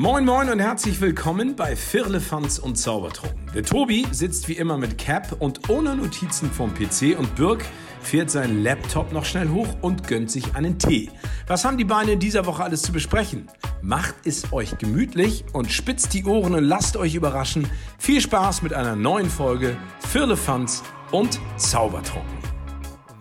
Moin 0.00 0.24
Moin 0.24 0.48
und 0.48 0.60
herzlich 0.60 0.98
willkommen 1.02 1.56
bei 1.56 1.76
Firlefanz 1.76 2.58
und 2.58 2.76
Zaubertrunken. 2.76 3.50
Der 3.54 3.62
Tobi 3.62 4.06
sitzt 4.12 4.48
wie 4.48 4.54
immer 4.54 4.78
mit 4.78 4.96
Cap 4.96 5.36
und 5.40 5.68
ohne 5.68 5.94
Notizen 5.94 6.50
vom 6.50 6.72
PC 6.72 7.18
und 7.18 7.36
Birk 7.36 7.62
fährt 8.00 8.30
seinen 8.30 8.62
Laptop 8.62 9.12
noch 9.12 9.26
schnell 9.26 9.50
hoch 9.50 9.68
und 9.82 10.08
gönnt 10.08 10.30
sich 10.30 10.54
einen 10.54 10.78
Tee. 10.78 11.10
Was 11.46 11.66
haben 11.66 11.76
die 11.76 11.84
Beine 11.84 12.12
in 12.12 12.18
dieser 12.18 12.46
Woche 12.46 12.64
alles 12.64 12.80
zu 12.80 12.92
besprechen? 12.92 13.48
Macht 13.82 14.14
es 14.24 14.50
euch 14.54 14.78
gemütlich 14.78 15.44
und 15.52 15.70
spitzt 15.70 16.14
die 16.14 16.24
Ohren 16.24 16.54
und 16.54 16.64
lasst 16.64 16.96
euch 16.96 17.14
überraschen. 17.14 17.68
Viel 17.98 18.22
Spaß 18.22 18.62
mit 18.62 18.72
einer 18.72 18.96
neuen 18.96 19.28
Folge 19.28 19.76
Firlefanz 20.08 20.82
und 21.10 21.38
Zaubertrunken. 21.58 22.38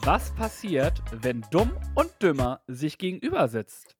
Was 0.06 0.34
passiert, 0.34 1.02
wenn 1.12 1.46
Dumm 1.52 1.72
und 1.96 2.10
Dümmer 2.22 2.62
sich 2.68 2.98
gegenüber 2.98 3.50
sitzt? 3.50 3.99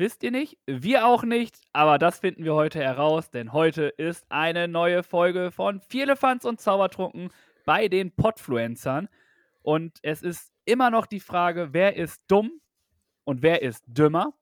Wisst 0.00 0.22
ihr 0.22 0.30
nicht? 0.30 0.56
Wir 0.64 1.08
auch 1.08 1.24
nicht, 1.24 1.60
aber 1.72 1.98
das 1.98 2.20
finden 2.20 2.44
wir 2.44 2.54
heute 2.54 2.78
heraus, 2.78 3.30
denn 3.30 3.52
heute 3.52 3.86
ist 3.86 4.24
eine 4.28 4.68
neue 4.68 5.02
Folge 5.02 5.50
von 5.50 5.80
Vierlefanz 5.80 6.44
und 6.44 6.60
Zaubertrunken 6.60 7.30
bei 7.66 7.88
den 7.88 8.12
Podfluencern. 8.12 9.08
Und 9.62 9.98
es 10.02 10.22
ist 10.22 10.52
immer 10.64 10.90
noch 10.90 11.04
die 11.04 11.18
Frage, 11.18 11.70
wer 11.72 11.96
ist 11.96 12.22
dumm 12.28 12.60
und 13.24 13.42
wer 13.42 13.62
ist 13.62 13.82
dümmer? 13.88 14.34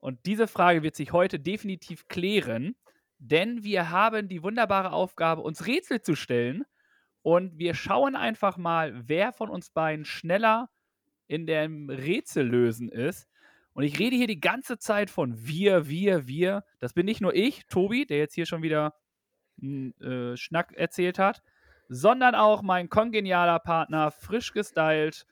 Und 0.00 0.26
diese 0.26 0.48
Frage 0.48 0.82
wird 0.82 0.96
sich 0.96 1.12
heute 1.12 1.38
definitiv 1.38 2.08
klären, 2.08 2.74
denn 3.20 3.62
wir 3.62 3.90
haben 3.90 4.26
die 4.26 4.42
wunderbare 4.42 4.90
Aufgabe, 4.90 5.42
uns 5.42 5.64
Rätsel 5.64 6.00
zu 6.00 6.16
stellen. 6.16 6.64
Und 7.22 7.56
wir 7.56 7.74
schauen 7.74 8.16
einfach 8.16 8.56
mal, 8.56 9.08
wer 9.08 9.32
von 9.32 9.48
uns 9.48 9.70
beiden 9.70 10.04
schneller 10.04 10.70
in 11.28 11.46
dem 11.46 11.88
Rätsellösen 11.88 12.88
ist. 12.88 13.28
Und 13.74 13.84
ich 13.84 13.98
rede 13.98 14.16
hier 14.16 14.26
die 14.26 14.40
ganze 14.40 14.78
Zeit 14.78 15.08
von 15.08 15.34
wir, 15.46 15.88
wir, 15.88 16.26
wir. 16.26 16.64
Das 16.78 16.92
bin 16.92 17.06
nicht 17.06 17.20
nur 17.20 17.34
ich, 17.34 17.66
Tobi, 17.66 18.04
der 18.04 18.18
jetzt 18.18 18.34
hier 18.34 18.46
schon 18.46 18.62
wieder 18.62 18.94
äh, 19.62 20.36
Schnack 20.36 20.72
erzählt 20.74 21.18
hat, 21.18 21.42
sondern 21.88 22.34
auch 22.34 22.62
mein 22.62 22.88
kongenialer 22.88 23.60
Partner, 23.60 24.10
frisch 24.10 24.52
gestylt, 24.52 25.26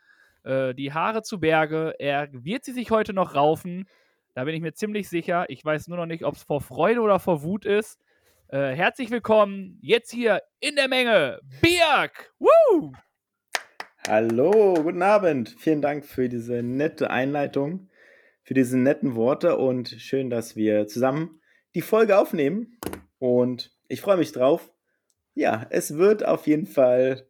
äh, 0.44 0.74
die 0.74 0.92
Haare 0.92 1.22
zu 1.22 1.38
Berge. 1.38 1.94
Er 1.98 2.28
wird 2.32 2.64
sie 2.64 2.72
sich 2.72 2.91
heute 2.91 3.12
noch 3.12 3.34
raufen. 3.34 3.86
Da 4.34 4.44
bin 4.44 4.54
ich 4.54 4.62
mir 4.62 4.72
ziemlich 4.72 5.08
sicher. 5.08 5.44
Ich 5.48 5.64
weiß 5.64 5.88
nur 5.88 5.98
noch 5.98 6.06
nicht, 6.06 6.25
ob 6.25 6.36
es 6.36 6.42
vor 6.42 6.60
Freude 6.60 7.00
oder 7.00 7.19
vor 7.19 7.42
Wut 7.42 7.66
ist. 7.66 8.00
Äh, 8.48 8.75
herzlich 8.75 9.10
willkommen 9.10 9.78
jetzt 9.82 10.10
hier 10.10 10.42
in 10.60 10.77
der 10.77 10.88
Menge, 10.88 11.41
Birk! 11.60 12.32
Woo! 12.38 12.92
Hallo, 14.08 14.75
guten 14.82 15.02
Abend. 15.02 15.54
Vielen 15.58 15.82
Dank 15.82 16.06
für 16.06 16.28
diese 16.28 16.62
nette 16.62 17.10
Einleitung 17.10 17.89
für 18.42 18.55
diese 18.55 18.78
netten 18.78 19.14
Worte 19.14 19.56
und 19.56 19.88
schön, 19.88 20.30
dass 20.30 20.56
wir 20.56 20.86
zusammen 20.86 21.41
die 21.74 21.83
Folge 21.83 22.19
aufnehmen. 22.19 22.78
Und 23.19 23.72
ich 23.88 24.00
freue 24.00 24.16
mich 24.16 24.32
drauf. 24.32 24.72
Ja, 25.34 25.66
es 25.70 25.97
wird 25.97 26.24
auf 26.24 26.47
jeden 26.47 26.66
Fall, 26.66 27.28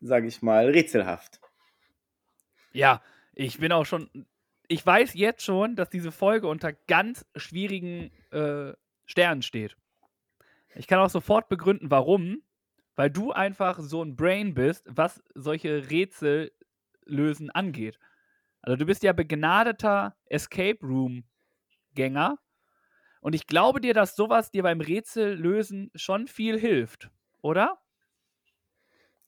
sage 0.00 0.26
ich 0.26 0.42
mal, 0.42 0.70
rätselhaft. 0.70 1.40
Ja, 2.72 3.02
ich 3.34 3.58
bin 3.58 3.72
auch 3.72 3.86
schon. 3.86 4.26
Ich 4.66 4.84
weiß 4.84 5.14
jetzt 5.14 5.42
schon, 5.42 5.76
dass 5.76 5.90
diese 5.90 6.10
Folge 6.10 6.46
unter 6.48 6.72
ganz 6.72 7.26
schwierigen 7.36 8.10
äh, 8.30 8.72
Sternen 9.04 9.42
steht. 9.42 9.76
Ich 10.74 10.86
kann 10.86 10.98
auch 11.00 11.10
sofort 11.10 11.48
begründen, 11.48 11.90
warum. 11.90 12.42
Weil 12.96 13.10
du 13.10 13.32
einfach 13.32 13.80
so 13.80 14.02
ein 14.02 14.14
Brain 14.14 14.54
bist, 14.54 14.86
was 14.88 15.22
solche 15.34 15.90
Rätsel 15.90 16.52
lösen 17.04 17.50
angeht. 17.50 17.98
Also 18.64 18.76
du 18.76 18.86
bist 18.86 19.02
ja 19.02 19.12
begnadeter 19.12 20.16
Escape 20.24 20.78
Room 20.82 21.24
Gänger. 21.94 22.38
Und 23.20 23.34
ich 23.34 23.46
glaube 23.46 23.82
dir, 23.82 23.92
dass 23.92 24.16
sowas 24.16 24.50
dir 24.50 24.62
beim 24.62 24.80
Rätsellösen 24.80 25.90
schon 25.94 26.28
viel 26.28 26.58
hilft, 26.58 27.10
oder? 27.42 27.78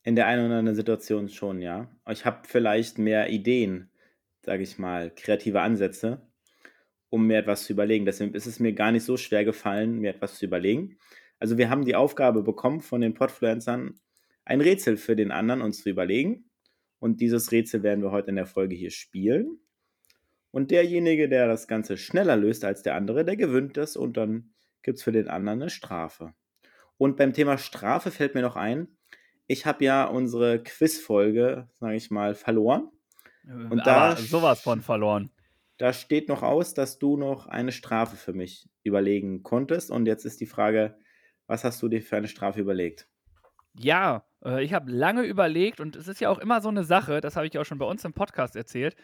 In 0.04 0.16
der 0.16 0.26
einen 0.26 0.47
oder 0.47 0.58
anderen 0.58 0.74
Situation 0.74 1.28
schon, 1.28 1.60
ja. 1.60 1.91
Ich 2.08 2.24
habe 2.24 2.48
vielleicht 2.48 2.97
mehr 2.97 3.28
Ideen, 3.28 3.91
sage 4.41 4.62
ich 4.62 4.78
mal, 4.78 5.14
kreative 5.14 5.60
Ansätze, 5.60 6.26
um 7.10 7.26
mir 7.26 7.38
etwas 7.38 7.64
zu 7.64 7.74
überlegen. 7.74 8.06
Deswegen 8.06 8.34
ist 8.34 8.47
es 8.47 8.58
mir 8.58 8.72
gar 8.72 8.91
nicht 8.91 9.04
so 9.04 9.18
schwer 9.18 9.44
gefallen, 9.44 9.98
mir 9.98 10.14
etwas 10.14 10.38
zu 10.38 10.47
überlegen. 10.47 10.98
Also 11.38 11.58
wir 11.58 11.68
haben 11.68 11.84
die 11.84 11.94
Aufgabe 11.94 12.42
bekommen 12.42 12.80
von 12.80 13.03
den 13.03 13.12
Podfluencern, 13.12 14.00
ein 14.47 14.62
Rätsel 14.62 14.97
für 14.97 15.14
den 15.14 15.30
anderen 15.30 15.60
uns 15.60 15.82
zu 15.82 15.91
überlegen. 15.91 16.45
Und 16.98 17.20
dieses 17.20 17.52
Rätsel 17.52 17.82
werden 17.82 18.02
wir 18.02 18.10
heute 18.10 18.30
in 18.30 18.36
der 18.36 18.46
Folge 18.46 18.74
hier 18.74 18.90
spielen. 18.90 19.58
Und 20.50 20.70
derjenige, 20.70 21.28
der 21.28 21.46
das 21.46 21.68
Ganze 21.68 21.96
schneller 21.96 22.36
löst 22.36 22.64
als 22.64 22.82
der 22.82 22.94
andere, 22.94 23.24
der 23.24 23.36
gewinnt 23.36 23.76
es 23.76 23.96
und 23.96 24.16
dann 24.16 24.54
gibt 24.82 24.98
es 24.98 25.04
für 25.04 25.12
den 25.12 25.28
anderen 25.28 25.62
eine 25.62 25.70
Strafe. 25.70 26.32
Und 26.96 27.16
beim 27.16 27.32
Thema 27.32 27.58
Strafe 27.58 28.10
fällt 28.10 28.34
mir 28.34 28.42
noch 28.42 28.56
ein, 28.56 28.88
ich 29.46 29.66
habe 29.66 29.84
ja 29.84 30.04
unsere 30.06 30.62
Quizfolge, 30.62 31.68
sage 31.78 31.96
ich 31.96 32.10
mal, 32.10 32.34
verloren. 32.34 32.90
Und 33.44 33.80
Aber 33.80 33.82
da 33.84 34.16
sowas 34.16 34.60
von 34.60 34.80
verloren. 34.80 35.30
Da 35.78 35.92
steht 35.92 36.28
noch 36.28 36.42
aus, 36.42 36.74
dass 36.74 36.98
du 36.98 37.16
noch 37.16 37.46
eine 37.46 37.70
Strafe 37.70 38.16
für 38.16 38.32
mich 38.32 38.68
überlegen 38.82 39.42
konntest. 39.42 39.90
Und 39.90 40.06
jetzt 40.06 40.24
ist 40.24 40.40
die 40.40 40.46
Frage, 40.46 40.98
was 41.46 41.64
hast 41.64 41.82
du 41.82 41.88
dir 41.88 42.02
für 42.02 42.16
eine 42.16 42.28
Strafe 42.28 42.60
überlegt? 42.60 43.08
Ja, 43.74 44.16
äh, 44.16 44.25
ich 44.62 44.72
habe 44.72 44.90
lange 44.90 45.22
überlegt 45.22 45.80
und 45.80 45.96
es 45.96 46.08
ist 46.08 46.20
ja 46.20 46.30
auch 46.30 46.38
immer 46.38 46.60
so 46.60 46.68
eine 46.68 46.84
Sache, 46.84 47.20
das 47.20 47.36
habe 47.36 47.46
ich 47.46 47.58
auch 47.58 47.64
schon 47.64 47.78
bei 47.78 47.86
uns 47.86 48.04
im 48.04 48.12
Podcast 48.12 48.56
erzählt. 48.56 48.96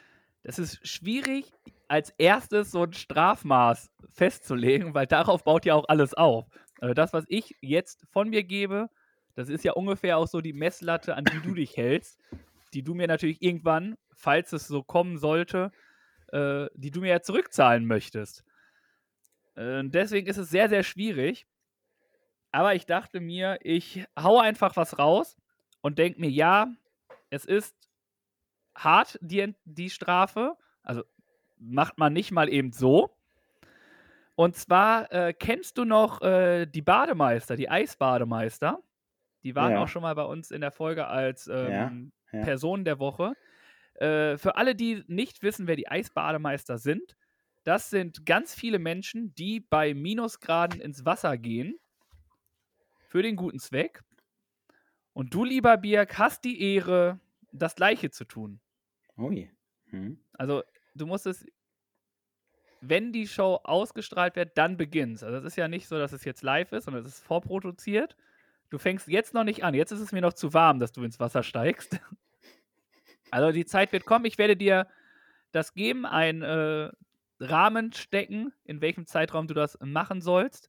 Es 0.44 0.58
ist 0.58 0.86
schwierig, 0.86 1.52
als 1.88 2.10
erstes 2.18 2.70
so 2.70 2.84
ein 2.84 2.92
Strafmaß 2.92 3.90
festzulegen, 4.10 4.94
weil 4.94 5.06
darauf 5.06 5.44
baut 5.44 5.64
ja 5.64 5.74
auch 5.74 5.88
alles 5.88 6.14
auf. 6.14 6.46
Also 6.80 6.94
das, 6.94 7.12
was 7.12 7.24
ich 7.28 7.56
jetzt 7.60 8.06
von 8.10 8.30
mir 8.30 8.42
gebe, 8.42 8.88
das 9.34 9.48
ist 9.48 9.64
ja 9.64 9.72
ungefähr 9.72 10.18
auch 10.18 10.26
so 10.26 10.40
die 10.40 10.52
Messlatte, 10.52 11.16
an 11.16 11.24
die 11.24 11.40
du 11.40 11.54
dich 11.54 11.76
hältst, 11.76 12.18
die 12.74 12.82
du 12.82 12.94
mir 12.94 13.06
natürlich 13.06 13.42
irgendwann, 13.42 13.96
falls 14.16 14.52
es 14.52 14.66
so 14.66 14.82
kommen 14.82 15.18
sollte, 15.18 15.70
äh, 16.28 16.66
die 16.74 16.90
du 16.90 17.00
mir 17.00 17.10
ja 17.10 17.22
zurückzahlen 17.22 17.86
möchtest. 17.86 18.44
Äh, 19.54 19.82
deswegen 19.84 20.26
ist 20.26 20.38
es 20.38 20.50
sehr, 20.50 20.68
sehr 20.68 20.82
schwierig. 20.82 21.46
Aber 22.52 22.74
ich 22.74 22.84
dachte 22.84 23.20
mir, 23.20 23.58
ich 23.62 24.04
hau 24.18 24.38
einfach 24.38 24.76
was 24.76 24.98
raus 24.98 25.36
und 25.80 25.98
denke 25.98 26.20
mir, 26.20 26.30
ja, 26.30 26.68
es 27.30 27.46
ist 27.46 27.74
hart, 28.74 29.18
die, 29.22 29.54
die 29.64 29.88
Strafe. 29.88 30.56
Also 30.82 31.02
macht 31.58 31.98
man 31.98 32.12
nicht 32.12 32.30
mal 32.30 32.50
eben 32.50 32.72
so. 32.72 33.16
Und 34.34 34.56
zwar 34.56 35.10
äh, 35.12 35.32
kennst 35.32 35.78
du 35.78 35.84
noch 35.84 36.20
äh, 36.20 36.66
die 36.66 36.82
Bademeister, 36.82 37.56
die 37.56 37.70
Eisbademeister. 37.70 38.82
Die 39.42 39.54
waren 39.54 39.72
ja. 39.72 39.82
auch 39.82 39.88
schon 39.88 40.02
mal 40.02 40.14
bei 40.14 40.24
uns 40.24 40.50
in 40.50 40.60
der 40.60 40.72
Folge 40.72 41.06
als 41.06 41.46
ähm, 41.48 42.12
ja, 42.32 42.38
ja. 42.38 42.44
Person 42.44 42.84
der 42.84 42.98
Woche. 42.98 43.34
Äh, 43.94 44.36
für 44.36 44.56
alle, 44.56 44.74
die 44.74 45.04
nicht 45.06 45.42
wissen, 45.42 45.66
wer 45.66 45.76
die 45.76 45.88
Eisbademeister 45.88 46.78
sind, 46.78 47.16
das 47.64 47.90
sind 47.90 48.26
ganz 48.26 48.54
viele 48.54 48.78
Menschen, 48.78 49.34
die 49.34 49.60
bei 49.60 49.94
Minusgraden 49.94 50.80
ins 50.80 51.04
Wasser 51.04 51.38
gehen 51.38 51.78
für 53.12 53.22
den 53.22 53.36
guten 53.36 53.58
Zweck. 53.58 54.02
Und 55.12 55.34
du, 55.34 55.44
lieber 55.44 55.76
Birk, 55.76 56.18
hast 56.18 56.44
die 56.44 56.62
Ehre, 56.62 57.20
das 57.52 57.74
Gleiche 57.74 58.10
zu 58.10 58.24
tun. 58.24 58.58
Ui. 59.18 59.50
Hm. 59.90 60.18
Also, 60.32 60.62
du 60.94 61.04
musst 61.04 61.26
es, 61.26 61.44
wenn 62.80 63.12
die 63.12 63.28
Show 63.28 63.60
ausgestrahlt 63.64 64.34
wird, 64.34 64.56
dann 64.56 64.78
beginnt 64.78 65.22
Also, 65.22 65.36
es 65.36 65.44
ist 65.44 65.56
ja 65.56 65.68
nicht 65.68 65.88
so, 65.88 65.98
dass 65.98 66.14
es 66.14 66.24
jetzt 66.24 66.42
live 66.42 66.72
ist, 66.72 66.84
sondern 66.84 67.02
es 67.02 67.08
ist 67.08 67.22
vorproduziert. 67.22 68.16
Du 68.70 68.78
fängst 68.78 69.08
jetzt 69.08 69.34
noch 69.34 69.44
nicht 69.44 69.62
an. 69.62 69.74
Jetzt 69.74 69.92
ist 69.92 70.00
es 70.00 70.12
mir 70.12 70.22
noch 70.22 70.32
zu 70.32 70.54
warm, 70.54 70.78
dass 70.78 70.92
du 70.92 71.04
ins 71.04 71.20
Wasser 71.20 71.42
steigst. 71.42 72.00
Also, 73.30 73.50
die 73.50 73.64
Zeit 73.64 73.92
wird 73.92 74.04
kommen. 74.04 74.26
Ich 74.26 74.36
werde 74.36 74.58
dir 74.58 74.86
das 75.52 75.72
geben, 75.72 76.04
einen 76.04 76.42
äh, 76.42 76.90
Rahmen 77.40 77.94
stecken, 77.94 78.52
in 78.64 78.82
welchem 78.82 79.06
Zeitraum 79.06 79.46
du 79.46 79.54
das 79.54 79.78
machen 79.80 80.20
sollst 80.20 80.68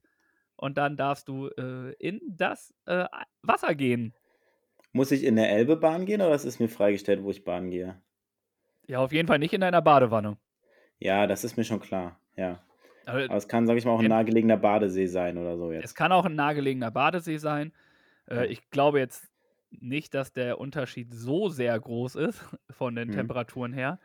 und 0.56 0.78
dann 0.78 0.96
darfst 0.96 1.28
du 1.28 1.48
äh, 1.48 1.92
in 1.98 2.20
das 2.26 2.74
äh, 2.86 3.06
Wasser 3.42 3.74
gehen. 3.74 4.14
Muss 4.92 5.10
ich 5.10 5.24
in 5.24 5.36
der 5.36 5.50
Elbebahn 5.50 6.06
gehen 6.06 6.20
oder 6.20 6.34
ist 6.34 6.44
es 6.44 6.60
mir 6.60 6.68
freigestellt, 6.68 7.22
wo 7.24 7.30
ich 7.30 7.44
Bahn 7.44 7.70
gehe? 7.70 8.00
Ja, 8.86 9.00
auf 9.00 9.12
jeden 9.12 9.26
Fall 9.26 9.38
nicht 9.38 9.52
in 9.52 9.60
deiner 9.60 9.82
Badewanne. 9.82 10.36
Ja, 10.98 11.26
das 11.26 11.42
ist 11.42 11.56
mir 11.56 11.64
schon 11.64 11.80
klar, 11.80 12.20
ja. 12.36 12.62
Aber, 13.06 13.24
Aber 13.24 13.36
es 13.36 13.48
kann, 13.48 13.66
sag 13.66 13.76
ich 13.76 13.84
mal, 13.84 13.90
auch 13.90 14.00
ein 14.00 14.08
nahegelegener 14.08 14.56
Badesee 14.56 15.06
sein 15.06 15.36
oder 15.36 15.58
so 15.58 15.72
jetzt. 15.72 15.84
Es 15.84 15.94
kann 15.94 16.12
auch 16.12 16.24
ein 16.24 16.36
nahegelegener 16.36 16.90
Badesee 16.90 17.38
sein. 17.38 17.72
Äh, 18.30 18.46
ich 18.46 18.70
glaube 18.70 19.00
jetzt 19.00 19.28
nicht, 19.70 20.14
dass 20.14 20.32
der 20.32 20.60
Unterschied 20.60 21.12
so 21.12 21.48
sehr 21.48 21.78
groß 21.78 22.14
ist 22.14 22.44
von 22.70 22.94
den 22.94 23.08
hm. 23.08 23.16
Temperaturen 23.16 23.72
her. 23.72 23.98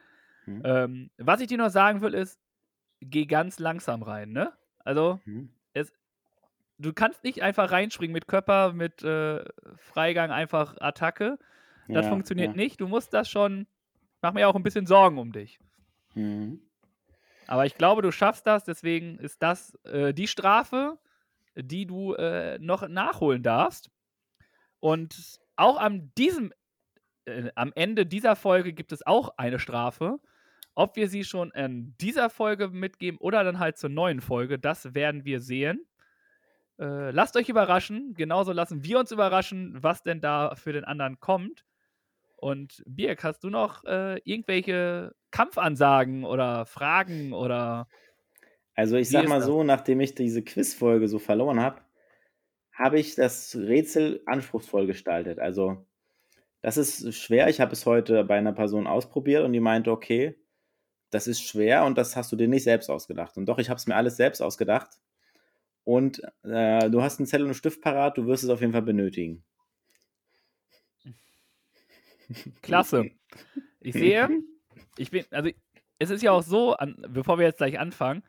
Hm. 0.45 0.61
Ähm, 0.65 1.09
was 1.17 1.39
ich 1.41 1.47
dir 1.47 1.57
noch 1.57 1.69
sagen 1.69 2.01
will, 2.01 2.13
ist, 2.13 2.39
geh 2.99 3.25
ganz 3.25 3.59
langsam 3.59 4.01
rein, 4.01 4.31
ne? 4.31 4.51
Also, 4.79 5.19
hm 5.25 5.49
du 6.79 6.93
kannst 6.93 7.23
nicht 7.23 7.43
einfach 7.43 7.71
reinspringen 7.71 8.13
mit 8.13 8.27
Körper, 8.27 8.73
mit 8.73 9.03
äh, 9.03 9.43
Freigang, 9.75 10.31
einfach 10.31 10.75
Attacke. 10.79 11.37
Das 11.87 12.05
ja, 12.05 12.11
funktioniert 12.11 12.51
ja. 12.51 12.55
nicht. 12.55 12.81
Du 12.81 12.87
musst 12.87 13.13
das 13.13 13.29
schon. 13.29 13.67
Mach 14.21 14.33
mir 14.33 14.47
auch 14.47 14.55
ein 14.55 14.63
bisschen 14.63 14.85
Sorgen 14.85 15.17
um 15.17 15.31
dich. 15.31 15.59
Mhm. 16.13 16.61
Aber 17.47 17.65
ich 17.65 17.75
glaube, 17.75 18.01
du 18.01 18.11
schaffst 18.11 18.45
das, 18.45 18.63
deswegen 18.63 19.17
ist 19.17 19.41
das 19.41 19.73
äh, 19.85 20.13
die 20.13 20.27
Strafe, 20.27 20.99
die 21.55 21.85
du 21.85 22.13
äh, 22.13 22.59
noch 22.59 22.87
nachholen 22.87 23.43
darfst. 23.43 23.89
Und 24.79 25.39
auch 25.55 25.79
am, 25.79 26.13
diesem, 26.15 26.53
äh, 27.25 27.49
am 27.55 27.71
Ende 27.75 28.05
dieser 28.05 28.35
Folge 28.35 28.73
gibt 28.73 28.91
es 28.91 29.05
auch 29.05 29.33
eine 29.37 29.59
Strafe. 29.59 30.19
Ob 30.75 30.95
wir 30.95 31.09
sie 31.09 31.23
schon 31.23 31.51
in 31.51 31.95
dieser 31.99 32.29
Folge 32.29 32.69
mitgeben 32.69 33.17
oder 33.19 33.43
dann 33.43 33.59
halt 33.59 33.77
zur 33.77 33.89
neuen 33.89 34.21
Folge, 34.21 34.59
das 34.59 34.93
werden 34.93 35.25
wir 35.25 35.39
sehen. 35.39 35.85
Äh, 36.79 37.11
lasst 37.11 37.35
euch 37.35 37.49
überraschen. 37.49 38.13
Genauso 38.15 38.53
lassen 38.53 38.83
wir 38.83 38.99
uns 38.99 39.11
überraschen, 39.11 39.77
was 39.81 40.01
denn 40.03 40.21
da 40.21 40.55
für 40.55 40.71
den 40.71 40.85
anderen 40.85 41.19
kommt. 41.19 41.65
Und 42.37 42.81
Birk, 42.85 43.23
hast 43.23 43.43
du 43.43 43.49
noch 43.49 43.83
äh, 43.83 44.19
irgendwelche 44.23 45.13
Kampfansagen 45.31 46.23
oder 46.23 46.65
Fragen 46.65 47.33
oder. 47.33 47.87
Also 48.75 48.95
ich 48.95 49.09
sag 49.09 49.27
mal 49.27 49.39
das? 49.39 49.45
so, 49.45 49.63
nachdem 49.63 49.99
ich 49.99 50.15
diese 50.15 50.41
Quizfolge 50.41 51.09
so 51.09 51.19
verloren 51.19 51.59
habe, 51.59 51.81
habe 52.71 52.97
ich 52.97 53.15
das 53.15 53.53
Rätsel 53.57 54.21
anspruchsvoll 54.25 54.87
gestaltet. 54.87 55.37
Also 55.37 55.85
das 56.61 56.77
ist 56.77 57.13
schwer. 57.15 57.49
Ich 57.49 57.59
habe 57.59 57.73
es 57.73 57.85
heute 57.85 58.23
bei 58.23 58.37
einer 58.37 58.53
Person 58.53 58.87
ausprobiert 58.87 59.43
und 59.43 59.51
die 59.51 59.59
meinte, 59.59 59.91
okay, 59.91 60.37
das 61.09 61.27
ist 61.27 61.41
schwer 61.41 61.83
und 61.83 61.97
das 61.97 62.15
hast 62.15 62.31
du 62.31 62.37
dir 62.37 62.47
nicht 62.47 62.63
selbst 62.63 62.89
ausgedacht. 62.89 63.37
Und 63.37 63.47
doch, 63.47 63.57
ich 63.57 63.69
habe 63.69 63.77
es 63.77 63.87
mir 63.87 63.95
alles 63.95 64.15
selbst 64.15 64.41
ausgedacht. 64.41 64.89
Und 65.83 66.21
äh, 66.43 66.89
du 66.89 67.01
hast 67.01 67.19
einen 67.19 67.25
Zettel 67.25 67.43
und 67.43 67.49
einen 67.49 67.55
Stift 67.55 67.81
parat, 67.81 68.17
du 68.17 68.27
wirst 68.27 68.43
es 68.43 68.49
auf 68.49 68.61
jeden 68.61 68.73
Fall 68.73 68.81
benötigen. 68.81 69.43
Klasse. 72.61 73.11
Ich 73.79 73.93
sehe, 73.93 74.29
ich 74.97 75.11
bin, 75.11 75.25
also 75.31 75.49
es 75.97 76.09
ist 76.09 76.21
ja 76.21 76.31
auch 76.31 76.43
so, 76.43 76.73
an, 76.73 76.95
bevor 77.09 77.37
wir 77.37 77.45
jetzt 77.45 77.57
gleich 77.57 77.79
anfangen, 77.79 78.23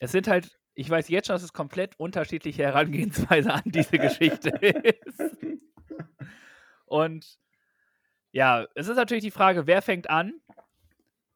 es 0.00 0.12
sind 0.12 0.28
halt, 0.28 0.58
ich 0.74 0.88
weiß 0.90 1.08
jetzt 1.08 1.26
schon, 1.26 1.34
dass 1.34 1.42
es 1.42 1.52
komplett 1.52 1.98
unterschiedliche 1.98 2.62
Herangehensweise 2.62 3.52
an 3.52 3.62
diese 3.64 3.98
Geschichte 3.98 4.50
ist. 4.50 5.36
Und 6.86 7.38
ja, 8.32 8.66
es 8.74 8.88
ist 8.88 8.96
natürlich 8.96 9.24
die 9.24 9.30
Frage, 9.30 9.66
wer 9.66 9.82
fängt 9.82 10.10
an? 10.10 10.40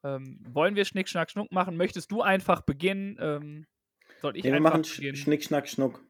Ähm, 0.05 0.41
wollen 0.49 0.75
wir 0.75 0.85
Schnick, 0.85 1.09
Schnack, 1.09 1.31
Schnuck 1.31 1.53
machen? 1.53 1.77
Möchtest 1.77 2.11
du 2.11 2.23
einfach 2.23 2.63
beginnen? 2.63 3.17
Ähm, 3.21 3.67
soll 4.21 4.37
ich 4.37 4.45
Nee, 4.45 4.53
wir 4.53 4.61
machen 4.61 4.83
beginnen? 4.83 5.17
Schnick, 5.17 5.45
Schnack, 5.45 5.69
Schnuck. 5.69 6.03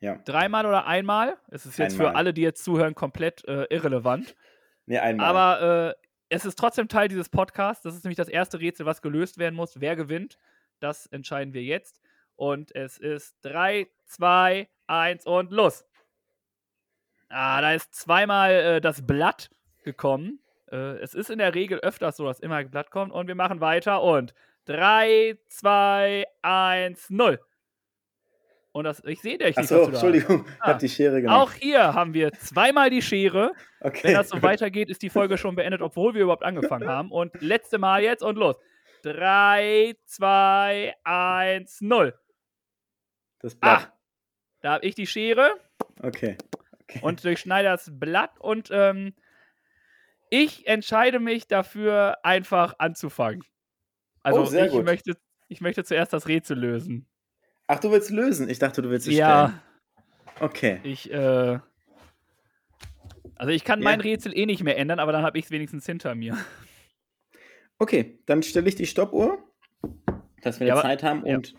Ja. 0.00 0.16
Dreimal 0.24 0.66
oder 0.66 0.86
einmal? 0.86 1.36
Es 1.48 1.64
ist 1.64 1.78
jetzt 1.78 1.96
für 1.96 2.08
Einmal. 2.08 2.16
alle, 2.16 2.34
die 2.34 2.42
jetzt 2.42 2.64
zuhören, 2.64 2.94
komplett 2.94 3.46
äh, 3.46 3.64
irrelevant. 3.70 4.34
Nee, 4.86 4.98
einmal. 4.98 5.26
Aber 5.26 5.90
äh, 5.90 5.94
es 6.28 6.44
ist 6.44 6.58
trotzdem 6.58 6.88
Teil 6.88 7.06
dieses 7.06 7.28
Podcasts. 7.28 7.84
Das 7.84 7.94
ist 7.94 8.02
nämlich 8.04 8.16
das 8.16 8.28
erste 8.28 8.58
Rätsel, 8.58 8.84
was 8.84 9.00
gelöst 9.00 9.38
werden 9.38 9.54
muss. 9.54 9.80
Wer 9.80 9.94
gewinnt, 9.94 10.38
das 10.80 11.06
entscheiden 11.06 11.54
wir 11.54 11.62
jetzt. 11.62 12.00
Und 12.34 12.74
es 12.74 12.98
ist 12.98 13.36
3, 13.42 13.86
2, 14.06 14.68
1 14.88 15.26
und 15.26 15.52
los. 15.52 15.84
Ah, 17.28 17.60
da 17.60 17.72
ist 17.72 17.94
zweimal 17.94 18.50
äh, 18.50 18.80
das 18.80 19.06
Blatt 19.06 19.50
gekommen. 19.84 20.40
Äh, 20.70 20.98
es 20.98 21.14
ist 21.14 21.30
in 21.30 21.38
der 21.38 21.54
Regel 21.54 21.78
öfters 21.78 22.16
so, 22.16 22.24
dass 22.24 22.40
immer 22.40 22.56
ein 22.56 22.70
Blatt 22.70 22.90
kommt. 22.90 23.12
Und 23.12 23.28
wir 23.28 23.36
machen 23.36 23.60
weiter. 23.60 24.02
Und 24.02 24.34
3, 24.66 25.38
2, 25.48 26.24
1, 26.42 27.10
0. 27.10 27.40
Und 28.72 28.84
das, 28.84 29.04
ich 29.04 29.20
sehe 29.20 29.36
dich 29.36 29.48
nicht. 29.48 29.58
Achso, 29.58 29.84
Entschuldigung, 29.84 30.46
ich 30.46 30.52
Ah. 30.62 30.66
habe 30.68 30.78
die 30.78 30.88
Schere 30.88 31.20
genommen. 31.20 31.40
Auch 31.42 31.52
hier 31.52 31.92
haben 31.94 32.14
wir 32.14 32.32
zweimal 32.32 32.88
die 32.88 33.02
Schere. 33.02 33.52
okay. 33.80 34.00
Wenn 34.04 34.14
das 34.14 34.30
so 34.30 34.40
weitergeht, 34.40 34.88
ist 34.88 35.02
die 35.02 35.10
Folge 35.10 35.36
schon 35.36 35.56
beendet, 35.56 35.82
obwohl 35.82 36.14
wir 36.14 36.22
überhaupt 36.22 36.42
angefangen 36.44 36.88
haben. 36.88 37.12
Und 37.12 37.32
letzte 37.42 37.78
Mal 37.78 38.02
jetzt 38.02 38.22
und 38.22 38.36
los. 38.36 38.56
3, 39.02 39.94
2, 40.06 40.94
1, 41.04 41.80
0. 41.82 42.14
Das 43.40 43.54
Blatt. 43.56 43.88
Ah, 43.90 43.92
da 44.62 44.72
habe 44.74 44.86
ich 44.86 44.94
die 44.94 45.06
Schere 45.08 45.56
Okay. 46.02 46.38
okay. 46.84 47.00
und 47.02 47.22
durchschneide 47.24 47.68
das 47.68 47.90
Blatt 47.92 48.30
und 48.38 48.68
ähm, 48.72 49.14
ich 50.30 50.66
entscheide 50.66 51.18
mich 51.18 51.46
dafür, 51.48 52.18
einfach 52.22 52.76
anzufangen. 52.78 53.44
Also 54.22 54.42
Oh, 54.42 54.64
ich, 54.64 54.70
gut. 54.70 54.84
möchte, 54.84 55.16
ich 55.48 55.60
möchte 55.60 55.84
zuerst 55.84 56.12
das 56.12 56.28
Rätsel 56.28 56.58
lösen. 56.58 57.06
Ach, 57.66 57.80
du 57.80 57.90
willst 57.90 58.10
lösen? 58.10 58.48
Ich 58.48 58.58
dachte, 58.58 58.82
du 58.82 58.90
willst 58.90 59.06
es 59.08 59.14
Ja, 59.14 59.48
stellen. 59.48 59.60
Okay. 60.40 60.80
ich, 60.84 61.10
äh. 61.12 61.58
Also 63.36 63.52
ich 63.52 63.64
kann 63.64 63.80
Ja. 63.80 63.84
mein 63.84 64.00
Rätsel 64.00 64.36
eh 64.36 64.46
nicht 64.46 64.62
mehr 64.62 64.76
ändern, 64.76 64.98
aber 65.00 65.12
dann 65.12 65.24
habe 65.24 65.38
ich 65.38 65.46
es 65.46 65.50
wenigstens 65.50 65.86
hinter 65.86 66.14
mir. 66.14 66.36
Okay, 67.78 68.18
dann 68.26 68.42
stelle 68.42 68.68
ich 68.68 68.76
die 68.76 68.86
Stoppuhr, 68.86 69.42
dass 70.42 70.60
wir 70.60 70.68
Ja, 70.68 70.74
aber- 70.74 70.82
Zeit 70.82 71.02
haben 71.02 71.26
ja. 71.26 71.36
und, 71.36 71.54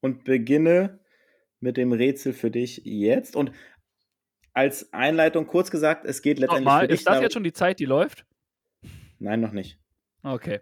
und 0.00 0.24
beginne 0.24 1.00
mit 1.60 1.76
dem 1.78 1.92
Rätsel 1.92 2.34
für 2.34 2.50
dich 2.50 2.82
jetzt. 2.84 3.34
Und 3.36 3.52
als 4.52 4.92
Einleitung 4.92 5.46
kurz 5.46 5.70
gesagt, 5.70 6.04
es 6.04 6.20
geht 6.20 6.38
letztendlich 6.38 6.64
Nochmal, 6.66 6.80
für 6.82 6.88
dich 6.88 7.00
ist 7.00 7.08
das 7.08 7.20
jetzt 7.22 7.32
schon 7.32 7.44
die 7.44 7.52
Zeit, 7.54 7.78
die 7.78 7.86
läuft? 7.86 8.26
Nein, 9.18 9.40
noch 9.40 9.52
nicht. 9.52 9.78
Okay. 10.22 10.60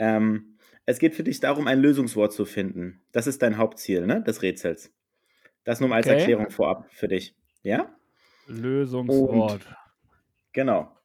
Ähm, 0.00 0.56
es 0.86 0.98
geht 0.98 1.14
für 1.14 1.22
dich 1.22 1.38
darum, 1.40 1.68
ein 1.68 1.80
Lösungswort 1.80 2.32
zu 2.32 2.44
finden. 2.46 3.02
Das 3.12 3.28
ist 3.28 3.42
dein 3.42 3.58
Hauptziel, 3.58 4.06
ne, 4.06 4.22
des 4.22 4.42
Rätsels. 4.42 4.92
Das 5.64 5.78
nur 5.78 5.90
mal 5.90 5.96
als 5.96 6.06
Okay. 6.06 6.18
Erklärung 6.18 6.50
vorab 6.50 6.90
für 6.90 7.06
dich. 7.06 7.36
Ja? 7.62 7.94
Lösungswort. 8.46 9.66
Genau. 10.52 10.96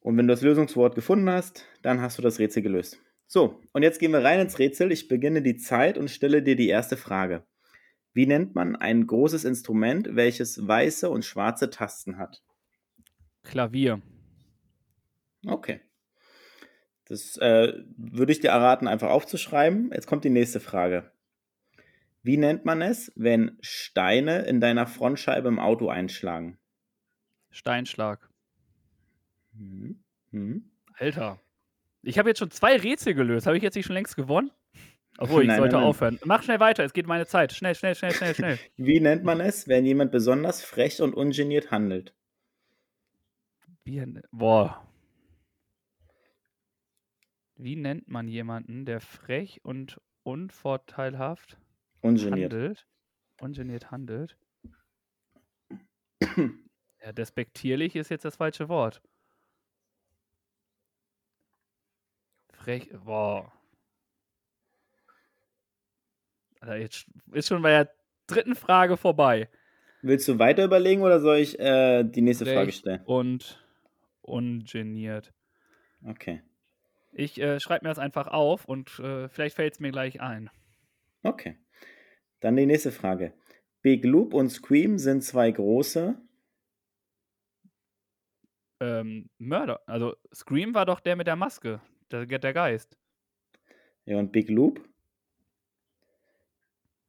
Und 0.00 0.16
wenn 0.16 0.28
du 0.28 0.32
das 0.32 0.42
Lösungswort 0.42 0.94
gefunden 0.94 1.28
hast, 1.28 1.66
dann 1.82 2.00
hast 2.00 2.16
du 2.16 2.22
das 2.22 2.38
Rätsel 2.38 2.62
gelöst. 2.62 3.00
So, 3.26 3.60
und 3.72 3.82
jetzt 3.82 3.98
gehen 3.98 4.12
wir 4.12 4.22
rein 4.22 4.38
ins 4.38 4.60
Rätsel. 4.60 4.92
Ich 4.92 5.08
beginne 5.08 5.42
die 5.42 5.56
Zeit 5.56 5.98
und 5.98 6.10
stelle 6.10 6.42
dir 6.42 6.54
die 6.54 6.68
erste 6.68 6.96
Frage. 6.96 7.44
Wie 8.14 8.26
nennt 8.26 8.54
man 8.54 8.76
ein 8.76 9.06
großes 9.06 9.44
Instrument, 9.44 10.14
welches 10.14 10.66
weiße 10.66 11.10
und 11.10 11.24
schwarze 11.24 11.70
Tasten 11.70 12.18
hat? 12.18 12.42
Klavier. 13.42 14.02
Okay. 15.46 15.85
Das 17.06 17.36
äh, 17.38 17.72
würde 17.96 18.32
ich 18.32 18.40
dir 18.40 18.50
erraten, 18.50 18.88
einfach 18.88 19.10
aufzuschreiben. 19.10 19.90
Jetzt 19.92 20.06
kommt 20.06 20.24
die 20.24 20.30
nächste 20.30 20.60
Frage. 20.60 21.10
Wie 22.22 22.36
nennt 22.36 22.64
man 22.64 22.82
es, 22.82 23.12
wenn 23.14 23.56
Steine 23.60 24.40
in 24.42 24.60
deiner 24.60 24.86
Frontscheibe 24.88 25.46
im 25.46 25.60
Auto 25.60 25.88
einschlagen? 25.88 26.58
Steinschlag. 27.50 28.28
Hm. 29.56 30.02
Hm. 30.32 30.70
Alter. 30.94 31.40
Ich 32.02 32.18
habe 32.18 32.30
jetzt 32.30 32.38
schon 32.38 32.50
zwei 32.50 32.76
Rätsel 32.76 33.14
gelöst. 33.14 33.46
Habe 33.46 33.56
ich 33.56 33.62
jetzt 33.62 33.76
nicht 33.76 33.86
schon 33.86 33.94
längst 33.94 34.16
gewonnen? 34.16 34.50
Obwohl, 35.18 35.42
ich 35.42 35.48
Nein, 35.48 35.58
sollte 35.58 35.74
nein, 35.74 35.82
nein. 35.82 35.88
aufhören. 35.88 36.18
Mach 36.24 36.42
schnell 36.42 36.60
weiter, 36.60 36.84
es 36.84 36.92
geht 36.92 37.06
meine 37.06 37.26
Zeit. 37.26 37.52
Schnell, 37.52 37.74
schnell, 37.74 37.94
schnell, 37.94 38.12
schnell, 38.12 38.34
schnell. 38.34 38.58
Wie 38.76 39.00
nennt 39.00 39.24
man 39.24 39.40
es, 39.40 39.66
wenn 39.66 39.86
jemand 39.86 40.12
besonders 40.12 40.62
frech 40.62 41.00
und 41.00 41.14
ungeniert 41.14 41.70
handelt? 41.70 42.14
Wie, 43.84 44.04
boah. 44.30 44.85
Wie 47.56 47.76
nennt 47.76 48.08
man 48.08 48.28
jemanden, 48.28 48.84
der 48.84 49.00
frech 49.00 49.60
und 49.64 50.00
unvorteilhaft 50.22 51.58
Ungeniert. 52.02 52.52
handelt? 52.52 52.86
Ungeniert 53.40 53.90
handelt? 53.90 54.36
Ja, 57.04 57.12
despektierlich 57.12 57.94
ist 57.94 58.08
jetzt 58.08 58.24
das 58.24 58.34
falsche 58.34 58.68
Wort. 58.68 59.00
Frech, 62.52 62.90
boah. 63.04 63.52
Alter, 66.58 66.78
jetzt 66.78 67.06
ist 67.32 67.46
schon 67.46 67.62
bei 67.62 67.70
der 67.70 67.94
dritten 68.26 68.56
Frage 68.56 68.96
vorbei. 68.96 69.48
Willst 70.02 70.26
du 70.26 70.40
weiter 70.40 70.64
überlegen 70.64 71.02
oder 71.02 71.20
soll 71.20 71.36
ich 71.36 71.60
äh, 71.60 72.02
die 72.02 72.22
nächste 72.22 72.44
Frage 72.44 72.72
stellen? 72.72 73.02
Und 73.04 73.64
ungeniert. 74.22 75.32
Okay. 76.04 76.42
Ich 77.18 77.40
äh, 77.40 77.60
schreibe 77.60 77.86
mir 77.86 77.88
das 77.88 77.98
einfach 77.98 78.26
auf 78.26 78.66
und 78.66 78.98
äh, 78.98 79.30
vielleicht 79.30 79.56
fällt 79.56 79.72
es 79.72 79.80
mir 79.80 79.90
gleich 79.90 80.20
ein. 80.20 80.50
Okay. 81.22 81.58
Dann 82.40 82.56
die 82.56 82.66
nächste 82.66 82.92
Frage. 82.92 83.32
Big 83.80 84.04
Loop 84.04 84.34
und 84.34 84.50
Scream 84.50 84.98
sind 84.98 85.22
zwei 85.22 85.50
große. 85.50 86.20
Ähm, 88.80 89.30
Mörder. 89.38 89.80
Also 89.86 90.14
Scream 90.34 90.74
war 90.74 90.84
doch 90.84 91.00
der 91.00 91.16
mit 91.16 91.26
der 91.26 91.36
Maske. 91.36 91.80
Der, 92.10 92.26
der 92.26 92.52
Geist. 92.52 92.98
Ja, 94.04 94.18
und 94.18 94.30
Big 94.30 94.50
Loop? 94.50 94.86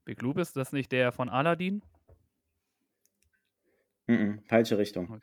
Big 0.05 0.21
Loop 0.21 0.37
ist 0.37 0.55
das 0.55 0.71
nicht 0.71 0.93
der 0.93 1.11
von 1.11 1.27
Aladdin? 1.27 1.83
Mhm, 4.07 4.41
falsche 4.45 4.77
Richtung. 4.77 5.21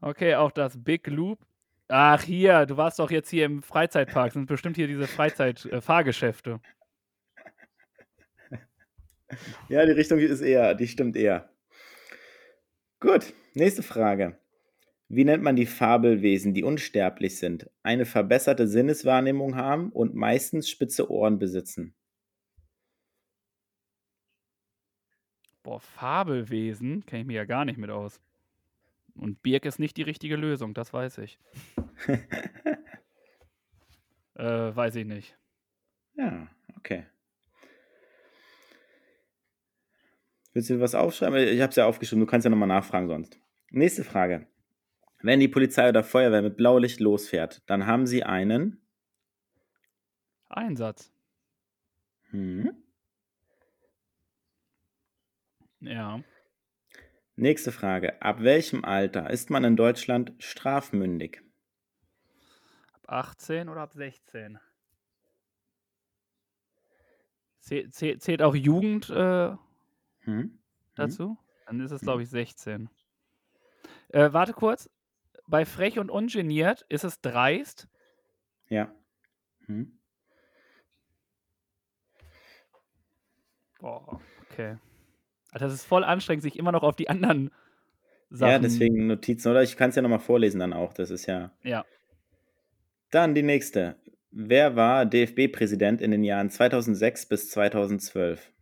Okay, 0.00 0.36
auch 0.36 0.52
das 0.52 0.80
Big 0.80 1.08
Loop. 1.08 1.44
Ach, 1.92 2.22
hier, 2.22 2.66
du 2.66 2.76
warst 2.76 3.00
doch 3.00 3.10
jetzt 3.10 3.30
hier 3.30 3.44
im 3.46 3.62
Freizeitpark. 3.62 4.32
Sind 4.32 4.46
bestimmt 4.46 4.76
hier 4.76 4.86
diese 4.86 5.06
Freizeit-Fahrgeschäfte. 5.06 6.60
Ja, 9.68 9.86
die 9.86 9.92
Richtung 9.92 10.18
ist 10.18 10.40
eher, 10.40 10.74
die 10.74 10.88
stimmt 10.88 11.14
eher. 11.14 11.48
Gut, 12.98 13.32
nächste 13.54 13.84
Frage. 13.84 14.36
Wie 15.08 15.22
nennt 15.22 15.44
man 15.44 15.54
die 15.54 15.66
Fabelwesen, 15.66 16.52
die 16.52 16.64
unsterblich 16.64 17.38
sind, 17.38 17.70
eine 17.84 18.06
verbesserte 18.06 18.66
Sinneswahrnehmung 18.66 19.54
haben 19.54 19.92
und 19.92 20.16
meistens 20.16 20.68
spitze 20.68 21.08
Ohren 21.08 21.38
besitzen? 21.38 21.94
Boah, 25.62 25.78
Fabelwesen 25.78 27.06
kenne 27.06 27.20
ich 27.20 27.26
mir 27.28 27.36
ja 27.36 27.44
gar 27.44 27.64
nicht 27.64 27.78
mit 27.78 27.90
aus. 27.90 28.20
Und 29.14 29.42
Birk 29.42 29.64
ist 29.64 29.78
nicht 29.78 29.96
die 29.96 30.02
richtige 30.02 30.36
Lösung, 30.36 30.74
das 30.74 30.92
weiß 30.92 31.18
ich. 31.18 31.38
äh, 34.34 34.44
weiß 34.44 34.96
ich 34.96 35.06
nicht. 35.06 35.36
Ja, 36.14 36.48
okay. 36.76 37.06
Willst 40.52 40.70
du 40.70 40.80
was 40.80 40.94
aufschreiben? 40.94 41.36
Ich 41.36 41.60
habe 41.60 41.70
es 41.70 41.76
ja 41.76 41.86
aufgeschrieben, 41.86 42.20
du 42.20 42.26
kannst 42.30 42.44
ja 42.44 42.50
nochmal 42.50 42.68
nachfragen 42.68 43.08
sonst. 43.08 43.38
Nächste 43.70 44.02
Frage. 44.04 44.46
Wenn 45.22 45.38
die 45.38 45.48
Polizei 45.48 45.88
oder 45.88 46.02
Feuerwehr 46.02 46.42
mit 46.42 46.56
Blaulicht 46.56 46.98
losfährt, 46.98 47.62
dann 47.66 47.86
haben 47.86 48.06
sie 48.06 48.24
einen 48.24 48.80
Einsatz. 50.48 51.12
hm, 52.30 52.74
Ja. 55.80 56.22
Nächste 57.40 57.72
Frage. 57.72 58.20
Ab 58.20 58.42
welchem 58.42 58.84
Alter 58.84 59.30
ist 59.30 59.48
man 59.48 59.64
in 59.64 59.74
Deutschland 59.74 60.34
strafmündig? 60.40 61.40
Ab 62.92 63.04
18 63.06 63.70
oder 63.70 63.80
ab 63.80 63.94
16? 63.94 64.58
Zäh 67.60 67.88
zäh 67.88 68.18
zählt 68.18 68.42
auch 68.42 68.54
Jugend 68.54 69.08
äh, 69.08 69.56
Hm? 70.20 70.58
dazu? 70.96 71.38
Dann 71.64 71.80
ist 71.80 71.92
es, 71.92 72.02
glaube 72.02 72.22
ich, 72.24 72.28
16. 72.28 72.90
Äh, 74.10 74.34
warte 74.34 74.52
kurz. 74.52 74.90
Bei 75.46 75.64
frech 75.64 75.98
und 75.98 76.10
ungeniert 76.10 76.84
ist 76.90 77.04
es 77.04 77.22
dreist. 77.22 77.88
Ja. 78.68 78.94
Hm? 79.64 79.98
Boah, 83.80 84.20
okay. 84.42 84.76
Alter, 85.52 85.66
das 85.66 85.74
ist 85.74 85.84
voll 85.84 86.04
anstrengend, 86.04 86.42
sich 86.42 86.58
immer 86.58 86.72
noch 86.72 86.82
auf 86.82 86.96
die 86.96 87.08
anderen 87.08 87.50
Sachen. 88.30 88.52
Ja, 88.52 88.58
deswegen 88.58 89.06
Notizen. 89.06 89.50
Oder 89.50 89.62
ich 89.62 89.76
kann 89.76 89.90
es 89.90 89.96
ja 89.96 90.02
nochmal 90.02 90.20
vorlesen 90.20 90.60
dann 90.60 90.72
auch. 90.72 90.92
Das 90.92 91.10
ist 91.10 91.26
ja. 91.26 91.50
Ja. 91.62 91.84
Dann 93.10 93.34
die 93.34 93.42
nächste. 93.42 93.96
Wer 94.30 94.76
war 94.76 95.06
DFB-Präsident 95.06 96.00
in 96.00 96.12
den 96.12 96.22
Jahren 96.22 96.50
2006 96.50 97.26
bis 97.26 97.50
2012? 97.50 98.52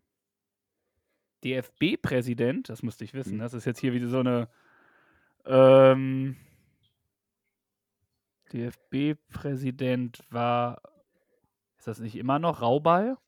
DFB-Präsident, 1.44 2.70
das 2.70 2.82
musste 2.82 3.04
ich 3.04 3.12
wissen. 3.12 3.32
Hm. 3.32 3.38
Das 3.40 3.52
ist 3.52 3.66
jetzt 3.66 3.80
hier 3.80 3.92
wieder 3.92 4.08
so 4.08 4.20
eine. 4.20 4.48
Ähm, 5.44 6.36
DFB-Präsident 8.52 10.24
war. 10.30 10.80
Ist 11.76 11.86
das 11.86 12.00
nicht 12.00 12.16
immer 12.16 12.38
noch 12.38 12.62
Rauball? 12.62 13.18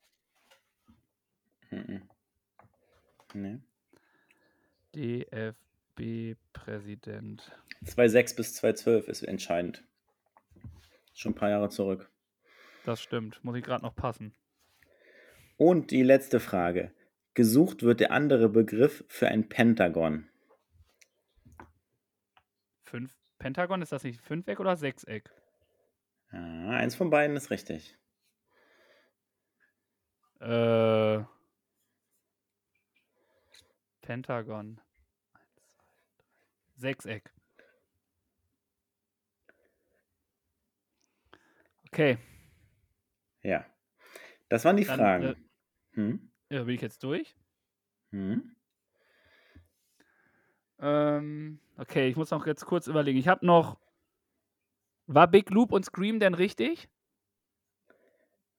Mhm. 1.70 2.09
Nee. 3.34 3.58
DFB-Präsident. 4.94 7.52
2006 7.84 8.36
bis 8.36 8.54
2012 8.54 9.08
ist 9.08 9.22
entscheidend. 9.22 9.84
Schon 11.14 11.32
ein 11.32 11.36
paar 11.36 11.50
Jahre 11.50 11.68
zurück. 11.68 12.10
Das 12.84 13.00
stimmt. 13.00 13.42
Muss 13.44 13.56
ich 13.56 13.64
gerade 13.64 13.84
noch 13.84 13.94
passen. 13.94 14.34
Und 15.56 15.90
die 15.90 16.02
letzte 16.02 16.40
Frage. 16.40 16.92
Gesucht 17.34 17.82
wird 17.82 18.00
der 18.00 18.10
andere 18.10 18.48
Begriff 18.48 19.04
für 19.08 19.28
ein 19.28 19.48
Pentagon. 19.48 20.28
Fünf. 22.82 23.16
Pentagon, 23.38 23.82
ist 23.82 23.92
das 23.92 24.02
nicht 24.02 24.20
Fünfeck 24.20 24.60
oder 24.60 24.76
Sechseck? 24.76 25.30
Ja, 26.32 26.70
eins 26.70 26.94
von 26.94 27.10
beiden 27.10 27.36
ist 27.36 27.50
richtig. 27.50 27.96
Äh. 30.40 31.22
Pentagon. 34.00 34.80
Eins, 35.34 35.54
zwei, 35.62 35.72
drei. 35.78 35.92
Sechseck. 36.76 37.32
Okay, 41.92 42.18
Ja. 43.42 43.64
Das 44.48 44.64
waren 44.64 44.76
die 44.76 44.84
Dann, 44.84 44.98
Fragen. 44.98 45.24
äh, 45.24 45.34
hm? 45.92 46.32
ja, 46.50 46.64
bin 46.64 46.74
ich 46.74 46.80
jetzt 46.80 47.02
durch? 47.04 47.36
Hm? 48.10 48.54
Ähm, 50.80 51.60
okay, 51.76 52.08
ich 52.08 52.16
muss 52.16 52.30
noch 52.30 52.46
jetzt 52.46 52.64
kurz 52.66 52.86
überlegen. 52.86 53.18
Ich 53.18 53.28
habe 53.28 53.44
noch. 53.44 53.78
War 55.06 55.28
Big 55.28 55.50
Loop 55.50 55.72
und 55.72 55.84
Scream 55.84 56.20
denn 56.20 56.34
richtig? 56.34 56.88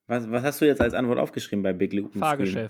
Was, 0.06 0.30
was 0.30 0.42
hast 0.44 0.60
du 0.60 0.66
jetzt 0.66 0.80
als 0.80 0.94
Antwort 0.94 1.18
aufgeschrieben 1.18 1.62
bei 1.62 1.72
Big 1.72 1.92
Loop? 1.92 2.14
und 2.14 2.24
Scream? 2.24 2.68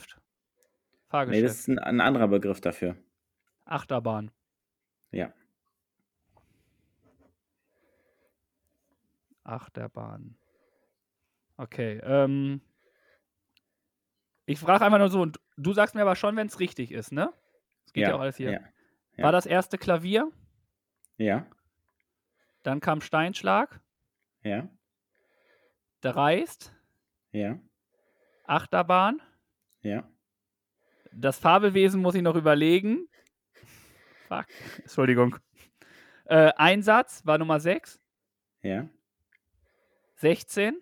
Fahrgeschäft. 1.12 1.42
Nee, 1.42 1.46
das 1.46 1.58
ist 1.60 1.68
ein, 1.68 1.78
ein 1.78 2.00
anderer 2.00 2.26
Begriff 2.26 2.60
dafür. 2.62 2.96
Achterbahn. 3.66 4.30
Ja. 5.10 5.30
Achterbahn. 9.44 10.36
Okay, 11.56 12.00
ähm. 12.02 12.62
Ich 14.46 14.58
frage 14.58 14.84
einfach 14.84 14.98
nur 14.98 15.10
so, 15.10 15.20
und 15.20 15.38
du 15.56 15.72
sagst 15.72 15.94
mir 15.94 16.02
aber 16.02 16.16
schon, 16.16 16.34
wenn 16.36 16.46
es 16.48 16.58
richtig 16.58 16.90
ist, 16.90 17.12
ne? 17.12 17.32
Es 17.86 17.92
geht 17.92 18.02
ja, 18.08 18.14
auch 18.14 18.20
alles 18.20 18.36
hier. 18.36 18.50
Ja. 18.52 18.60
ja. 19.16 19.24
War 19.24 19.32
das 19.32 19.46
erste 19.46 19.78
Klavier, 19.78 20.30
Ja. 21.16 21.46
dann 22.62 22.80
kam 22.80 23.00
Steinschlag, 23.00 23.80
Ja. 24.42 24.68
Dreist, 26.00 26.74
Ja. 27.30 27.58
Achterbahn, 28.46 29.20
Ja. 29.82 30.08
Das 31.14 31.38
Fabelwesen 31.38 32.00
muss 32.00 32.14
ich 32.14 32.22
noch 32.22 32.36
überlegen. 32.36 33.08
Fuck, 34.28 34.46
Entschuldigung. 34.78 35.36
Äh, 36.24 36.52
Einsatz 36.56 37.24
war 37.26 37.38
Nummer 37.38 37.60
6, 37.60 38.00
Ja. 38.62 38.88
16, 40.16 40.76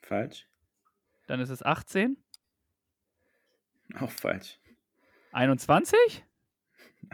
Falsch. 0.00 0.46
dann 1.26 1.40
ist 1.40 1.50
es 1.50 1.62
18, 1.62 2.16
Auch 3.98 4.10
falsch. 4.10 4.58
21? 5.32 6.24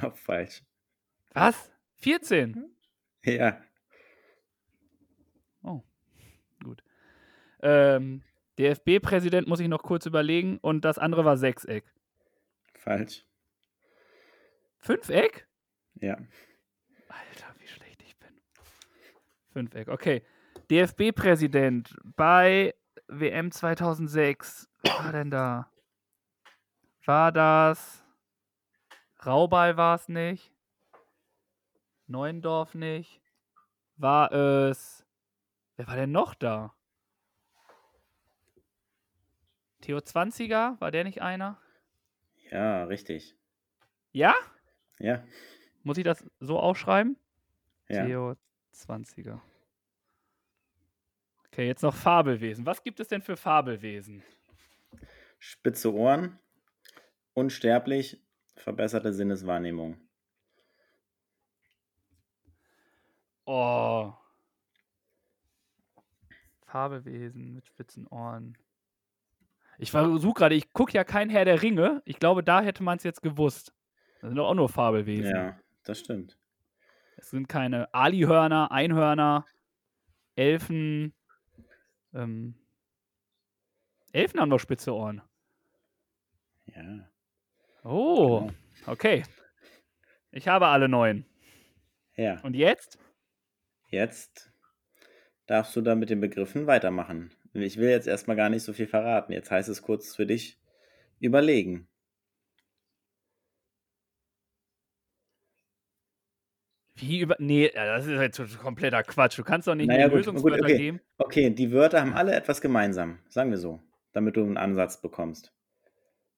Auch 0.02 0.14
falsch. 0.16 0.62
Was? 1.32 1.72
14? 1.96 2.70
Ja. 3.25 3.60
Oh, 5.62 5.82
gut. 6.62 6.82
Ähm, 7.62 8.22
DFB-Präsident 8.58 9.49
muss 9.49 9.60
ich 9.60 9.68
noch 9.68 9.82
kurz 9.82 10.06
überlegen 10.06 10.58
und 10.58 10.84
das 10.84 10.99
andere 10.99 11.25
war 11.25 11.37
Sechseck. 11.37 11.84
Falsch. 12.80 13.26
Fünfeck? 14.78 15.46
Ja. 15.96 16.16
Alter, 17.08 17.54
wie 17.58 17.68
schlecht 17.68 18.02
ich 18.02 18.18
bin. 18.18 18.40
Fünfeck, 19.52 19.88
okay. 19.88 20.25
DFB-Präsident 20.70 21.94
bei 22.16 22.75
WM 23.06 23.52
2006. 23.52 24.70
Was 24.84 25.04
war 25.04 25.12
denn 25.12 25.30
da? 25.30 25.70
War 27.04 27.32
das. 27.32 28.02
Raubal 29.26 29.76
war 29.76 29.96
es 29.96 30.08
nicht. 30.08 30.50
Neuendorf 32.06 32.75
nicht. 32.75 33.20
War 33.96 34.32
es. 34.32 35.04
Wer 35.76 35.87
war 35.87 35.96
denn 35.96 36.12
noch 36.12 36.34
da? 36.34 36.75
Theo 39.82 39.99
20er? 39.99 40.80
War 40.80 40.90
der 40.90 41.04
nicht 41.04 41.20
einer? 41.20 41.60
Ja, 42.50 42.85
richtig. 42.85 43.37
Ja? 44.12 44.35
Ja. 44.99 45.25
Muss 45.83 45.99
ich 45.99 46.04
das 46.04 46.25
so 46.40 46.59
aufschreiben? 46.59 47.16
Ja. 47.88 48.04
Theo 48.04 48.37
20er. 48.75 49.40
Okay, 51.47 51.66
jetzt 51.66 51.83
noch 51.83 51.95
Fabelwesen. 51.95 52.66
Was 52.66 52.83
gibt 52.83 53.00
es 53.00 53.09
denn 53.09 53.23
für 53.23 53.37
Fabelwesen? 53.37 54.23
Spitze 55.38 55.92
Ohren. 55.92 56.38
Unsterblich. 57.35 58.23
Verbesserte 58.57 59.12
Sinneswahrnehmung. 59.12 59.97
Oh. 63.47 64.12
Fabelwesen 66.66 67.54
mit 67.54 67.66
spitzen 67.66 68.07
Ohren. 68.07 68.57
Ich 69.80 69.90
versuche 69.90 70.34
gerade, 70.34 70.54
ich 70.54 70.72
gucke 70.72 70.92
ja 70.92 71.04
kein 71.04 71.30
Herr 71.30 71.44
der 71.46 71.62
Ringe. 71.62 72.02
Ich 72.04 72.18
glaube, 72.18 72.44
da 72.44 72.60
hätte 72.60 72.82
man 72.82 72.99
es 72.99 73.02
jetzt 73.02 73.22
gewusst. 73.22 73.72
Das 74.20 74.28
sind 74.28 74.37
doch 74.37 74.49
auch 74.49 74.54
nur 74.54 74.68
Fabelwesen. 74.68 75.34
Ja, 75.34 75.58
das 75.84 76.00
stimmt. 76.00 76.37
Es 77.16 77.30
sind 77.30 77.49
keine 77.49 77.92
Alihörner, 77.94 78.70
Einhörner, 78.72 79.46
Elfen. 80.37 81.14
Ähm, 82.12 82.54
Elfen 84.12 84.40
haben 84.40 84.50
doch 84.50 84.58
spitze 84.58 84.94
Ohren. 84.94 85.22
Ja. 86.66 87.08
Oh, 87.82 88.40
Genau. 88.40 88.52
okay. 88.87 89.22
Ich 90.30 90.46
habe 90.46 90.66
alle 90.66 90.88
neun. 90.88 91.25
Ja. 92.16 92.38
Und 92.42 92.54
jetzt? 92.54 92.99
Jetzt 93.88 94.52
darfst 95.46 95.75
du 95.75 95.80
da 95.80 95.94
mit 95.94 96.10
den 96.10 96.20
Begriffen 96.20 96.66
weitermachen. 96.66 97.32
Ich 97.52 97.76
will 97.78 97.88
jetzt 97.88 98.07
erstmal 98.07 98.37
gar 98.37 98.49
nicht 98.49 98.62
so 98.62 98.73
viel 98.73 98.87
verraten. 98.87 99.33
Jetzt 99.33 99.50
heißt 99.50 99.69
es 99.69 99.83
kurz 99.83 100.14
für 100.14 100.26
dich 100.26 100.59
überlegen. 101.19 101.88
Wie 106.95 107.21
über. 107.21 107.37
Nee, 107.38 107.71
das 107.75 108.07
ist 108.07 108.21
jetzt 108.21 108.59
kompletter 108.59 109.02
Quatsch. 109.02 109.38
Du 109.38 109.42
kannst 109.42 109.66
doch 109.66 109.75
nicht 109.75 109.88
Naja, 109.88 110.09
gut, 110.09 110.19
Lösungswörter 110.19 110.64
okay. 110.64 110.76
geben. 110.76 111.00
Okay, 111.19 111.50
die 111.50 111.73
Wörter 111.73 112.00
haben 112.00 112.12
alle 112.12 112.35
etwas 112.35 112.61
gemeinsam. 112.61 113.19
Sagen 113.28 113.50
wir 113.50 113.59
so, 113.59 113.80
damit 114.12 114.37
du 114.37 114.42
einen 114.42 114.59
Ansatz 114.59 115.00
bekommst. 115.00 115.52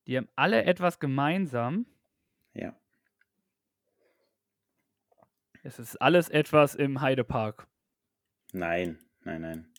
Die 0.07 0.16
haben 0.16 0.28
alle 0.37 0.64
etwas 0.64 0.99
gemeinsam. 0.99 1.87
Ja. 2.54 2.76
Es 5.62 5.78
ist 5.78 5.97
alles 5.97 6.28
etwas 6.28 6.75
im 6.75 7.00
Heidepark. 7.00 7.66
Nein, 8.52 8.99
nein, 9.25 9.40
nein. 9.40 9.72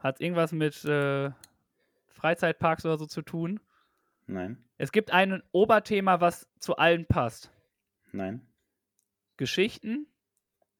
Hat 0.00 0.16
es 0.16 0.20
irgendwas 0.20 0.52
mit 0.52 0.84
äh, 0.84 1.30
Freizeitparks 2.08 2.84
oder 2.84 2.98
so 2.98 3.06
zu 3.06 3.22
tun? 3.22 3.60
Nein, 4.26 4.62
Es 4.78 4.92
gibt 4.92 5.12
ein 5.12 5.42
Oberthema, 5.52 6.20
was 6.20 6.48
zu 6.58 6.76
allen 6.76 7.06
passt. 7.06 7.50
nein, 8.12 8.46
Geschichten, 9.36 10.06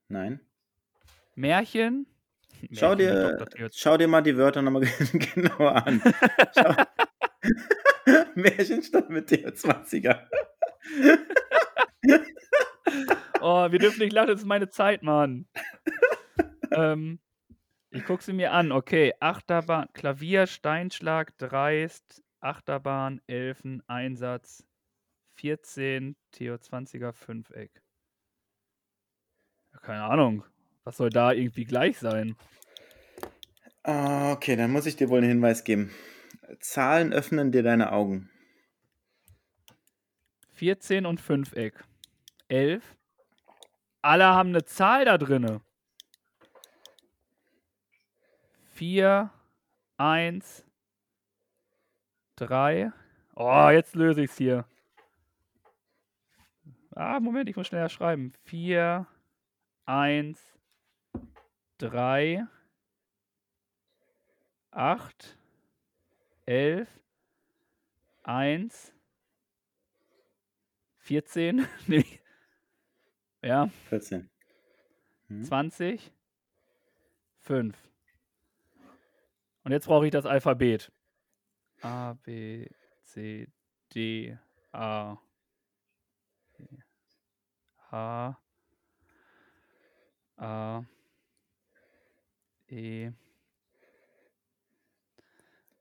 nein. 0.09 0.41
Märchen. 1.35 2.07
Schau 2.73 2.95
Märchen 2.95 3.39
mit 3.39 3.55
dir, 3.59 3.69
schau 3.73 3.97
dir 3.97 4.07
mal 4.09 4.21
die 4.23 4.37
Wörter 4.37 4.61
nochmal 4.63 4.83
genauer 5.13 5.87
an. 5.87 6.03
Schau. 6.55 6.75
Märchenstadt 8.35 9.09
mit 9.11 9.31
der 9.31 9.55
20er. 9.55 10.27
Oh, 13.43 13.71
wir 13.71 13.79
dürfen 13.79 14.01
nicht 14.01 14.13
lachen, 14.13 14.29
das 14.29 14.41
ist 14.41 14.47
meine 14.47 14.69
Zeit, 14.69 15.03
Mann. 15.03 15.47
ähm, 16.73 17.21
ich 17.91 18.05
gucke 18.05 18.23
sie 18.23 18.33
mir 18.33 18.53
an. 18.53 18.73
Okay, 18.73 19.15
Achterbahn, 19.21 19.89
Klavier, 19.93 20.47
Steinschlag, 20.47 21.37
Dreist, 21.39 22.23
Achterbahn, 22.41 23.21
Elfen, 23.27 23.83
Einsatz, 23.89 24.65
14, 25.35 26.17
Theo 26.33 26.55
20er, 26.55 27.13
Fünfeck. 27.13 27.83
Ja, 29.73 29.79
Keine 29.81 30.05
Ahnung. 30.05 30.45
Was 30.85 30.97
soll 30.97 31.11
da 31.11 31.33
irgendwie 31.33 31.65
gleich 31.65 31.99
sein? 31.99 32.37
Ah, 33.83 34.33
Okay, 34.33 34.57
dann 34.57 34.73
muss 34.73 34.87
ich 34.87 34.97
dir 34.97 35.09
wohl 35.09 35.19
einen 35.19 35.29
Hinweis 35.29 35.65
geben. 35.65 35.91
Zahlen 36.61 37.13
öffnen 37.13 37.53
dir 37.53 37.63
deine 37.63 37.93
Augen. 37.93 38.31
14 40.55 41.07
und 41.07 41.21
Fünfeck. 41.21 41.85
11. 42.49 42.83
Alle 44.03 44.27
haben 44.27 44.51
eine 44.51 44.65
Zahl 44.65 45.05
da 45.05 45.19
drinne. 45.19 45.61
4, 48.81 49.31
1, 49.99 50.65
3. 52.37 52.91
Oh, 53.37 53.69
jetzt 53.69 53.95
löse 53.95 54.23
ich 54.23 54.31
es 54.31 54.39
hier. 54.39 54.65
Ah, 56.93 57.21
Moment, 57.21 57.51
ich 57.51 57.57
muss 57.57 57.67
schneller 57.67 57.91
schreiben. 57.91 58.33
4, 58.45 59.07
1, 59.85 60.59
3, 61.77 62.47
8, 64.71 65.39
11, 66.47 66.89
1, 68.23 68.95
14, 71.01 71.67
nee. 71.87 72.19
ja, 73.43 73.69
14. 73.91 74.31
Hm? 75.29 75.45
20, 75.45 76.11
5. 77.41 77.90
Und 79.71 79.75
jetzt 79.75 79.87
brauche 79.87 80.05
ich 80.05 80.11
das 80.11 80.27
Alphabet. 80.27 80.91
A, 81.81 82.15
B, 82.25 82.67
C, 83.05 83.47
D, 83.95 84.37
A, 84.73 85.17
H, 87.93 88.37
A, 90.39 90.83
E, 92.67 93.13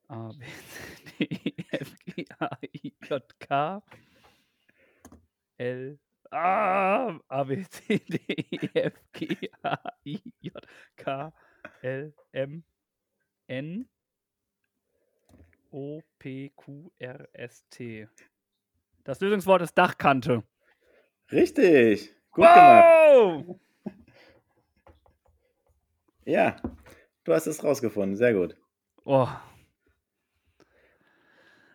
A, 0.07 0.31
B, 0.37 0.45
C, 0.45 1.15
D, 1.17 1.25
E, 1.25 1.65
F, 1.71 1.95
G, 2.05 2.25
H, 2.39 2.59
I, 2.71 2.93
J, 3.01 3.39
K, 3.39 3.83
L, 5.57 5.97
A, 6.29 7.19
A, 7.27 7.43
B, 7.43 7.63
C, 7.63 7.97
D, 7.97 8.19
E, 8.27 8.69
F, 8.75 8.93
G, 9.13 9.49
H, 9.63 9.79
I, 10.05 10.21
J, 10.41 10.51
K, 10.95 11.33
L, 11.81 12.13
M, 12.33 12.63
N, 13.49 13.89
O, 15.71 16.01
P, 16.19 16.51
Q, 16.55 16.91
R, 16.99 17.27
S, 17.33 17.63
T. 17.71 18.07
Das 19.03 19.19
Lösungswort 19.21 19.63
ist 19.63 19.73
Dachkante. 19.75 20.43
Richtig. 21.31 22.13
Gut 22.31 22.45
gemacht. 22.45 22.85
Wow! 22.85 23.59
Ja, 26.25 26.57
du 27.23 27.33
hast 27.33 27.47
es 27.47 27.63
rausgefunden. 27.63 28.15
Sehr 28.15 28.35
gut. 28.35 28.55
Oh. 29.03 29.27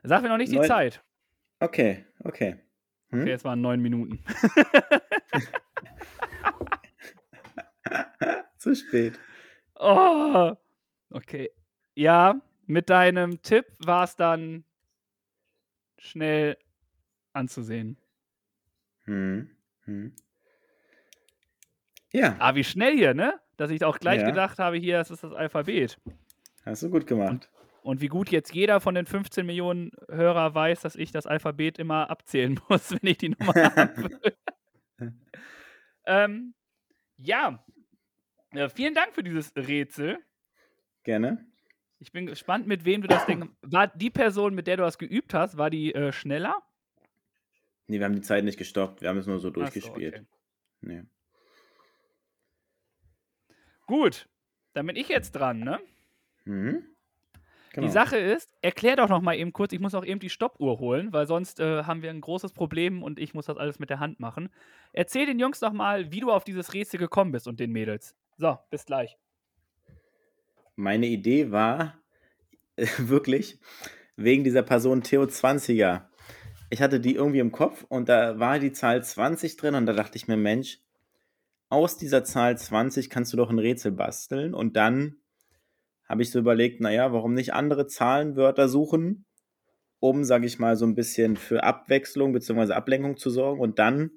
Sag 0.05 0.23
mir 0.23 0.29
noch 0.29 0.37
nicht 0.37 0.53
die 0.53 0.59
Neun- 0.59 0.69
Zeit. 0.69 1.03
Okay, 1.59 2.05
okay. 2.23 2.61
Hm? 3.11 3.23
Okay, 3.23 3.31
jetzt 3.31 3.45
waren 3.45 3.61
neun 3.61 3.81
Minuten. 3.83 4.23
Zu 8.59 8.77
spät. 8.77 9.19
Oh. 9.77 10.53
Okay. 11.11 11.51
Ja, 11.95 12.41
mit 12.67 12.91
deinem 12.91 13.43
Tipp 13.43 13.67
war 13.79 14.05
es 14.05 14.17
dann 14.17 14.65
schnell 15.99 16.57
anzusehen. 17.33 17.99
Hm. 19.05 19.51
Hm. 19.85 20.15
Ja, 22.13 22.37
Ah, 22.39 22.55
wie 22.55 22.65
schnell 22.65 22.95
hier, 22.97 23.15
ne? 23.15 23.41
Dass 23.57 23.71
ich 23.71 23.85
auch 23.85 23.99
gleich 23.99 24.21
Ja. 24.21 24.29
gedacht 24.31 24.59
habe, 24.59 24.77
hier, 24.77 24.99
das 24.99 25.11
ist 25.11 25.23
das 25.25 25.33
Alphabet. 25.33 25.99
hast 26.65 26.83
du 26.83 26.91
gut 26.91 27.07
gemacht. 27.07 27.51
Und 27.83 28.01
wie 28.01 28.09
gut 28.09 28.31
jetzt 28.31 28.55
jeder 28.55 28.81
von 28.81 28.95
den 28.95 29.05
15 29.05 29.45
Millionen 29.45 29.91
Hörer 30.09 30.55
weiß, 30.55 30.81
dass 30.81 30.97
ich 30.97 31.13
das 31.13 31.27
Alphabet 31.27 31.79
immer 31.79 32.09
abzählen 32.09 32.59
muss, 32.69 32.91
wenn 32.93 33.01
ich 33.11 33.19
die 33.19 33.29
Nummer 33.31 33.55
will. 34.97 35.15
ähm, 36.07 36.55
ja. 37.19 37.65
ja. 38.53 38.69
Vielen 38.69 38.95
Dank 38.95 39.15
für 39.15 39.23
dieses 39.23 39.55
Rätsel. 39.57 40.19
Gerne. 41.03 41.45
Ich 41.99 42.13
bin 42.13 42.27
gespannt, 42.27 42.67
mit 42.67 42.85
wem 42.85 43.03
du 43.03 43.09
das 43.09 43.25
Ding. 43.27 43.51
War 43.63 43.89
die 43.89 44.11
Person, 44.11 44.55
mit 44.55 44.67
der 44.67 44.77
du 44.77 44.83
das 44.83 44.99
geübt 44.99 45.35
hast, 45.35 45.57
war 45.57 45.71
die 45.71 45.95
äh, 45.95 46.13
schneller? 46.13 46.63
Nee, 47.87 47.99
wir 47.99 48.07
haben 48.07 48.15
die 48.15 48.23
Zeit 48.23 48.45
nicht 48.45 48.59
gestoppt. 48.59 49.03
Wir 49.03 49.09
haben 49.09 49.19
es 49.19 49.27
nur 49.27 49.39
so 49.39 49.49
Ach 49.49 49.55
so, 49.55 49.61
durchgespielt. 49.61 50.15
okay. 50.15 50.27
nee. 50.81 51.03
Gut, 53.87 54.29
dann 54.73 54.87
bin 54.87 54.97
ich 54.97 55.09
jetzt 55.09 55.33
dran, 55.33 55.61
ne? 55.61 55.79
Mhm. 56.45 56.85
Genau. 57.75 57.87
Die 57.89 57.93
Sache 57.93 58.17
ist, 58.17 58.51
erklär 58.63 58.95
doch 58.95 59.09
noch 59.09 59.21
mal 59.21 59.35
eben 59.35 59.53
kurz, 59.53 59.73
ich 59.73 59.81
muss 59.81 59.97
auch 59.97 60.05
eben 60.05 60.21
die 60.21 60.31
Stoppuhr 60.31 60.79
holen, 60.79 61.13
weil 61.13 61.27
sonst 61.27 61.59
äh, 61.59 61.83
haben 61.83 62.03
wir 62.03 62.11
ein 62.11 62.21
großes 62.21 62.53
Problem 62.53 63.03
und 63.03 63.19
ich 63.19 63.35
muss 63.35 63.47
das 63.47 63.57
alles 63.57 63.81
mit 63.81 63.91
der 63.91 63.99
Hand 63.99 64.21
machen. 64.21 64.49
Erzähl 64.93 65.27
den 65.27 65.41
Jungs 65.41 65.59
doch 65.59 65.73
mal, 65.73 66.13
wie 66.13 66.21
du 66.21 66.31
auf 66.31 66.45
dieses 66.45 66.73
Rätsel 66.73 67.01
gekommen 67.01 67.33
bist 67.33 67.49
und 67.49 67.59
den 67.59 67.73
Mädels. 67.73 68.15
So, 68.39 68.59
bis 68.71 68.87
gleich. 68.87 69.19
Meine 70.77 71.07
Idee 71.07 71.51
war 71.51 71.99
wirklich 72.99 73.59
wegen 74.17 74.45
dieser 74.45 74.63
Person 74.63 75.03
Theo 75.03 75.23
20er. 75.23 76.03
Ich 76.71 76.83
hatte 76.83 77.01
die 77.01 77.15
irgendwie 77.15 77.39
im 77.39 77.53
Kopf 77.53 77.85
und 77.89 78.09
da 78.09 78.39
war 78.39 78.59
die 78.59 78.73
Zahl 78.73 79.05
20 79.05 79.57
drin 79.57 79.75
und 79.75 79.87
da 79.87 79.93
dachte 79.93 80.17
ich 80.17 80.29
mir, 80.29 80.37
Mensch, 80.37 80.81
aus 81.69 81.97
dieser 81.97 82.25
Zahl 82.25 82.59
20 82.59 83.11
kannst 83.11 83.33
du 83.33 83.37
doch 83.37 83.51
ein 83.51 83.59
Rätsel 83.59 83.93
basteln 83.93 84.55
und 84.55 84.77
dann 84.77 85.17
habe 86.09 86.23
ich 86.23 86.31
so 86.31 86.39
überlegt, 86.39 86.81
naja, 86.81 87.13
warum 87.13 87.35
nicht 87.35 87.55
andere 87.55 87.87
Zahlenwörter 87.87 88.69
suchen, 88.69 89.25
um, 90.01 90.25
sage 90.25 90.47
ich 90.47 90.59
mal, 90.59 90.77
so 90.77 90.85
ein 90.85 90.95
bisschen 90.95 91.37
für 91.37 91.65
Abwechslung 91.65 92.33
bzw. 92.33 92.73
Ablenkung 92.73 93.17
zu 93.17 93.31
sorgen 93.31 93.61
und 93.61 93.79
dann 93.79 94.11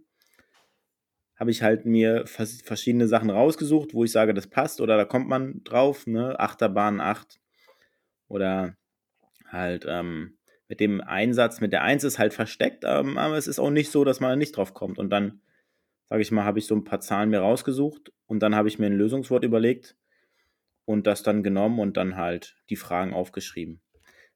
habe 1.38 1.52
ich 1.52 1.62
halt 1.62 1.86
mir 1.86 2.26
vers 2.26 2.62
verschiedene 2.64 3.08
Sachen 3.08 3.30
rausgesucht, 3.30 3.94
wo 3.94 4.04
ich 4.04 4.12
sage, 4.12 4.34
das 4.34 4.48
passt 4.48 4.82
oder 4.82 4.98
da 4.98 5.06
kommt 5.06 5.28
man 5.28 5.64
drauf, 5.64 6.08
ne? 6.08 6.40
Achterbahn 6.40 7.00
8 7.00 7.40
oder 8.28 8.76
halt 9.48 9.86
ähm, 9.88 10.38
mit 10.68 10.80
dem 10.80 11.00
Einsatz, 11.00 11.62
mit 11.62 11.72
der 11.72 11.84
1 11.84 12.04
ist 12.04 12.20
halt 12.20 12.34
versteckt, 12.34 12.84
ähm, 12.86 13.18
aber 13.18 13.38
es 13.38 13.48
ist 13.48 13.60
auch 13.60 13.70
nicht 13.70 13.92
so, 13.92 14.04
dass 14.04 14.20
man 14.20 14.38
nicht 14.38 14.58
drauf 14.58 14.74
kommt. 14.74 14.98
Und 14.98 15.12
dann, 15.12 15.42
sage 16.06 16.22
ich 16.22 16.32
mal, 16.32 16.44
habe 16.44 16.60
ich 16.60 16.68
so 16.68 16.76
ein 16.76 16.84
paar 16.84 17.00
Zahlen 17.00 17.30
mir 17.30 17.40
rausgesucht 17.40 18.12
und 18.26 18.40
dann 18.42 18.56
habe 18.56 18.68
ich 18.68 18.80
mir 18.80 18.88
ein 18.88 18.98
Lösungswort 18.98 19.44
überlegt 19.44 19.96
und 20.86 21.08
das 21.08 21.24
dann 21.24 21.44
genommen 21.44 21.80
und 21.80 21.98
dann 21.98 22.18
halt 22.18 22.58
die 22.70 22.76
Fragen 22.76 23.14
aufgeschrieben. 23.14 23.80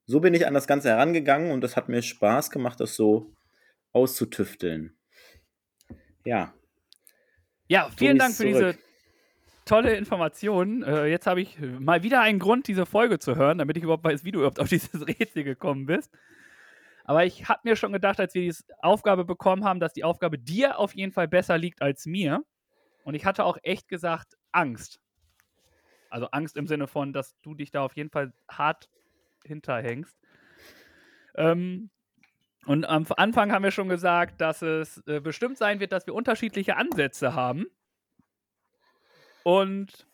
So 0.06 0.20
bin 0.20 0.34
ich 0.34 0.48
an 0.48 0.54
das 0.54 0.68
Ganze 0.68 0.90
herangegangen 0.90 1.52
und 1.52 1.62
das 1.62 1.76
hat 1.76 1.90
mir 1.90 2.02
Spaß 2.02 2.52
gemacht, 2.52 2.80
das 2.80 2.96
so 2.96 3.34
auszutüfteln. 3.92 4.96
Ja, 6.26 6.54
Ja, 7.72 7.90
vielen 7.96 8.18
Dank 8.18 8.36
für 8.36 8.52
zurück. 8.52 8.76
diese 8.76 8.78
tolle 9.64 9.96
Information. 9.96 10.84
Äh, 10.84 11.06
jetzt 11.06 11.26
habe 11.26 11.40
ich 11.40 11.58
mal 11.58 12.04
wieder 12.04 12.20
einen 12.20 12.38
Grund, 12.38 12.68
diese 12.68 12.86
Folge 12.86 13.18
zu 13.18 13.38
hören, 13.38 13.60
damit 13.60 13.78
ich 13.78 13.84
überhaupt 13.84 14.04
weiß, 14.04 14.26
wie 14.26 14.32
du 14.32 14.40
überhaupt 14.40 14.60
auf 14.60 14.68
dieses 14.70 15.08
Rätsel 15.08 15.46
gekommen 15.46 15.86
bist. 15.86 16.12
Aber 17.06 17.24
ich 17.24 17.48
habe 17.48 17.62
mir 17.64 17.78
schon 17.78 17.94
gedacht, 17.94 18.20
als 18.20 18.34
wir 18.34 18.42
diese 18.42 18.66
Aufgabe 18.82 19.24
bekommen 19.24 19.64
haben, 19.64 19.80
dass 19.80 19.94
die 19.94 20.04
Aufgabe 20.04 20.38
dir 20.38 20.80
auf 20.80 20.94
jeden 20.96 21.14
Fall 21.14 21.30
besser 21.30 21.58
liegt 21.58 21.82
als 21.82 22.06
mir. 22.06 22.44
Und 23.06 23.16
ich 23.16 23.26
hatte 23.26 23.46
auch 23.46 23.58
echt 23.64 23.88
gesagt 23.88 24.36
Angst. 24.52 25.00
Also 26.10 26.26
Angst 26.32 26.58
im 26.58 26.68
Sinne 26.68 26.88
von, 26.88 27.14
dass 27.14 27.40
du 27.40 27.56
dich 27.56 27.72
da 27.72 27.84
auf 27.84 27.96
jeden 27.96 28.10
Fall 28.10 28.34
hart 28.50 28.90
hinterhängst. 29.46 30.18
Ähm, 31.36 31.90
und 32.66 32.86
am 32.86 33.06
Anfang 33.18 33.52
haben 33.52 33.64
wir 33.64 33.72
schon 33.72 33.90
gesagt, 33.90 34.40
dass 34.40 34.62
es 34.62 35.02
äh, 35.08 35.20
bestimmt 35.20 35.58
sein 35.58 35.80
wird, 35.80 35.92
dass 35.92 36.06
wir 36.06 36.14
unterschiedliche 36.14 36.78
Ansätze 36.78 37.34
haben. 37.34 37.66
Und 39.44 40.08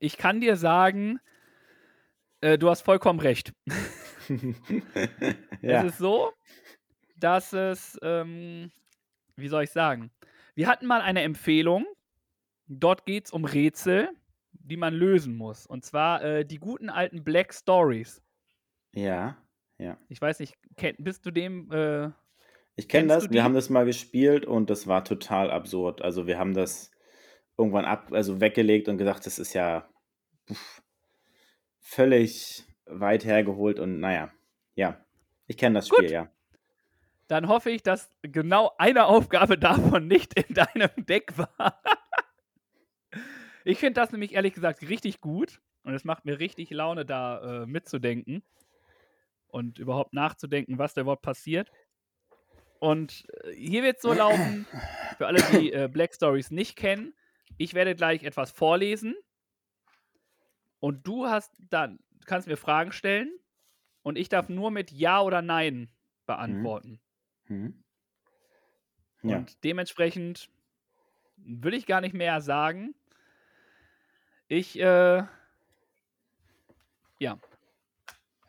ich 0.00 0.16
kann 0.16 0.40
dir 0.40 0.56
sagen, 0.56 1.20
äh, 2.40 2.58
du 2.58 2.68
hast 2.68 2.82
vollkommen 2.82 3.20
recht. 3.20 3.52
ja. 5.62 5.84
Es 5.84 5.92
ist 5.92 5.98
so, 5.98 6.32
dass 7.16 7.52
es, 7.52 7.98
ähm, 8.02 8.72
wie 9.36 9.48
soll 9.48 9.64
ich 9.64 9.70
sagen, 9.70 10.10
wir 10.56 10.66
hatten 10.66 10.86
mal 10.86 11.00
eine 11.00 11.22
Empfehlung. 11.22 11.86
Dort 12.66 13.06
geht 13.06 13.26
es 13.26 13.30
um 13.30 13.44
Rätsel, 13.44 14.08
die 14.52 14.76
man 14.76 14.94
lösen 14.94 15.36
muss. 15.36 15.66
Und 15.66 15.84
zwar 15.84 16.22
äh, 16.24 16.44
die 16.44 16.58
guten 16.58 16.90
alten 16.90 17.22
Black 17.22 17.54
Stories. 17.54 18.20
ja, 18.92 19.36
ja. 19.84 19.98
Ich 20.08 20.20
weiß 20.20 20.40
nicht, 20.40 20.56
kenn, 20.76 20.96
bist 20.98 21.24
du 21.26 21.30
dem? 21.30 21.70
Äh, 21.70 22.10
Ich 22.76 22.88
kenne 22.88 23.08
das, 23.08 23.30
wir 23.30 23.44
haben 23.44 23.54
das 23.54 23.70
mal 23.70 23.84
gespielt 23.84 24.46
und 24.46 24.70
das 24.70 24.86
war 24.86 25.04
total 25.04 25.50
absurd. 25.50 26.02
Also 26.02 26.26
wir 26.26 26.38
haben 26.38 26.54
das 26.54 26.90
irgendwann 27.56 27.84
ab, 27.84 28.12
also 28.12 28.40
weggelegt 28.40 28.88
und 28.88 28.98
gesagt, 28.98 29.26
das 29.26 29.38
ist 29.38 29.52
ja 29.54 29.88
pff, 30.50 30.82
völlig 31.80 32.64
weit 32.86 33.24
hergeholt 33.24 33.78
und 33.78 34.00
naja, 34.00 34.32
ja. 34.74 35.00
Ich 35.46 35.58
kenne 35.58 35.74
das 35.74 35.88
Spiel, 35.88 36.04
Gut. 36.04 36.10
ja. 36.10 36.30
dann 37.28 37.48
hoffe 37.48 37.70
ich, 37.70 37.82
dass 37.82 38.10
genau 38.22 38.72
eine 38.78 39.04
Aufgabe 39.04 39.58
davon 39.58 40.08
nicht 40.08 40.34
in 40.40 40.54
deinem 40.54 40.90
Deck 41.06 41.36
war. 41.36 41.80
ich 43.64 43.78
finde 43.78 44.00
das 44.00 44.10
nämlich 44.10 44.32
ehrlich 44.32 44.54
gesagt 44.54 44.82
richtig 44.88 45.20
gut 45.20 45.60
und 45.84 45.92
es 45.94 46.04
macht 46.04 46.24
mir 46.24 46.40
richtig 46.40 46.70
Laune, 46.70 47.04
da 47.04 47.62
äh, 47.62 47.66
mitzudenken 47.66 48.42
und 49.54 49.78
überhaupt 49.78 50.12
nachzudenken, 50.12 50.78
was 50.78 50.94
da 50.94 51.02
überhaupt 51.02 51.22
passiert. 51.22 51.70
Und 52.80 53.24
äh, 53.44 53.52
hier 53.52 53.84
wird 53.84 53.96
es 53.96 54.02
so 54.02 54.12
laufen, 54.12 54.66
für 55.16 55.28
alle, 55.28 55.40
die 55.52 55.72
äh, 55.72 55.88
Black 55.88 56.12
Stories 56.12 56.50
nicht 56.50 56.74
kennen, 56.74 57.14
ich 57.56 57.72
werde 57.72 57.94
gleich 57.94 58.24
etwas 58.24 58.50
vorlesen 58.50 59.14
und 60.80 61.06
du 61.06 61.26
hast 61.26 61.52
dann, 61.70 62.00
kannst 62.26 62.48
mir 62.48 62.56
Fragen 62.56 62.90
stellen 62.90 63.32
und 64.02 64.18
ich 64.18 64.28
darf 64.28 64.48
nur 64.48 64.72
mit 64.72 64.90
Ja 64.90 65.20
oder 65.20 65.40
Nein 65.40 65.88
beantworten. 66.26 67.00
Mhm. 67.46 67.84
Ja. 69.22 69.36
Und 69.36 69.62
dementsprechend 69.62 70.50
will 71.36 71.74
ich 71.74 71.86
gar 71.86 72.00
nicht 72.00 72.14
mehr 72.14 72.40
sagen. 72.40 72.96
Ich, 74.48 74.80
äh, 74.80 75.22
ja, 77.20 77.38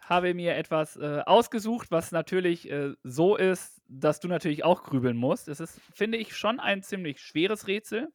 habe 0.05 0.33
mir 0.33 0.55
etwas 0.55 0.97
äh, 0.97 1.21
ausgesucht, 1.25 1.91
was 1.91 2.11
natürlich 2.11 2.69
äh, 2.69 2.93
so 3.03 3.35
ist, 3.35 3.81
dass 3.87 4.19
du 4.19 4.27
natürlich 4.27 4.63
auch 4.63 4.83
grübeln 4.83 5.17
musst. 5.17 5.47
Es 5.47 5.59
ist, 5.59 5.79
finde 5.93 6.17
ich, 6.17 6.35
schon 6.35 6.59
ein 6.59 6.83
ziemlich 6.83 7.19
schweres 7.19 7.67
Rätsel. 7.67 8.11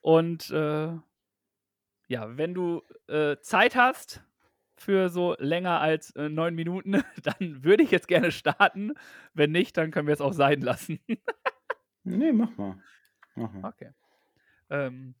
Und 0.00 0.50
äh, 0.50 0.88
ja, 2.08 2.36
wenn 2.36 2.54
du 2.54 2.82
äh, 3.08 3.36
Zeit 3.40 3.76
hast 3.76 4.22
für 4.76 5.08
so 5.08 5.36
länger 5.38 5.80
als 5.80 6.10
äh, 6.16 6.28
neun 6.28 6.54
Minuten, 6.54 7.02
dann 7.22 7.64
würde 7.64 7.82
ich 7.82 7.90
jetzt 7.90 8.08
gerne 8.08 8.30
starten. 8.32 8.92
Wenn 9.32 9.52
nicht, 9.52 9.76
dann 9.76 9.90
können 9.90 10.06
wir 10.06 10.14
es 10.14 10.20
auch 10.20 10.34
sein 10.34 10.60
lassen. 10.60 11.00
Nee, 12.08 12.30
mach 12.30 12.56
mal. 12.56 12.80
Mach 13.34 13.52
mal. 13.52 13.68
Okay. 13.68 13.90
Ähm, 14.70 15.16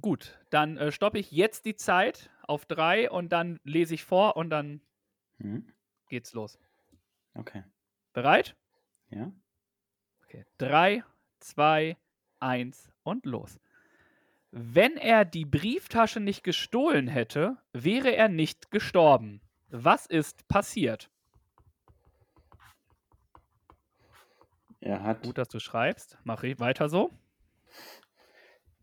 gut, 0.00 0.38
dann 0.50 0.76
äh, 0.76 0.92
stoppe 0.92 1.18
ich 1.18 1.30
jetzt 1.30 1.64
die 1.64 1.76
Zeit 1.76 2.30
auf 2.42 2.66
drei 2.66 3.10
und 3.10 3.30
dann 3.30 3.60
lese 3.64 3.94
ich 3.94 4.04
vor 4.04 4.36
und 4.36 4.50
dann 4.50 4.80
Mhm. 5.38 5.72
geht's 6.08 6.32
los. 6.34 6.58
Okay. 7.34 7.64
Bereit? 8.12 8.56
Ja. 9.10 9.32
Okay. 10.24 10.44
Drei, 10.58 11.02
zwei, 11.40 11.96
eins 12.38 12.90
und 13.02 13.26
los. 13.26 13.58
Wenn 14.50 14.96
er 14.98 15.24
die 15.24 15.46
Brieftasche 15.46 16.20
nicht 16.20 16.44
gestohlen 16.44 17.08
hätte, 17.08 17.56
wäre 17.72 18.14
er 18.14 18.28
nicht 18.28 18.70
gestorben. 18.70 19.40
Was 19.70 20.04
ist 20.06 20.46
passiert? 20.48 21.10
Er 24.80 25.02
hat, 25.02 25.22
Gut, 25.22 25.38
dass 25.38 25.48
du 25.48 25.58
schreibst. 25.60 26.18
Mach 26.24 26.42
ich 26.42 26.58
weiter 26.60 26.88
so. 26.88 27.10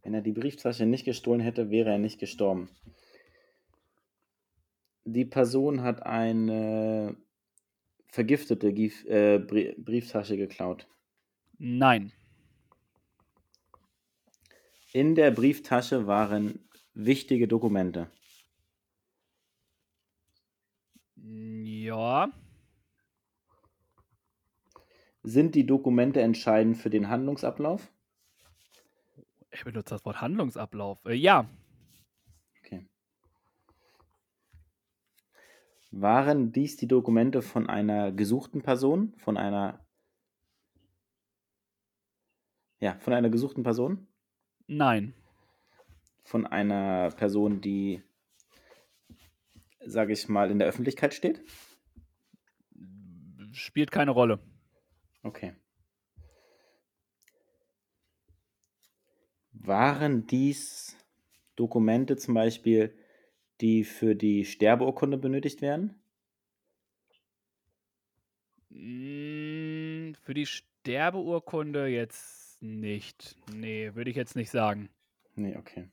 Wenn 0.09 0.15
er 0.15 0.21
die 0.23 0.31
Brieftasche 0.31 0.87
nicht 0.87 1.05
gestohlen 1.05 1.39
hätte, 1.39 1.69
wäre 1.69 1.91
er 1.91 1.99
nicht 1.99 2.19
gestorben. 2.19 2.67
Die 5.03 5.25
Person 5.25 5.83
hat 5.83 6.01
eine 6.01 7.15
vergiftete 8.07 8.73
Gief 8.73 9.05
äh, 9.05 9.37
Brie- 9.37 9.75
Brieftasche 9.77 10.35
geklaut. 10.35 10.87
Nein. 11.59 12.11
In 14.93 15.13
der 15.13 15.29
Brieftasche 15.29 16.07
waren 16.07 16.67
wichtige 16.95 17.47
Dokumente. 17.47 18.09
Ja. 21.17 22.31
Sind 25.21 25.53
die 25.53 25.67
Dokumente 25.67 26.21
entscheidend 26.21 26.77
für 26.77 26.89
den 26.89 27.09
Handlungsablauf? 27.09 27.91
Er 29.51 29.63
benutzt 29.63 29.91
das 29.91 30.05
Wort 30.05 30.21
Handlungsablauf. 30.21 31.03
Äh, 31.05 31.15
ja. 31.15 31.49
Okay. 32.59 32.88
Waren 35.91 36.51
dies 36.51 36.77
die 36.77 36.88
Dokumente 36.88 37.41
von 37.41 37.67
einer 37.67 38.12
gesuchten 38.12 38.62
Person? 38.62 39.13
Von 39.17 39.38
einer. 39.38 39.85
Ja, 42.79 42.97
von 42.99 43.13
einer 43.13 43.29
gesuchten 43.29 43.63
Person? 43.63 44.07
Nein. 44.67 45.13
Von 46.23 46.45
einer 46.45 47.09
Person, 47.12 47.59
die, 47.59 48.03
sage 49.85 50.13
ich 50.13 50.29
mal, 50.29 50.51
in 50.51 50.59
der 50.59 50.67
Öffentlichkeit 50.67 51.13
steht? 51.13 51.43
Spielt 53.51 53.91
keine 53.91 54.12
Rolle. 54.12 54.39
Okay. 55.23 55.55
Waren 59.59 60.25
dies 60.25 60.97
Dokumente 61.55 62.15
zum 62.17 62.33
Beispiel, 62.33 62.95
die 63.61 63.83
für 63.83 64.15
die 64.15 64.45
Sterbeurkunde 64.45 65.17
benötigt 65.17 65.61
werden? 65.61 65.95
Mm, 68.69 70.13
Für 70.21 70.33
die 70.33 70.45
Sterbeurkunde 70.45 71.87
jetzt 71.87 72.61
nicht. 72.61 73.35
Nee, 73.53 73.93
würde 73.95 74.09
ich 74.09 74.15
jetzt 74.15 74.35
nicht 74.35 74.49
sagen. 74.49 74.89
Nee, 75.35 75.55
okay. 75.57 75.89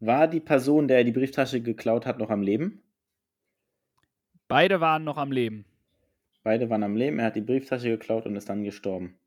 War 0.00 0.28
die 0.28 0.40
Person, 0.40 0.88
der 0.88 0.98
er 0.98 1.04
die 1.04 1.12
Brieftasche 1.12 1.60
geklaut 1.60 2.06
hat, 2.06 2.18
noch 2.18 2.30
am 2.30 2.42
Leben? 2.42 2.82
Beide 4.48 4.80
waren 4.80 5.04
noch 5.04 5.18
am 5.18 5.30
Leben. 5.30 5.66
Beide 6.42 6.68
waren 6.70 6.82
am 6.82 6.96
Leben, 6.96 7.18
er 7.20 7.26
hat 7.26 7.36
die 7.36 7.40
Brieftasche 7.42 7.90
geklaut 7.90 8.26
und 8.26 8.34
ist 8.34 8.48
dann 8.48 8.64
gestorben. 8.64 9.18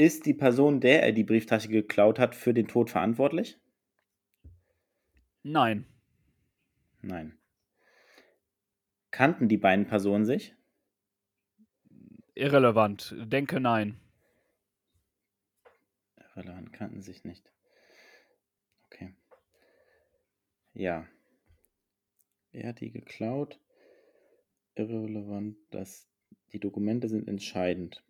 Ist 0.00 0.24
die 0.24 0.32
Person, 0.32 0.80
der 0.80 1.02
er 1.02 1.12
die 1.12 1.24
Brieftasche 1.24 1.68
geklaut 1.68 2.18
hat, 2.18 2.34
für 2.34 2.54
den 2.54 2.66
Tod 2.66 2.88
verantwortlich? 2.88 3.60
Nein. 5.42 5.84
Nein. 7.02 7.38
Kannten 9.10 9.46
die 9.46 9.58
beiden 9.58 9.86
Personen 9.86 10.24
sich? 10.24 10.56
Irrelevant. 12.34 13.14
Denke 13.26 13.60
nein. 13.60 14.00
Irrelevant, 16.16 16.72
kannten 16.72 17.02
sich 17.02 17.24
nicht. 17.24 17.52
Okay. 18.86 19.14
Ja. 20.72 21.06
Er 22.52 22.70
hat 22.70 22.80
die 22.80 22.90
geklaut. 22.90 23.60
Irrelevant, 24.76 25.58
dass 25.70 26.08
die 26.54 26.58
Dokumente 26.58 27.06
sind 27.10 27.28
entscheidend. 27.28 28.02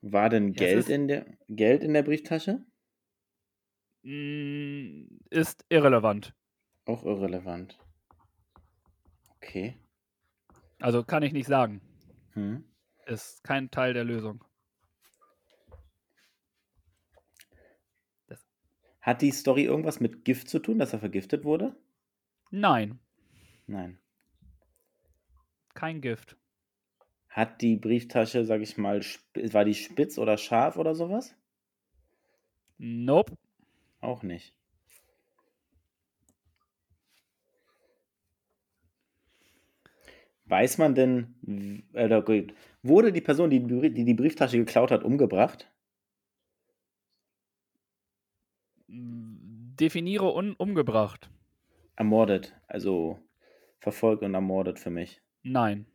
War 0.00 0.28
denn 0.28 0.52
Geld 0.52 0.88
in 0.88 1.08
der 1.08 1.26
Geld 1.48 1.82
in 1.82 1.92
der 1.92 2.02
Brieftasche? 2.02 2.64
Mm, 4.02 5.06
Ist 5.30 5.64
irrelevant. 5.68 6.34
Auch 6.86 7.04
irrelevant. 7.04 7.78
Okay. 9.36 9.76
Also 10.80 11.02
kann 11.04 11.22
ich 11.22 11.32
nicht 11.32 11.46
sagen. 11.46 11.80
Hm. 12.32 12.64
Ist 13.06 13.42
kein 13.42 13.70
Teil 13.70 13.94
der 13.94 14.04
Lösung. 14.04 14.44
Hat 19.00 19.22
die 19.22 19.30
Story 19.30 19.64
irgendwas 19.64 20.00
mit 20.00 20.24
Gift 20.24 20.48
zu 20.48 20.58
tun, 20.58 20.78
dass 20.78 20.92
er 20.92 20.98
vergiftet 20.98 21.44
wurde? 21.44 21.74
Nein, 22.50 22.98
Nein. 23.66 23.98
kein 25.74 26.00
Gift. 26.00 26.36
Hat 27.38 27.62
die 27.62 27.76
Brieftasche, 27.76 28.44
sag 28.44 28.62
ich 28.62 28.76
mal, 28.78 29.00
war 29.52 29.64
die 29.64 29.74
spitz 29.74 30.18
oder 30.18 30.36
scharf 30.36 30.76
oder 30.76 30.96
sowas? 30.96 31.36
Nope. 32.80 33.36
Auch 34.00 34.24
nicht. 34.24 34.54
Weiß 40.46 40.78
man 40.78 40.96
denn, 40.96 41.84
äh, 41.92 42.06
oder 42.06 42.22
gut, 42.22 42.54
wurde 42.82 43.12
die 43.12 43.20
Person, 43.20 43.50
die 43.50 43.60
die 43.60 44.04
die 44.04 44.14
Brieftasche 44.14 44.58
geklaut 44.58 44.90
hat, 44.90 45.04
umgebracht? 45.04 45.70
Definiere 48.88 50.34
un 50.34 50.54
umgebracht. 50.54 51.30
Ermordet, 51.94 52.56
also 52.66 53.20
verfolgt 53.78 54.24
und 54.24 54.34
ermordet 54.34 54.78
für 54.80 54.90
mich. 54.90 55.20
Nein. 55.44 55.86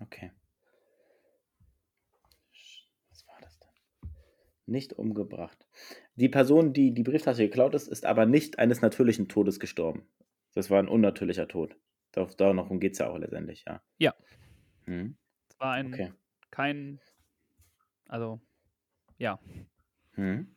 Okay. 0.00 0.30
Was 3.10 3.26
war 3.26 3.40
das 3.40 3.58
denn? 3.58 4.10
Nicht 4.66 4.92
umgebracht. 4.92 5.66
Die 6.16 6.28
Person, 6.28 6.72
die 6.72 6.92
die 6.92 7.02
Brieftasche 7.02 7.42
geklaut 7.42 7.74
ist, 7.74 7.88
ist 7.88 8.04
aber 8.04 8.26
nicht 8.26 8.58
eines 8.58 8.80
natürlichen 8.82 9.28
Todes 9.28 9.60
gestorben. 9.60 10.08
Das 10.54 10.70
war 10.70 10.78
ein 10.78 10.88
unnatürlicher 10.88 11.48
Tod. 11.48 11.76
Dar- 12.12 12.26
Darum 12.36 12.80
geht 12.80 12.92
es 12.92 12.98
ja 12.98 13.08
auch 13.10 13.18
letztendlich, 13.18 13.64
ja. 13.66 13.82
Ja. 13.98 14.14
Hm, 14.84 15.16
Es 15.50 15.58
war 15.60 15.72
ein 15.72 15.92
okay. 15.92 16.12
kein. 16.50 17.00
Also, 18.08 18.40
ja. 19.18 19.38
Hm. 20.12 20.54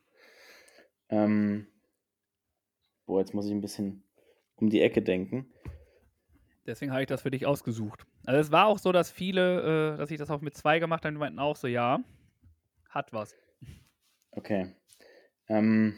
Ähm, 1.08 1.66
boah, 3.06 3.20
jetzt 3.20 3.34
muss 3.34 3.46
ich 3.46 3.52
ein 3.52 3.60
bisschen 3.60 4.04
um 4.56 4.70
die 4.70 4.80
Ecke 4.80 5.02
denken. 5.02 5.52
Deswegen 6.70 6.92
habe 6.92 7.02
ich 7.02 7.08
das 7.08 7.22
für 7.22 7.32
dich 7.32 7.46
ausgesucht. 7.46 8.06
Also 8.24 8.40
es 8.40 8.52
war 8.52 8.66
auch 8.66 8.78
so, 8.78 8.92
dass 8.92 9.10
viele, 9.10 9.94
äh, 9.94 9.98
dass 9.98 10.10
ich 10.12 10.18
das 10.18 10.30
auch 10.30 10.40
mit 10.40 10.56
zwei 10.56 10.78
gemacht 10.78 11.04
habe, 11.04 11.12
die 11.12 11.18
meinten 11.18 11.40
auch 11.40 11.56
so, 11.56 11.66
ja, 11.66 11.98
hat 12.88 13.12
was. 13.12 13.34
Okay. 14.30 14.72
Ähm, 15.48 15.96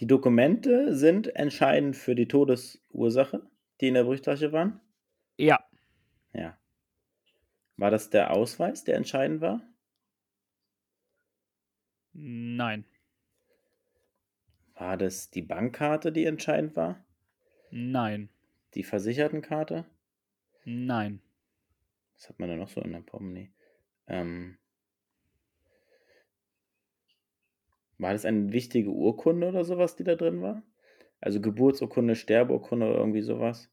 die 0.00 0.06
Dokumente 0.06 0.94
sind 0.94 1.36
entscheidend 1.36 1.94
für 1.94 2.14
die 2.14 2.26
Todesursache, 2.26 3.42
die 3.80 3.88
in 3.88 3.94
der 3.94 4.04
Brieftasche 4.04 4.52
waren? 4.52 4.80
Ja, 5.36 5.62
Ja. 6.32 6.58
War 7.76 7.90
das 7.90 8.08
der 8.08 8.30
Ausweis, 8.30 8.84
der 8.84 8.96
entscheidend 8.96 9.40
war? 9.40 9.60
nein, 12.14 12.86
War 14.76 14.96
das 14.96 15.30
die 15.30 15.42
Bankkarte, 15.42 16.12
die 16.12 16.26
entscheidend 16.26 16.76
war? 16.76 17.04
nein, 17.70 18.28
Die 18.74 18.82
Versichertenkarte? 18.84 19.86
nein, 20.66 21.20
Was 22.16 22.28
hat 22.28 22.40
man 22.40 22.48
da 22.48 22.56
noch 22.56 22.68
so 22.68 22.80
in 22.80 22.90
der 22.90 23.02
Portemonnaie? 23.02 23.52
Ähm, 24.08 24.58
war 27.98 28.12
das 28.12 28.24
eine 28.24 28.52
wichtige 28.52 28.90
Urkunde 28.90 29.48
oder 29.48 29.64
sowas, 29.64 29.96
die 29.96 30.04
da 30.04 30.14
drin 30.14 30.40
war? 30.42 30.62
Also 31.20 31.40
Geburtsurkunde, 31.40 32.14
Sterbeurkunde 32.14 32.86
oder 32.88 32.98
irgendwie 32.98 33.22
sowas? 33.22 33.68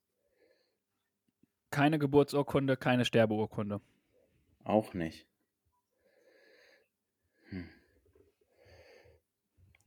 keine 1.71 1.97
Geburtsurkunde, 1.97 2.77
keine 2.77 3.03
Sterbeurkunde. 3.03 3.81
Auch 4.63 4.95
nicht. 4.95 5.27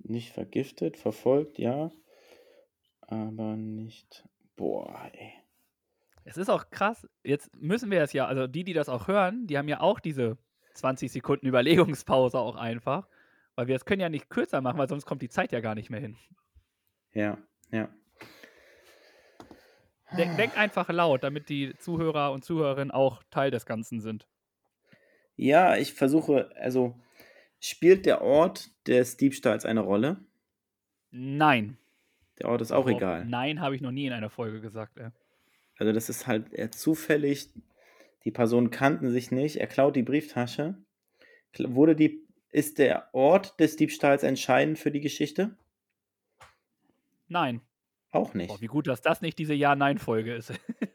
Nicht 0.05 0.33
vergiftet, 0.33 0.97
verfolgt, 0.97 1.59
ja. 1.59 1.91
Aber 3.01 3.57
nicht. 3.57 4.25
Boah, 4.55 5.11
ey. 5.13 5.33
Es 6.25 6.37
ist 6.37 6.49
auch 6.49 6.71
krass, 6.71 7.07
jetzt 7.23 7.55
müssen 7.57 7.91
wir 7.91 8.03
es 8.03 8.13
ja, 8.13 8.27
also 8.27 8.47
die, 8.47 8.65
die 8.65 8.73
das 8.73 8.89
auch 8.89 9.09
hören, 9.09 9.47
die 9.47 9.59
haben 9.59 9.69
ja 9.69 9.81
auch 9.81 10.01
diese 10.01 10.39
20 10.75 11.13
Sekunden 11.13 11.47
Überlegungspause 11.47 12.39
auch 12.39 12.57
einfach, 12.57 13.09
weil 13.57 13.67
wir 13.67 13.77
es 13.77 13.85
können 13.85 14.01
ja 14.01 14.09
nicht 14.09 14.31
kürzer 14.31 14.61
machen, 14.61 14.79
weil 14.79 14.89
sonst 14.89 15.05
kommt 15.05 15.23
die 15.23 15.29
Zeit 15.29 15.53
ja 15.53 15.61
gar 15.61 15.75
nicht 15.75 15.91
mehr 15.91 16.01
hin. 16.01 16.17
Ja, 17.13 17.39
ja. 17.71 17.89
Denk, 20.17 20.37
denk 20.37 20.57
einfach 20.57 20.89
laut, 20.91 21.25
damit 21.25 21.49
die 21.49 21.77
Zuhörer 21.79 22.33
und 22.33 22.45
Zuhörerinnen 22.45 22.91
auch 22.91 23.23
Teil 23.31 23.51
des 23.51 23.67
Ganzen 23.67 24.01
sind. 24.01 24.27
Ja, 25.37 25.77
ich 25.77 25.93
versuche, 25.95 26.51
also 26.57 26.95
spielt 27.69 28.07
der 28.07 28.23
Ort 28.23 28.71
des 28.87 29.17
Diebstahls 29.17 29.65
eine 29.65 29.81
Rolle? 29.81 30.19
Nein. 31.11 31.79
Der 32.39 32.49
Ort 32.49 32.61
ist 32.61 32.73
auch 32.73 32.87
Oh, 32.87 32.91
egal. 32.91 33.25
Nein, 33.25 33.61
habe 33.61 33.75
ich 33.77 33.81
noch 33.81 33.93
nie 33.93 34.07
in 34.07 34.13
einer 34.13 34.31
Folge 34.31 34.61
gesagt. 34.61 34.99
Ey. 34.99 35.11
Also 35.79 35.93
das 35.93 36.09
ist 36.09 36.27
halt 36.27 36.53
eher 36.53 36.71
zufällig. 36.71 37.51
Die 38.25 38.31
Personen 38.31 38.71
kannten 38.71 39.11
sich 39.11 39.31
nicht. 39.31 39.57
Er 39.57 39.67
klaut 39.67 39.97
die 39.97 40.03
Brieftasche. 40.03 40.77
Wurde 41.59 41.95
die, 41.95 42.27
ist 42.51 42.79
der 42.79 43.09
Ort 43.15 43.59
des 43.61 43.77
Diebstahls 43.77 44.23
entscheidend 44.23 44.79
für 44.79 44.91
die 44.91 45.01
Geschichte? 45.01 45.57
Nein. 47.29 47.61
Auch 48.11 48.35
nicht. 48.35 48.49
Boah, 48.49 48.61
wie 48.61 48.67
gut, 48.67 48.87
dass 48.87 49.03
das 49.03 49.21
nicht 49.23 49.39
diese 49.39 49.55
Ja-Nein-Folge 49.55 50.35
ist. 50.35 50.53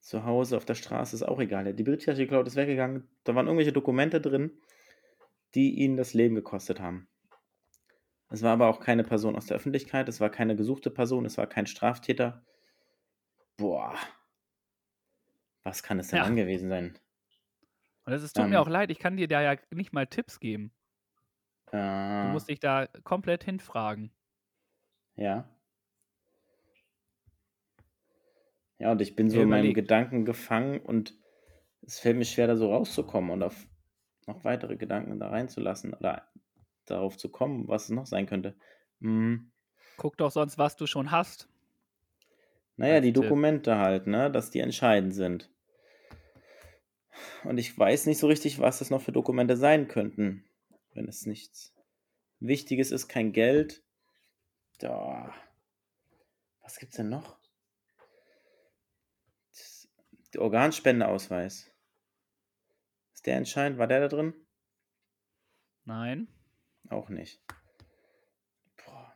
Zu 0.00 0.24
Hause 0.24 0.56
auf 0.56 0.64
der 0.64 0.74
Straße 0.74 1.14
ist 1.16 1.22
auch 1.22 1.38
egal. 1.38 1.72
Die 1.74 1.82
Brieftasche 1.82 2.22
geklaut, 2.22 2.46
ist 2.46 2.56
weggegangen. 2.56 3.06
Da 3.24 3.34
waren 3.34 3.46
irgendwelche 3.46 3.72
Dokumente 3.72 4.20
drin, 4.20 4.52
die 5.54 5.78
ihn 5.80 5.96
das 5.96 6.14
Leben 6.14 6.34
gekostet 6.34 6.80
haben. 6.80 7.08
Es 8.30 8.40
war 8.42 8.54
aber 8.54 8.68
auch 8.68 8.80
keine 8.80 9.04
Person 9.04 9.36
aus 9.36 9.44
der 9.44 9.58
Öffentlichkeit, 9.58 10.08
es 10.08 10.18
war 10.18 10.30
keine 10.30 10.56
gesuchte 10.56 10.88
Person, 10.90 11.26
es 11.26 11.36
war 11.36 11.46
kein 11.46 11.66
Straftäter. 11.66 12.42
Boah. 13.58 13.98
Was 15.62 15.84
kann 15.84 16.00
es 16.00 16.08
denn 16.08 16.18
Ja. 16.18 16.24
dann 16.24 16.34
gewesen 16.34 16.68
sein? 16.68 16.98
Und 18.04 18.12
es 18.12 18.32
tut 18.32 18.46
Ähm. 18.46 18.50
mir 18.50 18.60
auch 18.60 18.66
leid, 18.68 18.90
ich 18.90 18.98
kann 18.98 19.16
dir 19.16 19.28
da 19.28 19.40
ja 19.40 19.56
nicht 19.70 19.92
mal 19.92 20.06
Tipps 20.08 20.40
geben. 20.40 20.72
Du 22.20 22.28
Äh, 22.28 22.28
musst 22.28 22.48
dich 22.48 22.60
da 22.60 22.86
komplett 23.02 23.42
hinfragen. 23.42 24.12
ja. 25.16 25.48
Ja, 28.78 28.92
und 28.92 29.00
ich 29.00 29.14
bin 29.16 29.30
so 29.30 29.42
in 29.42 29.42
überleg. 29.42 29.74
Gedanken 29.74 30.24
gefangen 30.24 30.80
und 30.80 31.14
es 31.82 31.98
fällt 32.00 32.16
mir 32.16 32.24
schwer, 32.24 32.46
da 32.46 32.56
so 32.56 32.72
rauszukommen 32.72 33.30
und 33.30 33.42
auf 33.42 33.66
noch 34.28 34.44
weitere 34.44 34.76
Gedanken 34.76 35.18
da 35.18 35.28
reinzulassen 35.28 35.94
oder 35.94 36.28
darauf 36.86 37.16
zu 37.16 37.28
kommen, 37.28 37.66
was 37.68 37.84
es 37.84 37.90
noch 37.90 38.06
sein 38.06 38.26
könnte. 38.26 38.54
Hm. 39.00 39.50
Guck 39.96 40.16
doch 40.16 40.30
sonst, 40.30 40.58
was 40.58 40.76
du 40.76 40.86
schon 40.86 41.10
hast. 41.10 41.48
Naja, 42.76 43.00
die. 43.00 43.12
Dokumente 43.12 43.78
halt, 43.78 44.06
ne, 44.06 44.30
dass 44.30 44.50
die 44.50 44.60
entscheidend 44.60 45.14
sind. 45.14 45.50
Und 47.42 47.58
ich 47.58 47.76
weiß 47.76 48.06
nicht 48.06 48.18
so 48.18 48.28
richtig, 48.28 48.60
was 48.60 48.78
das 48.78 48.90
noch 48.90 49.02
für 49.02 49.10
Dokumente 49.10 49.56
sein 49.56 49.88
könnten. 49.88 50.44
Wenn 50.94 51.08
es 51.08 51.26
nichts 51.26 51.74
Wichtiges 52.38 52.92
ist, 52.92 53.08
kein 53.08 53.32
Geld. 53.32 53.82
Da. 54.78 55.34
Was 56.62 56.78
gibt's 56.78 56.96
denn 56.96 57.08
noch? 57.08 57.36
Der 60.34 60.42
Organspendeausweis. 60.42 61.72
Ist 63.18 63.26
der 63.26 63.36
entscheidend? 63.36 63.80
War 63.80 63.88
der 63.88 63.98
da 63.98 64.06
drin? 64.06 64.32
Nein. 65.84 66.28
Auch 66.88 67.08
nicht. 67.08 67.42
Boah. 68.76 69.12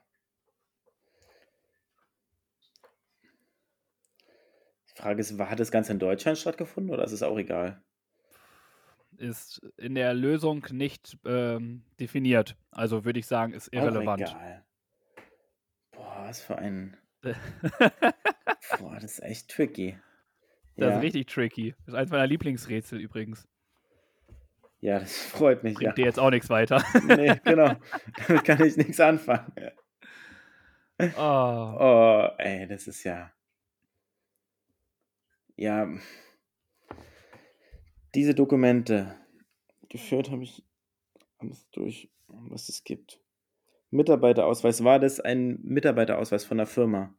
Die 4.88 5.00
Frage 5.00 5.20
ist, 5.20 5.38
hat 5.38 5.60
das 5.60 5.70
Ganze 5.70 5.92
in 5.92 6.00
Deutschland 6.00 6.36
stattgefunden 6.36 6.92
oder 6.92 7.04
ist 7.04 7.12
es 7.12 7.22
auch 7.22 7.38
egal? 7.38 7.80
Ist 9.18 9.62
in 9.76 9.94
der 9.94 10.14
Lösung 10.14 10.66
nicht 10.72 11.16
ähm, 11.24 11.84
definiert. 12.00 12.56
Also 12.72 13.04
würde 13.04 13.20
ich 13.20 13.26
sagen, 13.28 13.52
ist 13.52 13.68
Auch 13.68 13.74
irrelevant. 13.74 14.22
egal. 14.22 14.64
Boah, 15.92 16.24
was 16.24 16.42
für 16.42 16.58
ein. 16.58 16.96
Boah, 18.80 18.96
das 18.96 19.04
ist 19.04 19.22
echt 19.22 19.48
tricky. 19.48 19.96
Das 20.76 20.88
ja. 20.88 20.96
ist 20.96 21.02
richtig 21.04 21.28
tricky. 21.28 21.76
Das 21.86 21.88
ist 21.88 21.94
eins 21.94 22.10
meiner 22.10 22.26
Lieblingsrätsel 22.26 22.98
übrigens. 22.98 23.46
Ja, 24.82 24.98
das 24.98 25.16
freut 25.22 25.62
mich. 25.62 25.74
Bringt 25.74 25.86
Ja. 25.88 25.92
dir 25.94 26.04
jetzt 26.04 26.18
auch 26.18 26.30
nichts 26.30 26.50
weiter. 26.50 26.84
Nee, 27.06 27.40
genau. 27.44 27.74
Damit 28.28 28.44
kann 28.44 28.62
ich 28.62 28.76
nichts 28.76 29.00
anfangen. 29.00 29.50
oh. 31.00 31.76
Oh, 31.80 32.28
ey, 32.38 32.66
das 32.68 32.86
ist 32.86 33.02
ja. 33.04 33.32
Ja. 35.56 35.88
Diese 38.14 38.34
Dokumente. 38.34 39.16
Geführt 39.88 40.30
habe 40.30 40.42
ich 40.42 40.64
alles 41.38 41.68
durch, 41.70 42.10
was 42.28 42.68
es 42.68 42.84
gibt. 42.84 43.20
Mitarbeiterausweis. 43.90 44.82
War 44.84 44.98
das 44.98 45.20
ein 45.20 45.58
Mitarbeiterausweis 45.62 46.44
von 46.44 46.56
der 46.58 46.66
Firma? 46.66 47.14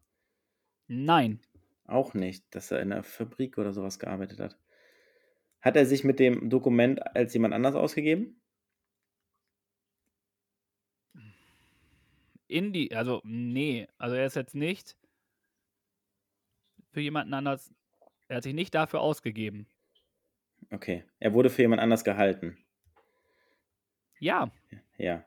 Nein. 0.87 1.39
Auch 1.85 2.13
nicht, 2.13 2.43
dass 2.55 2.71
er 2.71 2.79
in 2.81 2.91
einer 2.91 3.03
Fabrik 3.03 3.57
oder 3.57 3.73
sowas 3.73 3.99
gearbeitet 3.99 4.39
hat. 4.39 4.57
Hat 5.63 5.77
er 5.77 5.85
sich 5.85 6.03
mit 6.03 6.19
dem 6.19 6.49
Dokument 6.49 7.01
als 7.15 7.33
jemand 7.33 7.53
anders 7.53 7.73
ausgegeben? 7.73 8.41
In 12.47 12.73
die, 12.73 12.93
also 12.93 13.21
nee, 13.23 13.87
also 13.97 14.15
er 14.15 14.25
ist 14.25 14.35
jetzt 14.35 14.55
nicht 14.55 14.97
für 16.91 16.99
jemanden 16.99 17.33
anders, 17.33 17.73
er 18.27 18.37
hat 18.37 18.43
sich 18.43 18.53
nicht 18.53 18.75
dafür 18.75 18.99
ausgegeben. 18.99 19.65
Okay, 20.69 21.05
er 21.19 21.33
wurde 21.33 21.49
für 21.49 21.61
jemand 21.61 21.81
anders 21.81 22.03
gehalten. 22.03 22.57
Ja, 24.19 24.51
Ja. 24.97 25.25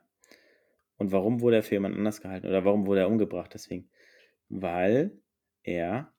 Und 0.97 1.11
warum 1.11 1.41
wurde 1.41 1.57
er 1.57 1.63
für 1.63 1.75
jemand 1.75 1.95
anders 1.95 2.21
gehalten? 2.21 2.47
Oder 2.47 2.63
warum 2.63 2.85
wurde 2.85 3.01
er 3.01 3.09
umgebracht 3.09 3.53
deswegen? 3.53 3.89
Weil 4.49 5.19
er 5.63 6.13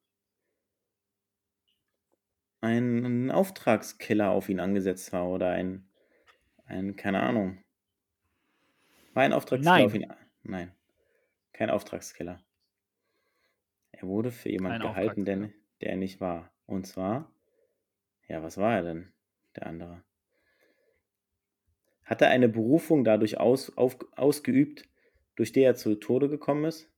ein 2.60 3.30
Auftragskiller 3.30 4.30
auf 4.30 4.48
ihn 4.48 4.60
angesetzt 4.60 5.12
war 5.12 5.28
oder 5.28 5.50
ein, 5.50 5.88
ein 6.64 6.96
keine 6.96 7.20
Ahnung. 7.22 7.62
War 9.14 9.22
ein 9.22 9.32
Auftragskiller 9.32 9.76
Nein. 9.76 9.86
auf 9.86 9.94
ihn? 9.94 10.12
Nein, 10.42 10.72
kein 11.52 11.70
Auftragskiller. 11.70 12.42
Er 13.90 14.06
wurde 14.06 14.30
für 14.30 14.50
jemanden 14.50 14.82
gehalten, 14.82 15.24
der, 15.24 15.50
der 15.80 15.90
er 15.90 15.96
nicht 15.96 16.20
war. 16.20 16.52
Und 16.66 16.86
zwar, 16.86 17.32
ja, 18.28 18.42
was 18.42 18.56
war 18.56 18.76
er 18.76 18.82
denn, 18.82 19.12
der 19.56 19.66
andere? 19.66 20.04
Hat 22.04 22.22
er 22.22 22.28
eine 22.28 22.48
Berufung 22.48 23.04
dadurch 23.04 23.38
aus, 23.38 23.76
auf, 23.76 23.98
ausgeübt, 24.16 24.88
durch 25.36 25.52
die 25.52 25.62
er 25.62 25.74
zu 25.74 25.94
Tode 25.96 26.28
gekommen 26.28 26.64
ist? 26.64 26.90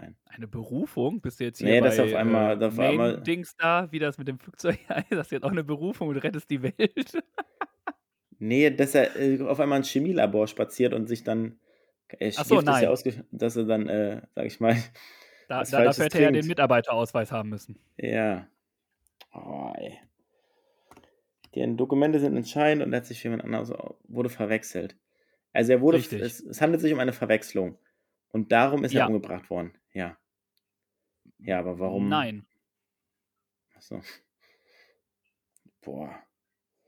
Nein. 0.00 0.16
eine 0.26 0.46
Berufung? 0.48 1.20
Bist 1.20 1.40
du 1.40 1.44
jetzt 1.44 1.58
hier 1.58 1.68
Nee, 1.68 1.80
bei 1.80 1.86
das 1.88 1.98
auf 2.00 2.14
einmal- 2.14 2.56
äh, 2.56 2.58
das 2.58 2.74
auf 2.74 2.78
einmal- 2.80 3.12
Main-Dings 3.14 3.56
da, 3.56 3.90
wie 3.90 3.98
das 3.98 4.18
mit 4.18 4.28
dem 4.28 4.38
Flugzeug 4.38 4.78
heißt? 4.88 5.10
Das 5.10 5.26
ist 5.28 5.32
jetzt 5.32 5.44
auch 5.44 5.50
eine 5.50 5.64
Berufung 5.64 6.08
und 6.08 6.16
rettest 6.18 6.50
die 6.50 6.62
Welt? 6.62 7.22
Nee, 8.38 8.70
dass 8.70 8.94
er 8.94 9.16
äh, 9.16 9.40
auf 9.42 9.60
einmal 9.60 9.78
ins 9.78 9.88
Chemielabor 9.90 10.46
spaziert 10.46 10.92
und 10.92 11.06
sich 11.06 11.24
dann. 11.24 11.58
Äh, 12.08 12.32
Ach 12.36 12.44
so, 12.44 12.60
nein. 12.60 12.82
ja 12.84 12.94
dass 13.32 13.56
er 13.56 13.64
dann, 13.64 13.88
äh, 13.88 14.22
sag 14.34 14.46
ich 14.46 14.60
mal. 14.60 14.76
Da, 15.48 15.62
da, 15.62 15.84
dafür 15.84 16.04
hätte 16.06 16.18
er 16.18 16.24
ja 16.24 16.30
den. 16.32 16.46
Mitarbeiterausweis 16.46 17.32
haben 17.32 17.48
müssen. 17.48 17.78
Ja. 17.96 18.46
Oh, 19.32 19.72
ey. 19.76 19.98
Die 21.54 21.76
Dokumente 21.76 22.20
sind 22.20 22.36
entscheidend 22.36 22.84
und 22.84 22.94
hat 22.94 23.06
sich 23.06 23.20
für 23.22 23.28
jemand 23.28 23.44
anderes 23.44 23.72
wurde 24.08 24.28
verwechselt. 24.28 24.96
Also 25.52 25.72
er 25.72 25.80
wurde, 25.80 25.96
es, 25.98 26.12
es 26.40 26.60
handelt 26.60 26.82
sich 26.82 26.92
um 26.92 26.98
eine 27.00 27.14
Verwechslung. 27.14 27.78
Und 28.36 28.52
darum 28.52 28.84
ist 28.84 28.92
Ja. 28.92 29.04
er 29.04 29.06
umgebracht 29.08 29.48
worden. 29.48 29.72
Ja. 29.94 30.14
Ja, 31.38 31.58
aber 31.58 31.78
warum? 31.78 32.06
Nein. 32.10 32.44
Achso. 33.74 34.02
Boah. 35.80 36.14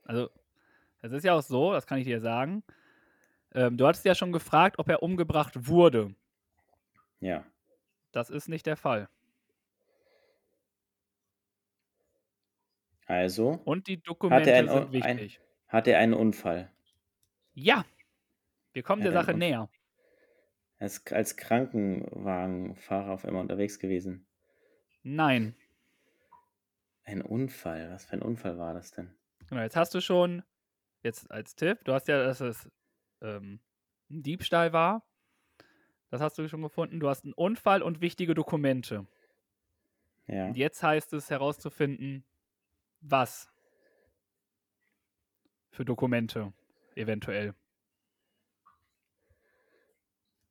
Also, 0.03 0.29
es 1.01 1.11
ist 1.11 1.23
ja 1.23 1.33
auch 1.33 1.41
so, 1.41 1.71
das 1.73 1.87
kann 1.87 1.97
ich 1.97 2.05
dir 2.05 2.21
sagen. 2.21 2.61
Ähm, 3.55 3.77
du 3.77 3.87
hattest 3.87 4.05
ja 4.05 4.13
schon 4.13 4.31
gefragt, 4.31 4.77
ob 4.77 4.89
er 4.89 5.01
umgebracht 5.01 5.67
wurde. 5.67 6.13
Ja. 7.19 7.43
Das 8.11 8.29
ist 8.29 8.47
nicht 8.47 8.67
der 8.67 8.77
Fall. 8.77 9.09
Also 13.07 13.59
Und 13.65 13.87
die 13.87 13.97
Dokumente 14.03 14.53
ein- 14.53 14.67
sind 14.67 14.77
ein- 15.03 15.17
wichtig. 15.17 15.41
hat 15.67 15.87
er 15.87 15.97
einen 15.97 16.13
Unfall. 16.13 16.71
Ja. 17.55 17.85
Wir 18.73 18.83
kommen 18.83 19.01
der 19.01 19.13
Sache 19.13 19.33
näher. 19.33 19.67
Ist 20.79 21.11
als 21.11 21.35
Krankenwagenfahrer 21.35 23.11
auf 23.11 23.25
einmal 23.25 23.41
unterwegs 23.41 23.79
gewesen. 23.79 24.25
Nein. 25.03 25.55
Ein 27.03 27.21
Unfall. 27.21 27.89
Was 27.91 28.05
für 28.05 28.13
ein 28.13 28.21
Unfall 28.21 28.57
war 28.57 28.73
das 28.73 28.91
denn? 28.91 29.13
Genau, 29.47 29.61
jetzt 29.61 29.75
hast 29.75 29.93
du 29.93 29.99
schon, 29.99 30.43
jetzt 31.03 31.29
als 31.31 31.55
Tipp, 31.55 31.83
du 31.83 31.93
hast 31.93 32.07
ja, 32.07 32.23
dass 32.23 32.39
es 32.39 32.69
ähm, 33.21 33.59
ein 34.09 34.23
Diebstahl 34.23 34.71
war. 34.71 35.05
Das 36.11 36.21
hast 36.21 36.37
du 36.37 36.47
schon 36.47 36.61
gefunden. 36.61 36.99
Du 36.99 37.09
hast 37.09 37.23
einen 37.23 37.33
Unfall 37.33 37.81
und 37.81 38.01
wichtige 38.01 38.33
Dokumente. 38.33 39.05
Ja. 40.27 40.47
Und 40.47 40.57
jetzt 40.57 40.81
heißt 40.81 41.13
es 41.13 41.29
herauszufinden, 41.29 42.23
was 43.01 43.51
für 45.71 45.85
Dokumente 45.85 46.53
eventuell. 46.95 47.53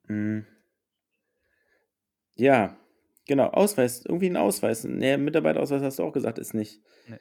Mm. 0.08 0.40
Ja, 2.34 2.76
genau. 3.26 3.48
Ausweis. 3.48 4.04
Irgendwie 4.04 4.30
ein 4.30 4.36
Ausweis. 4.36 4.84
Nee, 4.84 5.16
Mitarbeiterausweis 5.16 5.82
hast 5.82 5.98
du 5.98 6.04
auch 6.04 6.12
gesagt, 6.12 6.38
ist 6.38 6.54
nicht. 6.54 6.80
Nee. 7.08 7.18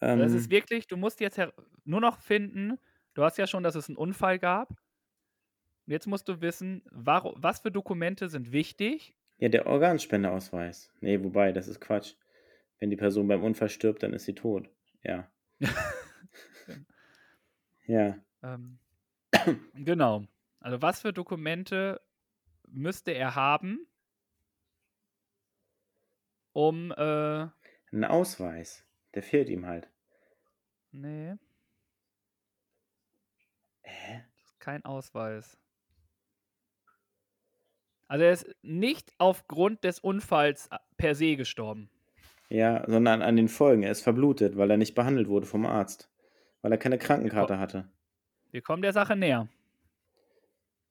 Ähm, 0.00 0.18
Das 0.18 0.32
ist 0.32 0.50
wirklich, 0.50 0.86
du 0.88 0.96
musst 0.96 1.20
jetzt 1.20 1.38
her 1.38 1.52
nur 1.84 2.00
noch 2.00 2.20
finden, 2.20 2.78
du 3.14 3.22
hast 3.22 3.38
ja 3.38 3.46
schon, 3.46 3.62
dass 3.62 3.74
es 3.76 3.88
einen 3.88 3.96
Unfall 3.96 4.38
gab. 4.38 4.68
Jetzt 5.86 6.06
musst 6.08 6.28
du 6.28 6.40
wissen, 6.40 6.82
was 6.90 7.60
für 7.60 7.70
Dokumente 7.70 8.28
sind 8.28 8.50
wichtig. 8.50 9.14
ja, 9.38 9.48
der 9.48 9.66
Organspendeausweis. 9.66 10.90
Nee, 11.00 11.22
wobei, 11.22 11.52
das 11.52 11.68
ist 11.68 11.80
Quatsch. 11.80 12.14
Wenn 12.80 12.90
die 12.90 12.96
Person 12.96 13.28
beim 13.28 13.44
Unfall 13.44 13.68
stirbt, 13.68 14.02
dann 14.02 14.12
ist 14.12 14.24
sie 14.24 14.34
tot. 14.34 14.68
Ja. 15.04 15.30
ja. 17.86 18.18
Ähm, 18.42 18.78
genau. 19.74 20.24
Also 20.60 20.82
was 20.82 21.02
für 21.02 21.12
Dokumente 21.12 22.00
müsste 22.68 23.12
er 23.12 23.34
haben, 23.34 23.86
um, 26.52 26.90
äh, 26.92 27.48
Ein 27.92 28.04
Ausweis. 28.04 28.84
Der 29.14 29.22
fehlt 29.22 29.48
ihm 29.48 29.66
halt. 29.66 29.90
nee, 30.90 31.34
Hä? 33.82 34.24
kein 34.58 34.84
Ausweis. 34.84 35.58
Also 38.08 38.24
er 38.24 38.32
ist 38.32 38.46
nicht 38.62 39.12
aufgrund 39.18 39.84
des 39.84 39.98
Unfalls 39.98 40.68
äh, 40.68 40.78
per 40.96 41.14
se 41.14 41.36
gestorben. 41.36 41.90
Ja, 42.48 42.84
sondern 42.88 43.22
an 43.22 43.36
den 43.36 43.48
Folgen. 43.48 43.82
Er 43.82 43.90
ist 43.90 44.02
verblutet, 44.02 44.56
weil 44.56 44.70
er 44.70 44.76
nicht 44.76 44.94
behandelt 44.94 45.28
wurde 45.28 45.46
vom 45.46 45.66
Arzt. 45.66 46.10
Weil 46.62 46.72
er 46.72 46.78
keine 46.78 46.98
Krankenkarte 46.98 47.58
hatte. 47.58 47.90
Wir 48.50 48.62
kommen 48.62 48.82
der 48.82 48.92
Sache 48.92 49.16
näher. 49.16 49.48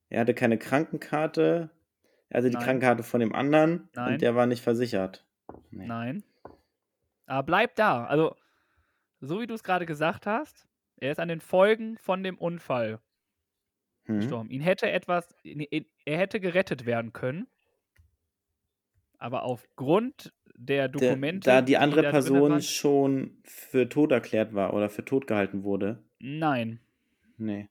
Er 0.10 0.22
hatte 0.22 0.34
keine 0.34 0.58
Krankenkarte. 0.58 1.70
Er 2.30 2.38
hatte 2.40 2.50
die 2.50 2.56
Nein. 2.56 2.64
Krankenkarte 2.64 3.04
von 3.04 3.20
dem 3.20 3.34
anderen 3.34 3.90
Nein. 3.94 4.14
und 4.14 4.22
der 4.22 4.36
war 4.36 4.46
nicht 4.46 4.62
versichert. 4.64 5.26
Nee. 5.72 5.86
Nein. 5.88 6.24
Aber 7.28 7.44
bleib 7.44 7.76
da. 7.76 8.06
Also, 8.06 8.36
so 9.20 9.42
wie 9.42 9.48
du 9.48 9.54
es 9.54 9.64
gerade 9.64 9.86
gesagt 9.86 10.26
hast, 10.28 10.68
er 10.98 11.12
ist 11.12 11.20
an 11.20 11.28
den 11.28 11.42
Folgen 11.42 11.98
von 11.98 12.24
dem 12.24 12.38
Unfall 12.38 13.00
Hm? 14.06 14.20
gestorben. 14.20 14.50
Ihn 14.52 14.62
hätte 14.62 14.90
etwas, 14.92 15.36
er 15.44 16.18
hätte 16.18 16.40
gerettet 16.40 16.86
werden 16.86 17.12
können. 17.14 17.48
Aber 19.18 19.44
aufgrund 19.44 20.34
der 20.56 20.88
Der, 20.88 21.10
Dokumente. 21.10 21.50
da 21.50 21.62
die 21.62 21.78
andere 21.78 22.02
drinne 22.02 22.12
Person 22.12 22.52
waren- 22.52 22.62
schon 22.62 23.38
für 23.44 23.90
tot 23.90 24.12
erklärt 24.12 24.54
war 24.54 24.74
oder 24.74 24.90
für 24.90 25.04
tot 25.04 25.26
gehalten 25.28 25.64
wurde. 25.64 26.04
Nein. 26.20 26.80
Nee. 27.38 27.68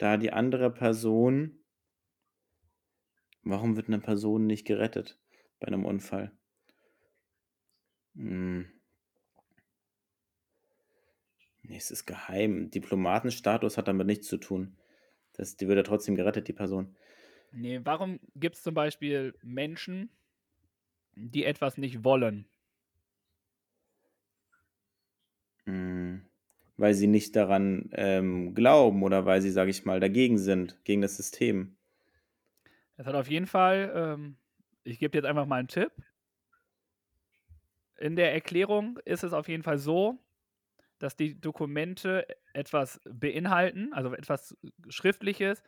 Da 0.00 0.16
die 0.16 0.32
andere 0.32 0.70
Person. 0.72 1.62
Warum 3.42 3.76
wird 3.76 3.88
eine 3.88 3.98
Person 3.98 4.46
nicht 4.46 4.66
gerettet 4.66 5.20
bei 5.58 5.66
einem 5.66 5.84
Unfall? 5.84 6.32
Hm. 8.14 8.72
Nee, 11.60 11.76
es 11.76 11.90
ist 11.90 12.06
geheim. 12.06 12.70
Diplomatenstatus 12.70 13.76
hat 13.76 13.88
damit 13.88 14.06
nichts 14.06 14.26
zu 14.26 14.38
tun. 14.38 14.78
Das, 15.34 15.58
die 15.58 15.68
wird 15.68 15.76
ja 15.76 15.82
trotzdem 15.82 16.14
gerettet, 16.14 16.48
die 16.48 16.54
Person. 16.54 16.96
Nee, 17.52 17.80
warum 17.84 18.20
gibt 18.36 18.56
es 18.56 18.62
zum 18.62 18.72
Beispiel 18.72 19.34
Menschen, 19.42 20.08
die 21.14 21.44
etwas 21.44 21.76
nicht 21.76 22.04
wollen? 22.04 22.48
Hm. 25.66 26.29
Weil 26.80 26.94
sie 26.94 27.06
nicht 27.06 27.36
daran 27.36 27.90
ähm, 27.92 28.54
glauben 28.54 29.02
oder 29.02 29.26
weil 29.26 29.42
sie, 29.42 29.50
sage 29.50 29.70
ich 29.70 29.84
mal, 29.84 30.00
dagegen 30.00 30.38
sind, 30.38 30.82
gegen 30.84 31.02
das 31.02 31.18
System. 31.18 31.76
Es 32.96 33.04
hat 33.04 33.14
auf 33.14 33.28
jeden 33.28 33.46
Fall, 33.46 33.92
ähm, 33.94 34.36
ich 34.82 34.98
gebe 34.98 35.16
jetzt 35.18 35.26
einfach 35.26 35.44
mal 35.44 35.56
einen 35.56 35.68
Tipp. 35.68 35.92
In 37.98 38.16
der 38.16 38.32
Erklärung 38.32 38.98
ist 39.04 39.24
es 39.24 39.34
auf 39.34 39.46
jeden 39.46 39.62
Fall 39.62 39.76
so, 39.76 40.18
dass 40.98 41.16
die 41.16 41.38
Dokumente 41.38 42.26
etwas 42.54 42.98
beinhalten, 43.04 43.92
also 43.92 44.14
etwas 44.14 44.56
Schriftliches, 44.88 45.62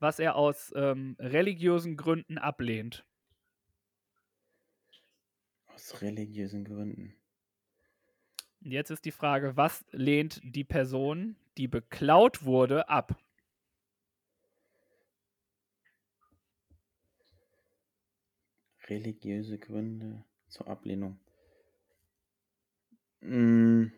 was 0.00 0.18
er 0.18 0.34
aus 0.34 0.72
ähm, 0.74 1.16
religiösen 1.20 1.96
Gründen 1.96 2.38
ablehnt. 2.38 3.04
Aus 5.68 6.02
religiösen 6.02 6.64
Gründen. 6.64 7.14
Und 8.66 8.72
jetzt 8.72 8.90
ist 8.90 9.04
die 9.04 9.12
Frage, 9.12 9.56
was 9.56 9.84
lehnt 9.92 10.40
die 10.42 10.64
Person, 10.64 11.36
die 11.56 11.68
beklaut 11.68 12.44
wurde, 12.44 12.88
ab? 12.88 13.16
Religiöse 18.88 19.56
Gründe. 19.56 20.24
zur 20.48 20.66
Ablehnung. 20.66 21.20
Mm, 23.22 23.92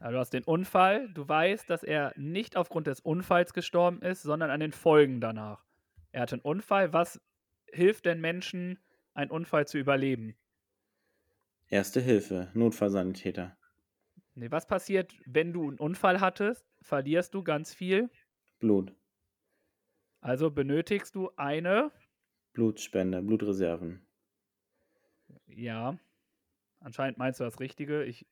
Also 0.00 0.12
du 0.14 0.18
hast 0.18 0.32
den 0.32 0.42
Unfall, 0.42 1.08
du 1.10 1.28
weißt, 1.28 1.70
dass 1.70 1.84
er 1.84 2.14
nicht 2.16 2.56
aufgrund 2.56 2.88
des 2.88 2.98
Unfalls 2.98 3.52
gestorben 3.52 4.02
ist, 4.02 4.22
sondern 4.22 4.50
an 4.50 4.58
den 4.58 4.72
Folgen 4.72 5.20
danach. 5.20 5.64
Er 6.10 6.22
hatte 6.22 6.34
einen 6.34 6.42
Unfall. 6.42 6.92
Was 6.92 7.20
hilft 7.70 8.06
denn 8.06 8.20
Menschen, 8.20 8.80
einen 9.14 9.30
Unfall 9.30 9.68
zu 9.68 9.78
überleben? 9.78 10.36
Erste 11.68 12.00
Hilfe, 12.00 12.50
Notfallsanitäter. 12.54 13.56
Nee, 14.34 14.50
was 14.50 14.66
passiert, 14.66 15.14
wenn 15.26 15.52
du 15.52 15.68
einen 15.68 15.78
Unfall 15.78 16.20
hattest? 16.20 16.64
Verlierst 16.82 17.34
du 17.34 17.42
ganz 17.42 17.74
viel. 17.74 18.10
Blut, 18.58 18.94
Also 20.20 20.50
benötigst 20.50 21.14
du 21.14 21.30
eine, 21.36 21.90
Blutspende, 22.52 23.22
Blutreserven. 23.22 24.06
ja, 25.46 25.98
anscheinend 26.80 27.18
meinst 27.18 27.40
du 27.40 27.44
das 27.44 27.60
Richtige. 27.60 28.04
Ich, 28.04 28.26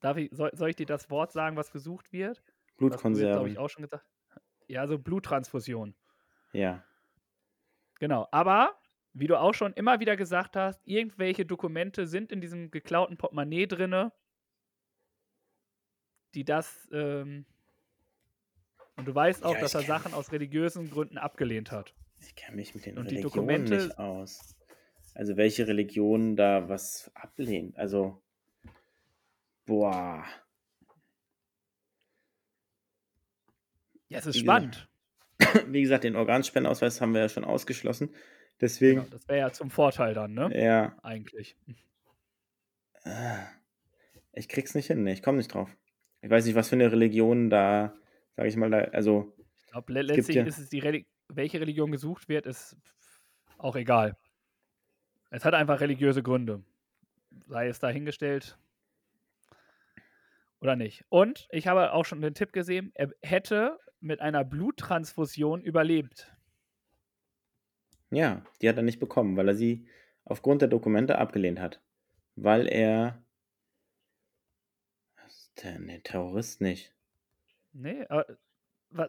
darf 0.00 0.16
ich, 0.16 0.30
soll, 0.32 0.50
soll 0.54 0.70
ich 0.70 0.76
dir 0.76 0.86
das 0.86 1.08
Wort 1.10 1.32
sagen, 1.32 1.56
was 1.56 1.70
gesucht 1.70 2.12
wird? 2.12 2.42
Glaube 2.76 2.90
Blutkonserven. 2.90 3.46
ich, 3.52 3.58
auch 3.58 3.68
schon 3.70 3.84
gesagt 3.84 4.04
Ja, 4.66 4.80
also 4.82 4.98
Bluttransfusion. 4.98 5.94
Ja. 6.52 6.84
Genau. 8.00 8.28
Aber, 8.30 8.78
wie 9.20 9.26
du 9.26 9.38
auch 9.38 9.54
schon 9.54 9.72
immer 9.74 10.00
wieder 10.00 10.16
gesagt 10.16 10.56
hast, 10.56 10.80
irgendwelche 10.84 11.44
Dokumente 11.46 12.06
sind 12.06 12.32
in 12.32 12.40
diesem 12.40 12.70
geklauten 12.70 13.16
Portemonnaie 13.16 13.66
drinne, 13.66 14.12
die 16.34 16.44
das, 16.44 16.88
ähm, 16.92 17.44
und 18.96 19.06
du 19.06 19.14
weißt 19.14 19.44
auch, 19.44 19.54
Ja, 19.54 19.60
dass 19.60 19.74
er 19.74 19.82
Sachen 19.82 20.12
aus 20.14 20.32
religiösen 20.32 20.90
Gründen 20.90 21.18
abgelehnt 21.18 21.70
hat. 21.70 21.94
Ich 22.20 22.34
kenne 22.34 22.56
mich 22.56 22.74
mit 22.74 22.84
den 22.84 22.98
Und 22.98 23.10
die 23.10 23.16
Religionen 23.16 23.64
Dokumente- 23.64 23.86
nicht 23.86 23.98
aus. 23.98 24.56
Also 25.14 25.36
welche 25.36 25.66
Religion 25.66 26.36
da 26.36 26.68
was 26.68 27.10
ablehnt. 27.14 27.76
Also, 27.76 28.20
boah. 29.66 30.24
Ja, 34.08 34.18
es 34.18 34.26
ist 34.26 34.36
Wie 34.36 34.40
gesagt, 34.40 34.74
spannend. 34.74 34.88
Wie 35.72 35.82
gesagt, 35.82 36.04
den 36.04 36.16
Organspendeausweis 36.16 37.00
haben 37.00 37.14
wir 37.14 37.20
ja 37.22 37.28
schon 37.28 37.44
ausgeschlossen. 37.44 38.14
Deswegen, 38.60 39.00
Genau, 39.00 39.10
das 39.12 39.28
wäre 39.28 39.38
ja 39.38 39.52
zum 39.52 39.70
Vorteil 39.70 40.14
dann, 40.14 40.34
ne? 40.34 40.50
ja, 40.60 40.96
Eigentlich. 41.02 41.56
äh, 43.04 43.38
ich 44.32 44.48
krieg's 44.48 44.74
nicht 44.74 44.86
hin. 44.88 45.04
Ne? 45.04 45.12
Ich 45.12 45.22
komme 45.22 45.38
nicht 45.38 45.52
drauf. 45.54 45.76
Ich 46.22 46.30
weiß 46.30 46.44
nicht, 46.44 46.54
was 46.56 46.68
für 46.68 46.74
eine 46.76 46.90
Religion 46.90 47.50
da, 47.50 47.94
sage 48.36 48.48
ich 48.48 48.56
mal, 48.56 48.70
da, 48.70 48.78
also, 48.92 49.32
Ich 49.64 49.70
glaube, 49.70 49.92
le 49.92 50.02
letztlich 50.02 50.36
ja- 50.36 50.44
ist 50.44 50.58
es 50.58 50.68
die 50.68 50.80
Reli 50.80 51.06
welche 51.30 51.60
Religion 51.60 51.92
gesucht 51.92 52.28
wird, 52.30 52.46
ist 52.46 52.74
auch 53.58 53.76
egal. 53.76 54.16
Es 55.30 55.44
hat 55.44 55.52
einfach 55.52 55.80
religiöse 55.80 56.22
Gründe. 56.22 56.64
Sei 57.46 57.68
es 57.68 57.78
dahingestellt 57.78 58.58
oder 60.60 60.74
nicht. 60.74 61.04
Und 61.10 61.46
ich 61.50 61.66
habe 61.66 61.92
auch 61.92 62.06
schon 62.06 62.22
den 62.22 62.32
Tipp 62.34 62.52
gesehen, 62.54 62.92
er 62.94 63.10
hätte 63.22 63.78
mit 64.00 64.20
einer 64.20 64.42
Bluttransfusion 64.44 65.60
überlebt. 65.62 66.34
Ja, 68.10 68.44
die 68.62 68.68
hat 68.68 68.76
er 68.76 68.82
nicht 68.82 69.00
bekommen, 69.00 69.36
weil 69.36 69.48
er 69.48 69.54
sie 69.54 69.86
aufgrund 70.24 70.62
der 70.62 70.68
Dokumente 70.68 71.18
abgelehnt 71.18 71.60
hat. 71.60 71.82
Weil 72.36 72.68
er, 72.68 73.24
was 75.16 75.32
ist 75.42 75.62
der, 75.62 75.78
ne, 75.78 76.02
Terrorist 76.02 76.60
nicht. 76.60 76.92
Nee, 77.72 78.06
aber 78.08 78.26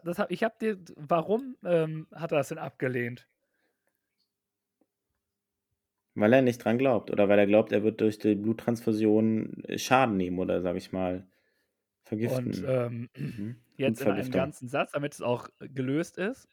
das 0.04 0.18
hab, 0.18 0.30
ich 0.30 0.44
habe 0.44 0.56
dir, 0.60 0.78
warum 0.96 1.56
ähm, 1.64 2.08
hat 2.12 2.32
er 2.32 2.38
das 2.38 2.48
denn 2.48 2.58
abgelehnt? 2.58 3.28
Weil 6.14 6.32
er 6.32 6.42
nicht 6.42 6.58
dran 6.64 6.78
glaubt 6.78 7.10
oder 7.10 7.28
weil 7.28 7.38
er 7.38 7.46
glaubt, 7.46 7.72
er 7.72 7.82
wird 7.82 8.00
durch 8.00 8.18
die 8.18 8.34
Bluttransfusion 8.34 9.62
Schaden 9.76 10.16
nehmen 10.16 10.38
oder, 10.38 10.60
sage 10.62 10.78
ich 10.78 10.92
mal, 10.92 11.26
vergiften. 12.04 12.54
Und 12.54 12.62
ähm, 12.66 13.08
Mhm. 13.16 13.56
jetzt 13.76 14.00
in 14.00 14.10
einem 14.10 14.30
ganzen 14.32 14.68
Satz, 14.68 14.92
damit 14.92 15.14
es 15.14 15.22
auch 15.22 15.48
gelöst 15.58 16.18
ist. 16.18 16.48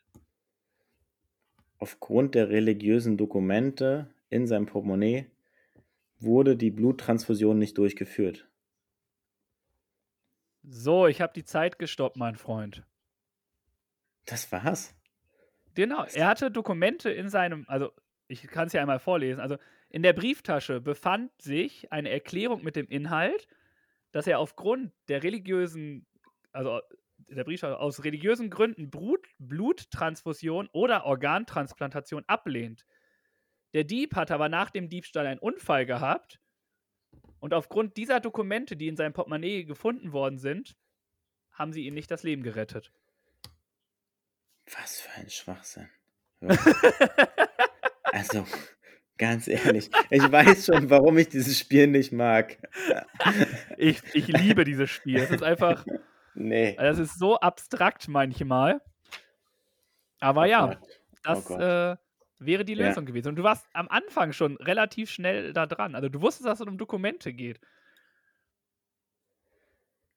Aufgrund 1.79 2.35
der 2.35 2.49
religiösen 2.49 3.17
Dokumente 3.17 4.13
in 4.29 4.47
seinem 4.47 4.65
Portemonnaie 4.65 5.27
wurde 6.19 6.57
die 6.57 6.71
Bluttransfusion 6.71 7.57
nicht 7.59 7.77
durchgeführt. 7.77 8.47
So, 10.63 11.07
ich 11.07 11.21
habe 11.21 11.33
die 11.33 11.45
Zeit 11.45 11.79
gestoppt, 11.79 12.17
mein 12.17 12.35
Freund. 12.35 12.83
Das 14.25 14.51
war's. 14.51 14.93
Genau, 15.75 16.03
er 16.03 16.27
hatte 16.27 16.51
Dokumente 16.51 17.09
in 17.11 17.29
seinem, 17.29 17.65
also 17.67 17.91
ich 18.27 18.41
kann 18.47 18.67
es 18.67 18.73
ja 18.73 18.81
einmal 18.81 18.99
vorlesen. 18.99 19.39
Also 19.39 19.57
in 19.89 20.03
der 20.03 20.13
Brieftasche 20.13 20.81
befand 20.81 21.31
sich 21.41 21.91
eine 21.91 22.09
Erklärung 22.09 22.63
mit 22.63 22.75
dem 22.75 22.87
Inhalt, 22.87 23.47
dass 24.11 24.27
er 24.27 24.39
aufgrund 24.39 24.91
der 25.07 25.23
religiösen, 25.23 26.05
also 26.51 26.81
der 27.17 27.43
Brieftasche 27.43 27.79
aus 27.79 28.03
religiösen 28.03 28.49
Gründen 28.49 28.89
Brut, 28.89 29.27
Bluttransfusion 29.39 30.69
oder 30.71 31.05
Organtransplantation 31.05 32.23
ablehnt. 32.27 32.85
Der 33.73 33.83
Dieb 33.83 34.15
hat 34.15 34.31
aber 34.31 34.49
nach 34.49 34.69
dem 34.69 34.89
Diebstahl 34.89 35.27
einen 35.27 35.39
Unfall 35.39 35.85
gehabt 35.85 36.39
und 37.39 37.53
aufgrund 37.53 37.97
dieser 37.97 38.19
Dokumente, 38.19 38.75
die 38.75 38.87
in 38.87 38.95
seinem 38.95 39.13
Portemonnaie 39.13 39.63
gefunden 39.65 40.11
worden 40.11 40.37
sind, 40.39 40.75
haben 41.51 41.73
sie 41.73 41.85
ihm 41.85 41.93
nicht 41.93 42.11
das 42.11 42.23
Leben 42.23 42.43
gerettet. 42.43 42.91
Was 44.65 45.01
für 45.01 45.11
ein 45.19 45.29
Schwachsinn. 45.29 45.89
Also, 48.09 48.45
ganz 49.17 49.49
ehrlich, 49.49 49.89
ich 50.09 50.31
weiß 50.31 50.67
schon, 50.67 50.89
warum 50.89 51.17
ich 51.17 51.27
dieses 51.27 51.59
Spiel 51.59 51.87
nicht 51.87 52.13
mag. 52.13 52.57
Ich, 53.77 54.01
ich 54.13 54.27
liebe 54.27 54.63
dieses 54.63 54.89
Spiel. 54.89 55.17
Es 55.17 55.29
ist 55.29 55.43
einfach, 55.43 55.85
Nee. 56.39 56.75
das 56.77 56.99
ist 56.99 57.17
so 57.17 57.39
abstrakt 57.39 58.07
manchmal. 58.07 58.81
Aber 60.19 60.41
Oh 60.41 60.45
ja, 60.45 60.65
Gott. 60.67 60.77
das 61.23 61.45
Gott. 61.45 61.59
äh, 61.61 61.97
wäre 62.39 62.63
die 62.65 62.73
Ja. 62.75 62.87
Lösung 62.87 63.05
gewesen. 63.05 63.29
Und 63.29 63.35
du 63.37 63.43
warst 63.43 63.65
am 63.73 63.87
Anfang 63.87 64.33
schon 64.33 64.57
relativ 64.57 65.09
schnell 65.09 65.53
da 65.53 65.65
dran. 65.65 65.95
Also 65.95 66.09
du 66.09 66.21
wusstest, 66.21 66.47
dass 66.47 66.59
es 66.59 66.67
um 66.67 66.77
Dokumente 66.77 67.33
geht. 67.33 67.59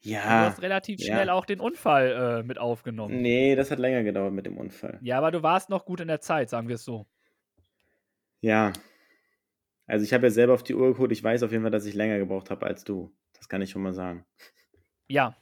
Und 0.02 0.04
du 0.04 0.10
Ja, 0.10 0.22
hast 0.46 0.62
relativ 0.62 1.00
ja. 1.00 1.06
schnell 1.14 1.30
auch 1.30 1.44
den 1.44 1.60
Unfall 1.60 2.40
äh, 2.40 2.42
mit 2.42 2.58
aufgenommen. 2.58 3.20
nee, 3.20 3.54
das 3.54 3.70
hat 3.70 3.78
länger 3.78 4.02
gedauert 4.02 4.32
mit 4.32 4.46
dem 4.46 4.56
Unfall. 4.56 4.98
Ja, 5.02 5.18
aber 5.18 5.30
du 5.30 5.42
warst 5.42 5.68
noch 5.68 5.84
gut 5.84 6.00
in 6.00 6.08
der 6.08 6.20
Zeit, 6.20 6.48
sagen 6.48 6.68
wir 6.68 6.76
es 6.76 6.84
so. 6.84 7.06
Ja. 8.40 8.72
Also 9.86 10.04
ich 10.04 10.14
habe 10.14 10.26
ja 10.26 10.30
selber 10.30 10.54
auf 10.54 10.62
die 10.62 10.74
Uhr 10.74 10.88
geguckt. 10.92 11.12
Ich 11.12 11.22
weiß 11.22 11.42
auf 11.42 11.50
jeden 11.52 11.62
Fall, 11.64 11.70
dass 11.70 11.84
ich 11.84 11.94
länger 11.94 12.18
gebraucht 12.18 12.50
habe 12.50 12.64
als 12.66 12.84
du. 12.84 13.14
Das 13.34 13.48
kann 13.48 13.60
ich 13.60 13.70
schon 13.70 13.82
mal 13.82 13.92
sagen. 13.92 14.24
Ja. 15.08 15.36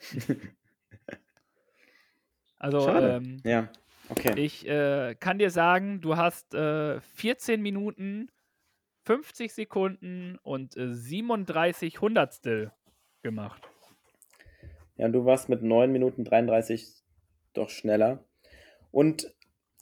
Also, 2.60 2.88
ähm, 2.88 3.40
Ja, 3.44 3.70
okay. 4.08 4.34
ich 4.36 4.66
äh, 4.66 5.14
kann 5.18 5.38
dir 5.38 5.50
sagen, 5.50 6.00
du 6.00 6.16
hast 6.16 6.54
äh, 6.54 7.00
14 7.00 7.62
Minuten, 7.62 8.32
50 9.04 9.52
Sekunden 9.52 10.38
und 10.42 10.76
äh, 10.76 10.92
37 10.92 12.00
Hundertstel 12.00 12.72
gemacht. 13.22 13.62
Ja, 14.96 15.06
und 15.06 15.12
du 15.12 15.24
warst 15.24 15.48
mit 15.48 15.62
9 15.62 15.92
Minuten 15.92 16.24
33 16.24 17.04
doch 17.52 17.70
schneller. 17.70 18.24
Und 18.90 19.32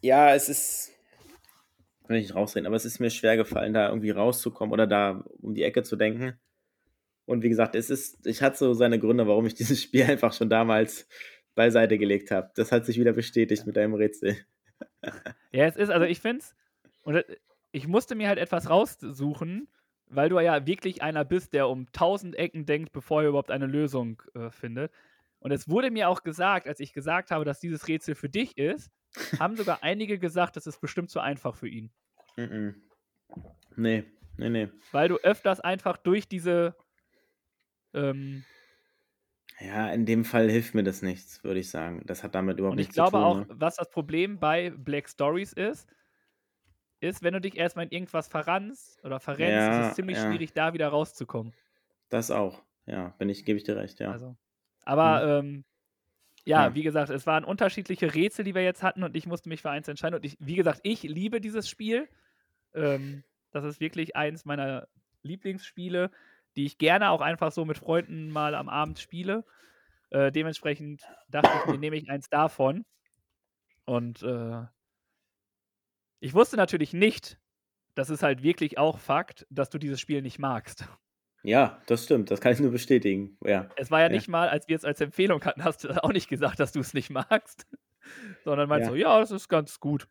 ja, 0.03 0.35
es 0.35 0.49
ist, 0.51 0.93
will 2.07 2.19
ich 2.19 2.27
nicht 2.27 2.35
rausreden, 2.35 2.67
aber 2.67 2.77
es 2.77 2.85
ist 2.85 3.01
mir 3.01 3.11
schwer 3.11 3.37
gefallen, 3.37 3.73
da 3.73 3.89
irgendwie 3.89 4.11
rauszukommen 4.11 4.73
oder 4.73 4.87
da 4.87 5.25
um 5.41 5.55
die 5.55 5.63
Ecke 5.63 5.83
zu 5.83 5.97
denken. 5.97 6.39
Und 7.27 7.43
wie 7.43 7.49
gesagt, 7.49 7.75
es 7.75 7.91
ist, 7.91 8.27
ich 8.27 8.43
hatte 8.43 8.57
so 8.57 8.73
seine 8.73 8.99
Gründe, 8.99 9.27
warum 9.27 9.47
ich 9.47 9.55
dieses 9.55 9.83
Spiel 9.83 10.05
einfach 10.05 10.33
schon 10.33 10.49
damals 10.49 11.09
beiseite 11.55 11.99
gelegt 11.99 12.31
habe. 12.31 12.51
Das 12.55 12.73
hat 12.73 12.87
sich 12.87 12.99
wieder 12.99 13.13
bestätigt 13.13 13.67
mit 13.67 13.77
deinem 13.77 13.95
Rätsel. 13.95 14.37
Ja, 15.53 15.65
es 15.65 15.77
ist, 15.77 15.89
also 15.89 16.05
ich 16.05 16.21
finde 16.21 16.41
es, 16.41 16.55
und 17.01 17.15
äh, 17.15 17.25
ich 17.73 17.89
musste 17.89 18.15
mir 18.15 18.29
halt 18.29 18.39
etwas 18.39 18.69
raussuchen, 18.69 19.69
weil 20.09 20.29
du 20.29 20.39
ja 20.39 20.67
wirklich 20.67 21.03
einer 21.03 21.25
bist, 21.25 21.55
der 21.55 21.69
um 21.69 21.91
tausend 21.93 22.37
Ecken 22.37 22.67
denkt, 22.67 22.93
bevor 22.93 23.23
er 23.23 23.29
überhaupt 23.29 23.51
eine 23.51 23.67
Lösung 23.67 24.21
äh, 24.35 24.51
findet. 24.51 24.93
Und 25.39 25.53
es 25.53 25.69
wurde 25.69 25.91
mir 25.91 26.09
auch 26.09 26.23
gesagt, 26.23 26.67
als 26.67 26.81
ich 26.81 26.93
gesagt 26.93 27.31
habe, 27.31 27.45
dass 27.47 27.61
dieses 27.61 27.89
Rätsel 27.89 28.15
für 28.15 28.29
dich 28.29 28.59
ist, 28.59 28.91
haben 29.39 29.57
sogar 29.57 29.83
einige 29.83 30.19
gesagt, 30.19 30.57
das 30.57 30.67
ist 30.67 30.81
bestimmt 30.81 31.11
zu 31.11 31.21
einfach 31.21 31.55
für 31.55 31.69
ihn. 31.69 31.91
Mhm. 32.37 32.83
Nee, 33.77 34.05
nee, 34.37 34.49
nee. 34.51 34.69
Weil 34.93 35.09
du 35.09 35.17
öfters 35.19 35.61
einfach 35.61 35.97
durch 35.97 36.29
diese 36.29 36.77
ähm, 37.97 38.47
Ja, 39.61 39.91
in 39.93 40.07
dem 40.07 40.25
Fall 40.25 40.51
hilft 40.51 40.75
mir 40.75 40.83
das 40.83 41.03
nichts, 41.03 41.43
würde 41.45 41.61
ich 41.61 41.69
sagen. 41.71 42.03
Das 42.07 42.23
hat 42.25 42.35
damit 42.35 42.59
überhaupt 42.59 42.77
ich 42.77 42.79
nichts 42.79 42.95
glaube 42.95 43.19
zu 43.19 43.19
tun. 43.19 43.23
auch, 43.23 43.41
ne? 43.41 43.49
was 43.49 43.77
das 43.77 43.91
Problem 43.91 44.39
bei 44.39 44.71
Black 44.71 45.09
Stories 45.09 45.53
ist, 45.53 45.89
ist, 47.01 47.23
wenn 47.23 47.33
du 47.35 47.41
dich 47.41 47.57
erstmal 47.57 47.87
in 47.87 47.91
irgendwas 47.93 48.29
verrannst 48.29 49.03
oder 49.05 49.19
verrennst, 49.21 49.69
ist 49.69 49.77
Ja, 49.77 49.89
es 49.89 49.95
ziemlich 49.95 50.21
ja. 50.21 50.21
schwierig, 50.21 50.53
da 50.53 50.73
wieder 50.75 50.89
rauszukommen. 50.89 51.55
Das 52.09 52.31
auch. 52.33 52.65
Ja, 52.87 53.11
bin 53.19 53.29
ich, 53.29 53.45
gebe 53.45 53.57
ich 53.59 53.65
dir 53.65 53.77
recht, 53.77 54.01
ja. 54.01 54.13
Also, 54.13 54.37
aber 54.85 55.41
ähm, 55.41 55.65
ja, 56.47 56.75
Ja. 56.75 56.75
wie 56.75 56.83
gesagt, 56.85 57.11
es 57.11 57.27
waren 57.27 57.45
unterschiedliche 57.45 58.15
Rätsel, 58.15 58.45
die 58.45 58.55
wir 58.55 58.63
jetzt 58.65 58.83
hatten 58.83 59.05
und 59.05 59.17
ich 59.17 59.27
musste 59.27 59.49
mich 59.51 59.63
für 59.63 59.71
eins 59.71 59.89
entscheiden. 59.89 60.17
Und 60.17 60.25
ich, 60.25 60.37
wie 60.41 60.57
gesagt, 60.57 60.81
ich 60.85 61.03
liebe 61.05 61.41
dieses 61.41 61.69
Spiel. 61.69 62.09
Ähm, 62.75 63.25
das 63.53 63.65
ist 63.65 63.81
wirklich 63.81 64.17
eins 64.17 64.45
meiner 64.47 64.89
Lieblingsspiele, 65.23 66.11
die 66.57 66.67
ich 66.67 66.79
gerne 66.79 67.11
auch 67.11 67.21
einfach 67.21 67.53
so 67.53 67.65
mit 67.65 67.79
Freunden 67.79 68.31
mal 68.31 68.55
am 68.55 68.69
Abend 68.69 68.99
spiele. 68.99 69.45
Äh, 70.11 70.33
dementsprechend 70.33 71.03
dachte 71.29 71.51
ich 71.61 71.67
mir, 71.73 71.79
nehme 71.79 71.97
ich 71.97 72.11
eins 72.11 72.29
davon. 72.31 72.85
Und 73.85 74.23
äh, 74.23 74.65
ich 76.21 76.35
wusste 76.35 76.57
natürlich 76.57 76.93
nicht, 76.93 77.39
das 77.95 78.11
ist 78.11 78.23
halt 78.23 78.43
wirklich 78.43 78.79
auch 78.79 78.99
Fakt, 78.99 79.47
dass 79.51 79.71
du 79.71 79.79
dieses 79.79 80.01
Spiel 80.01 80.23
nicht 80.23 80.39
magst. 80.39 80.89
Ja, 81.43 81.81
das 81.87 82.05
stimmt. 82.05 82.31
Das 82.31 82.41
kann 82.41 82.53
ich 82.53 82.61
nur 82.61 82.73
bestätigen. 82.73 83.39
Ja. 83.45 83.69
Es 83.77 83.91
war 83.91 84.01
ja 84.01 84.09
Ja. 84.09 84.13
nicht 84.13 84.29
mal, 84.29 84.49
als 84.49 84.67
wir 84.69 84.77
es 84.77 84.85
als 84.85 85.01
Empfehlung 85.01 85.45
hatten, 85.45 85.63
hast 85.65 85.85
du 85.85 86.03
auch 86.03 86.13
nicht 86.13 86.29
gesagt, 86.29 86.59
dass 86.61 86.73
du 86.73 86.81
es 86.81 86.95
nicht 86.95 87.11
magst. 87.11 87.67
Sondern 88.45 88.69
meinst 88.69 88.87
Ja. 88.87 88.93
so, 88.93 88.97
ja, 88.97 89.21
das 89.21 89.31
ist 89.31 89.49
ganz 89.49 89.79
gut. 89.81 90.09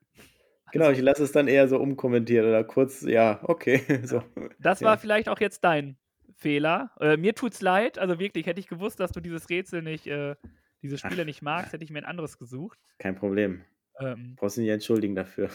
Genau, 0.72 0.90
ich 0.90 1.00
lasse 1.02 1.24
es 1.24 1.32
dann 1.32 1.48
eher 1.48 1.68
so 1.68 1.80
umkommentiert 1.80 2.46
oder 2.46 2.64
kurz, 2.64 3.02
ja, 3.02 3.40
okay. 3.44 3.82
So. 4.06 4.24
Das 4.60 4.82
Ja. 4.82 4.88
war 4.88 4.98
vielleicht 4.98 5.30
auch 5.30 5.40
jetzt 5.40 5.64
dein 5.64 5.98
Fehler. 6.36 6.92
Äh, 7.00 7.18
mir 7.18 7.34
tut's 7.34 7.62
leid, 7.62 7.98
also 7.98 8.20
wirklich, 8.20 8.46
hätte 8.46 8.60
ich 8.60 8.68
gewusst, 8.68 9.00
dass 9.00 9.12
du 9.12 9.20
dieses 9.20 9.50
Rätsel 9.50 9.82
nicht, 9.82 10.08
äh, 10.08 10.36
diese 10.82 10.98
Spiele 10.98 11.26
nicht 11.26 11.42
magst, 11.42 11.74
hätte 11.74 11.84
ich 11.84 11.90
mir 11.92 12.00
ein 12.00 12.06
anderes 12.06 12.38
gesucht. 12.38 12.78
Kein 13.00 13.16
Problem. 13.16 13.64
Ähm, 14.00 14.36
Brauchst 14.36 14.58
du 14.58 14.62
nicht 14.62 14.70
entschuldigen 14.72 15.16
dafür. 15.16 15.50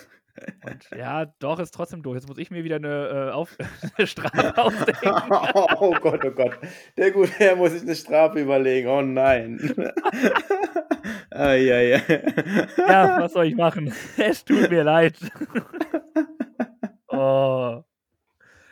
und 0.64 0.88
ja, 0.96 1.26
doch, 1.38 1.58
ist 1.58 1.72
trotzdem 1.72 2.02
doof. 2.02 2.14
Jetzt 2.14 2.28
muss 2.28 2.38
ich 2.38 2.50
mir 2.50 2.64
wieder 2.64 2.76
eine, 2.76 3.28
äh, 3.28 3.30
auf 3.30 3.56
eine 3.96 4.06
Strafe 4.06 4.56
ausdenken. 4.62 5.10
oh 5.78 5.94
Gott, 6.00 6.24
oh 6.24 6.30
Gott. 6.30 6.58
Der 6.96 7.10
gute 7.10 7.32
Herr 7.32 7.56
muss 7.56 7.72
sich 7.72 7.82
eine 7.82 7.94
Strafe 7.94 8.40
überlegen. 8.40 8.88
Oh 8.88 9.02
nein. 9.02 9.60
ah, 11.30 11.52
ja, 11.52 11.80
ja. 11.80 12.00
ja, 12.78 13.20
was 13.20 13.32
soll 13.34 13.46
ich 13.46 13.56
machen? 13.56 13.92
Es 14.16 14.44
tut 14.44 14.70
mir 14.70 14.84
leid. 14.84 15.18
oh. 17.08 17.82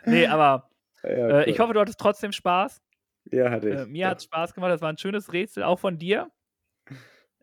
Nee, 0.07 0.27
aber 0.27 0.68
ja, 1.03 1.41
äh, 1.41 1.51
ich 1.51 1.61
hoffe, 1.61 1.73
du 1.73 1.81
hattest 1.81 2.01
trotzdem 2.01 2.33
Spaß. 2.33 2.83
Ja, 3.31 3.51
hatte 3.51 3.71
ich. 3.71 3.77
Äh, 3.77 3.87
mir 3.87 4.09
hat 4.09 4.19
es 4.19 4.25
Spaß 4.25 4.55
gemacht. 4.55 4.71
Das 4.71 4.81
war 4.81 4.91
ein 4.91 4.99
schönes 4.99 5.33
Rätsel, 5.33 5.63
auch 5.63 5.79
von 5.79 5.99
dir. 5.99 6.31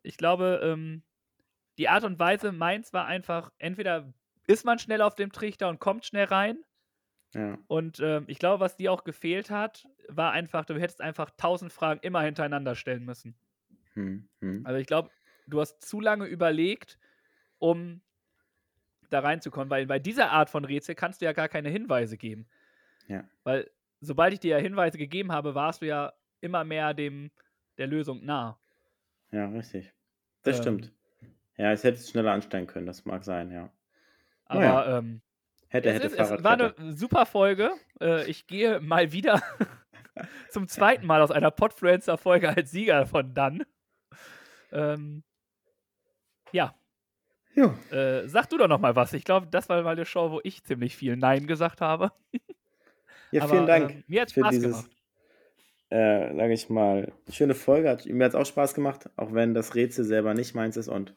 Ich 0.03 0.17
glaube, 0.17 0.61
ähm, 0.63 1.03
die 1.77 1.89
Art 1.89 2.03
und 2.03 2.19
Weise, 2.19 2.51
meins 2.51 2.93
war 2.93 3.05
einfach, 3.05 3.51
entweder 3.57 4.13
ist 4.47 4.65
man 4.65 4.79
schnell 4.79 5.01
auf 5.01 5.15
dem 5.15 5.31
Trichter 5.31 5.69
und 5.69 5.79
kommt 5.79 6.05
schnell 6.05 6.25
rein. 6.25 6.63
Ja. 7.33 7.57
Und 7.67 7.99
ähm, 7.99 8.25
ich 8.27 8.39
glaube, 8.39 8.61
was 8.61 8.77
dir 8.77 8.91
auch 8.91 9.03
gefehlt 9.03 9.49
hat, 9.49 9.85
war 10.07 10.31
einfach, 10.31 10.65
du 10.65 10.79
hättest 10.79 11.01
einfach 11.01 11.31
tausend 11.37 11.73
Fragen 11.73 11.99
immer 12.01 12.21
hintereinander 12.21 12.75
stellen 12.75 13.03
müssen. 13.03 13.35
Hm, 13.93 14.29
hm. 14.39 14.65
Also 14.65 14.79
ich 14.79 14.87
glaube, 14.87 15.09
du 15.47 15.59
hast 15.59 15.81
zu 15.81 15.99
lange 15.99 16.25
überlegt, 16.25 16.97
um 17.57 18.01
da 19.09 19.19
reinzukommen, 19.19 19.69
weil 19.69 19.85
bei 19.85 19.99
dieser 19.99 20.31
Art 20.31 20.49
von 20.49 20.65
Rätsel 20.65 20.95
kannst 20.95 21.21
du 21.21 21.25
ja 21.25 21.33
gar 21.33 21.49
keine 21.49 21.69
Hinweise 21.69 22.17
geben. 22.17 22.47
Ja. 23.07 23.23
Weil 23.43 23.69
sobald 24.01 24.33
ich 24.33 24.39
dir 24.39 24.57
ja 24.57 24.57
Hinweise 24.57 24.97
gegeben 24.97 25.31
habe, 25.31 25.55
warst 25.55 25.81
du 25.81 25.87
ja 25.87 26.13
immer 26.41 26.63
mehr 26.63 26.93
dem 26.93 27.31
der 27.77 27.87
Lösung 27.87 28.23
nah. 28.25 28.57
Ja, 29.31 29.47
richtig. 29.49 29.93
Das 30.43 30.57
Ähm. 30.57 30.61
stimmt. 30.63 30.91
Ja, 31.57 31.71
es 31.71 31.83
hätte 31.83 31.97
es 31.97 32.09
schneller 32.09 32.31
ansteigen 32.33 32.67
können, 32.67 32.85
das 32.85 33.05
mag 33.05 33.23
sein, 33.23 33.51
ja. 33.51 33.71
Aber 34.45 34.59
Naja. 34.59 34.97
ähm, 34.99 35.21
Hätte, 35.69 35.89
es, 35.89 35.95
hätte, 35.95 36.07
ist, 36.07 36.13
es 36.13 36.19
war 36.19 36.37
Fahrradkette. 36.39 36.77
eine 36.81 36.93
super 36.93 37.25
Folge. 37.25 37.71
Äh, 37.99 38.29
ich 38.29 38.45
gehe 38.47 38.79
mal 38.79 39.11
wieder 39.11 39.41
zum 40.49 40.67
zweiten 40.67 41.05
Mal 41.05 41.21
aus 41.21 41.31
einer 41.31 41.51
Podfluencer-Folge 41.51 42.49
als 42.49 42.71
Sieger 42.71 43.05
von 43.07 43.33
dann. 43.33 43.63
Ähm, 44.71 45.23
ja, 46.51 46.75
Ja, 47.55 47.73
Äh, 47.91 48.27
sag 48.27 48.49
du 48.49 48.57
doch 48.57 48.67
noch 48.67 48.79
mal 48.79 48.95
was. 48.95 49.13
Ich 49.13 49.23
glaube, 49.23 49.47
das 49.47 49.67
war 49.69 49.81
mal 49.81 49.91
eine 49.91 50.05
Show, 50.05 50.31
wo 50.31 50.39
ich 50.43 50.63
ziemlich 50.63 50.95
viel 50.95 51.15
Nein 51.17 51.47
gesagt 51.47 51.81
habe. 51.81 52.11
ja 53.31 53.43
Aber, 53.43 53.51
vielen 53.53 53.65
Dank 53.67 53.91
ähm, 53.91 54.03
mir 54.07 54.27
für 54.27 54.41
Spaß 54.41 54.49
dieses, 54.51 54.71
gemacht. 54.71 54.91
äh, 55.89 56.35
sage 56.35 56.53
ich 56.53 56.69
mal, 56.69 57.13
schöne 57.29 57.55
Folge. 57.55 57.89
Hat, 57.89 58.05
mir 58.05 58.25
hat 58.25 58.31
es 58.31 58.35
auch 58.35 58.45
Spaß 58.45 58.73
gemacht, 58.73 59.09
auch 59.15 59.33
wenn 59.33 59.53
das 59.53 59.75
Rätsel 59.75 60.05
selber 60.05 60.33
nicht 60.33 60.55
meins 60.55 60.77
ist. 60.77 60.87
Und 60.87 61.15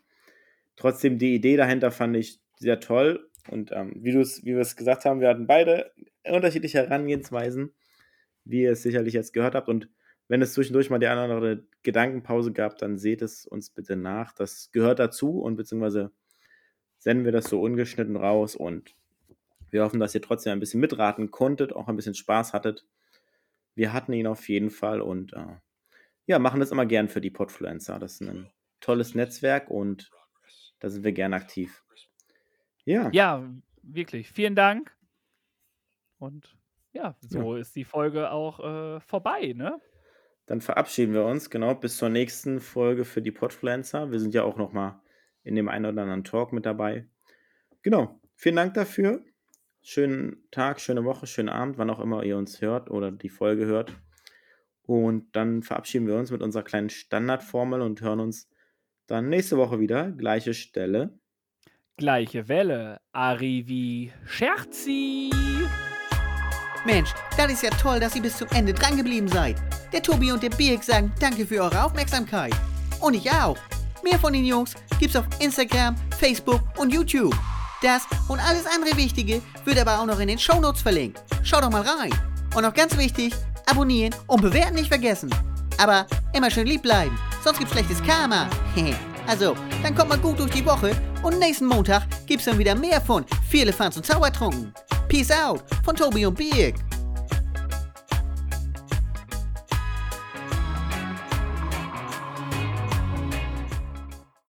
trotzdem 0.77 1.19
die 1.19 1.35
Idee 1.35 1.57
dahinter 1.57 1.91
fand 1.91 2.17
ich 2.17 2.41
sehr 2.59 2.81
toll. 2.81 3.29
Und 3.51 3.73
ähm, 3.73 3.93
wie, 3.97 4.15
wie 4.15 4.55
wir 4.55 4.61
es 4.61 4.77
gesagt 4.77 5.05
haben, 5.05 5.21
wir 5.21 5.29
hatten 5.29 5.47
beide 5.47 5.93
unterschiedliche 6.25 6.79
Herangehensweisen, 6.79 7.73
wie 8.45 8.63
ihr 8.63 8.73
es 8.73 8.83
sicherlich 8.83 9.15
jetzt 9.15 9.33
gehört 9.33 9.55
habt. 9.55 9.69
Und 9.69 9.89
wenn 10.29 10.43
es 10.43 10.53
zwischendurch 10.53 10.91
mal 10.91 10.99
die 10.99 11.07
eine 11.07 11.25
oder 11.25 11.35
andere 11.35 11.65
Gedankenpause 11.83 12.53
gab, 12.53 12.77
dann 12.79 12.99
seht 12.99 13.23
es 13.23 13.47
uns 13.47 13.71
bitte 13.71 13.97
nach. 13.97 14.35
Das 14.35 14.71
gehört 14.73 14.99
dazu 14.99 15.41
und 15.41 15.57
beziehungsweise 15.57 16.13
senden 16.99 17.25
wir 17.25 17.33
das 17.33 17.47
so 17.47 17.61
ungeschnitten 17.61 18.17
raus. 18.17 18.55
Und 18.55 18.95
wir 19.71 19.83
hoffen, 19.83 20.01
dass 20.01 20.15
ihr 20.15 20.23
trotzdem 20.23 20.53
ein 20.53 20.61
bisschen 20.61 20.81
mitraten 20.81 21.31
konntet, 21.31 21.73
auch 21.73 21.89
ein 21.89 21.97
bisschen 21.97 22.15
Spaß 22.15 22.53
hattet. 22.53 22.87
Wir 23.75 23.93
hatten 23.93 24.13
ihn 24.13 24.27
auf 24.27 24.49
jeden 24.49 24.71
Fall 24.71 25.01
und 25.01 25.33
äh, 25.33 25.57
ja, 26.27 26.39
machen 26.39 26.61
das 26.61 26.71
immer 26.71 26.87
gern 26.87 27.09
für 27.09 27.21
die 27.21 27.31
Podfluencer. 27.31 27.99
Das 27.99 28.21
ist 28.21 28.29
ein 28.29 28.51
tolles 28.81 29.15
Netzwerk 29.15 29.71
und 29.71 30.11
da 30.81 30.91
sind 30.91 31.05
wir 31.05 31.13
gern 31.13 31.33
aktiv. 31.33 31.85
Ja, 32.85 33.11
Ja, 33.13 33.49
wirklich. 33.83 34.31
Vielen 34.31 34.55
Dank. 34.55 34.97
Und 36.19 36.57
ja, 36.93 37.17
so 37.21 37.57
ist 37.57 37.77
die 37.77 37.85
Folge 37.85 38.31
auch 38.31 38.61
äh, 38.61 39.01
vorbei, 39.01 39.53
ne? 39.55 39.81
dann 40.49 40.63
verabschieden 40.63 41.13
wir 41.13 41.25
uns, 41.25 41.51
genau, 41.51 41.75
bis 41.75 41.99
zur 41.99 42.09
nächsten 42.09 42.61
Folge 42.61 43.05
für 43.05 43.21
die 43.21 43.31
Podfluencer. 43.31 44.11
Wir 44.11 44.19
sind 44.19 44.33
ja 44.33 44.45
auch 44.45 44.57
noch 44.57 44.73
mal 44.73 45.03
in 45.45 45.55
dem 45.55 45.69
einen 45.69 45.85
oder 45.85 46.03
anderen 46.03 46.25
Talk 46.25 46.55
mit 46.55 46.65
dabei. 46.65 47.07
Genau, 47.83 48.19
vielen 48.35 48.57
Dank 48.57 48.73
dafür. 48.73 49.23
Schönen 49.83 50.49
Tag, 50.51 50.81
schöne 50.81 51.05
Woche, 51.05 51.27
schönen 51.27 51.49
Abend, 51.49 51.79
wann 51.79 51.91
auch 51.91 52.01
immer 52.01 52.23
ihr 52.25 52.37
uns 52.37 52.61
hört 52.61 52.91
oder 52.91 53.11
die 53.11 53.29
Folge 53.29 53.67
hört. 53.67 53.93
Und 54.83 55.37
dann 55.37 55.63
verabschieden 55.63 56.07
wir 56.07 56.17
uns 56.17 56.31
mit 56.31 56.43
unserer 56.43 56.63
kleinen 56.63 56.91
Standardformel 56.91 57.81
und 57.83 58.01
hören 58.01 58.21
uns 58.21 58.49
dann 59.07 59.29
nächste 59.29 59.57
Woche 59.57 59.81
wieder. 59.81 60.13
Gleiche 60.13 60.55
Stelle. 60.55 61.19
Gleiche 61.97 62.49
Welle. 62.49 62.99
Arrivi 63.13 64.13
Scherzi. 64.27 65.31
Mensch, 66.87 67.11
das 67.37 67.53
ist 67.53 67.63
ja 67.63 67.71
toll, 67.71 68.01
dass 68.01 68.17
ihr 68.17 68.23
bis 68.23 68.39
zum 68.39 68.49
Ende 68.55 68.73
drangeblieben 68.73 69.29
seid. 69.29 69.57
Der 69.93 70.03
Tobi 70.03 70.33
und 70.33 70.43
der 70.43 70.51
Birk 70.51 70.83
sagen 70.83 71.13
danke 71.21 71.45
für 71.45 71.61
eure 71.61 71.85
Aufmerksamkeit. 71.85 72.55
Und 73.01 73.15
ich 73.15 73.31
auch. 73.31 73.59
Mehr 74.03 74.19
von 74.19 74.33
den 74.33 74.45
Jungs 74.45 74.75
gibt's 75.01 75.17
auf 75.17 75.27
Instagram, 75.41 75.97
Facebook 76.19 76.63
und 76.79 76.95
YouTube. 76.95 77.35
Das 77.81 78.03
und 78.27 78.41
alles 78.41 78.67
andere 78.67 78.97
Wichtige 78.97 79.41
wird 79.65 79.79
aber 79.79 80.01
auch 80.01 80.07
noch 80.07 80.19
in 80.19 80.29
den 80.29 80.39
Shownotes 80.39 80.83
verlinkt. 80.83 81.21
Schaut 81.45 81.63
doch 81.63 81.71
mal 81.71 81.83
rein. 81.83 82.13
Und 82.57 82.63
noch 82.63 82.75
ganz 82.75 82.97
wichtig, 82.97 83.33
abonnieren 83.67 84.15
und 84.27 84.43
bewerten 84.43 84.75
nicht 84.75 84.89
vergessen. 84.89 85.33
Aber 85.79 86.07
immer 86.33 86.51
schön 86.51 86.67
lieb 86.67 86.83
bleiben, 86.83 87.17
sonst 87.45 87.59
gibt's 87.59 87.73
schlechtes 87.73 88.03
Karma. 88.03 88.49
also, 89.29 89.57
dann 89.83 89.95
kommt 89.95 90.09
mal 90.09 90.19
gut 90.19 90.41
durch 90.41 90.51
die 90.51 90.67
Woche 90.67 90.91
und 91.23 91.39
nächsten 91.39 91.67
Montag 91.67 92.03
gibt's 92.27 92.47
dann 92.47 92.59
wieder 92.59 92.75
mehr 92.75 93.01
von 93.01 93.25
Viele 93.49 93.73
Fans 93.73 93.97
und 93.97 94.05
Zaubertrunken. 94.05 94.75
Peace 95.07 95.31
out 95.31 95.63
von 95.85 95.95
Tobi 95.95 96.27
und 96.27 96.35
Birk. 96.35 96.75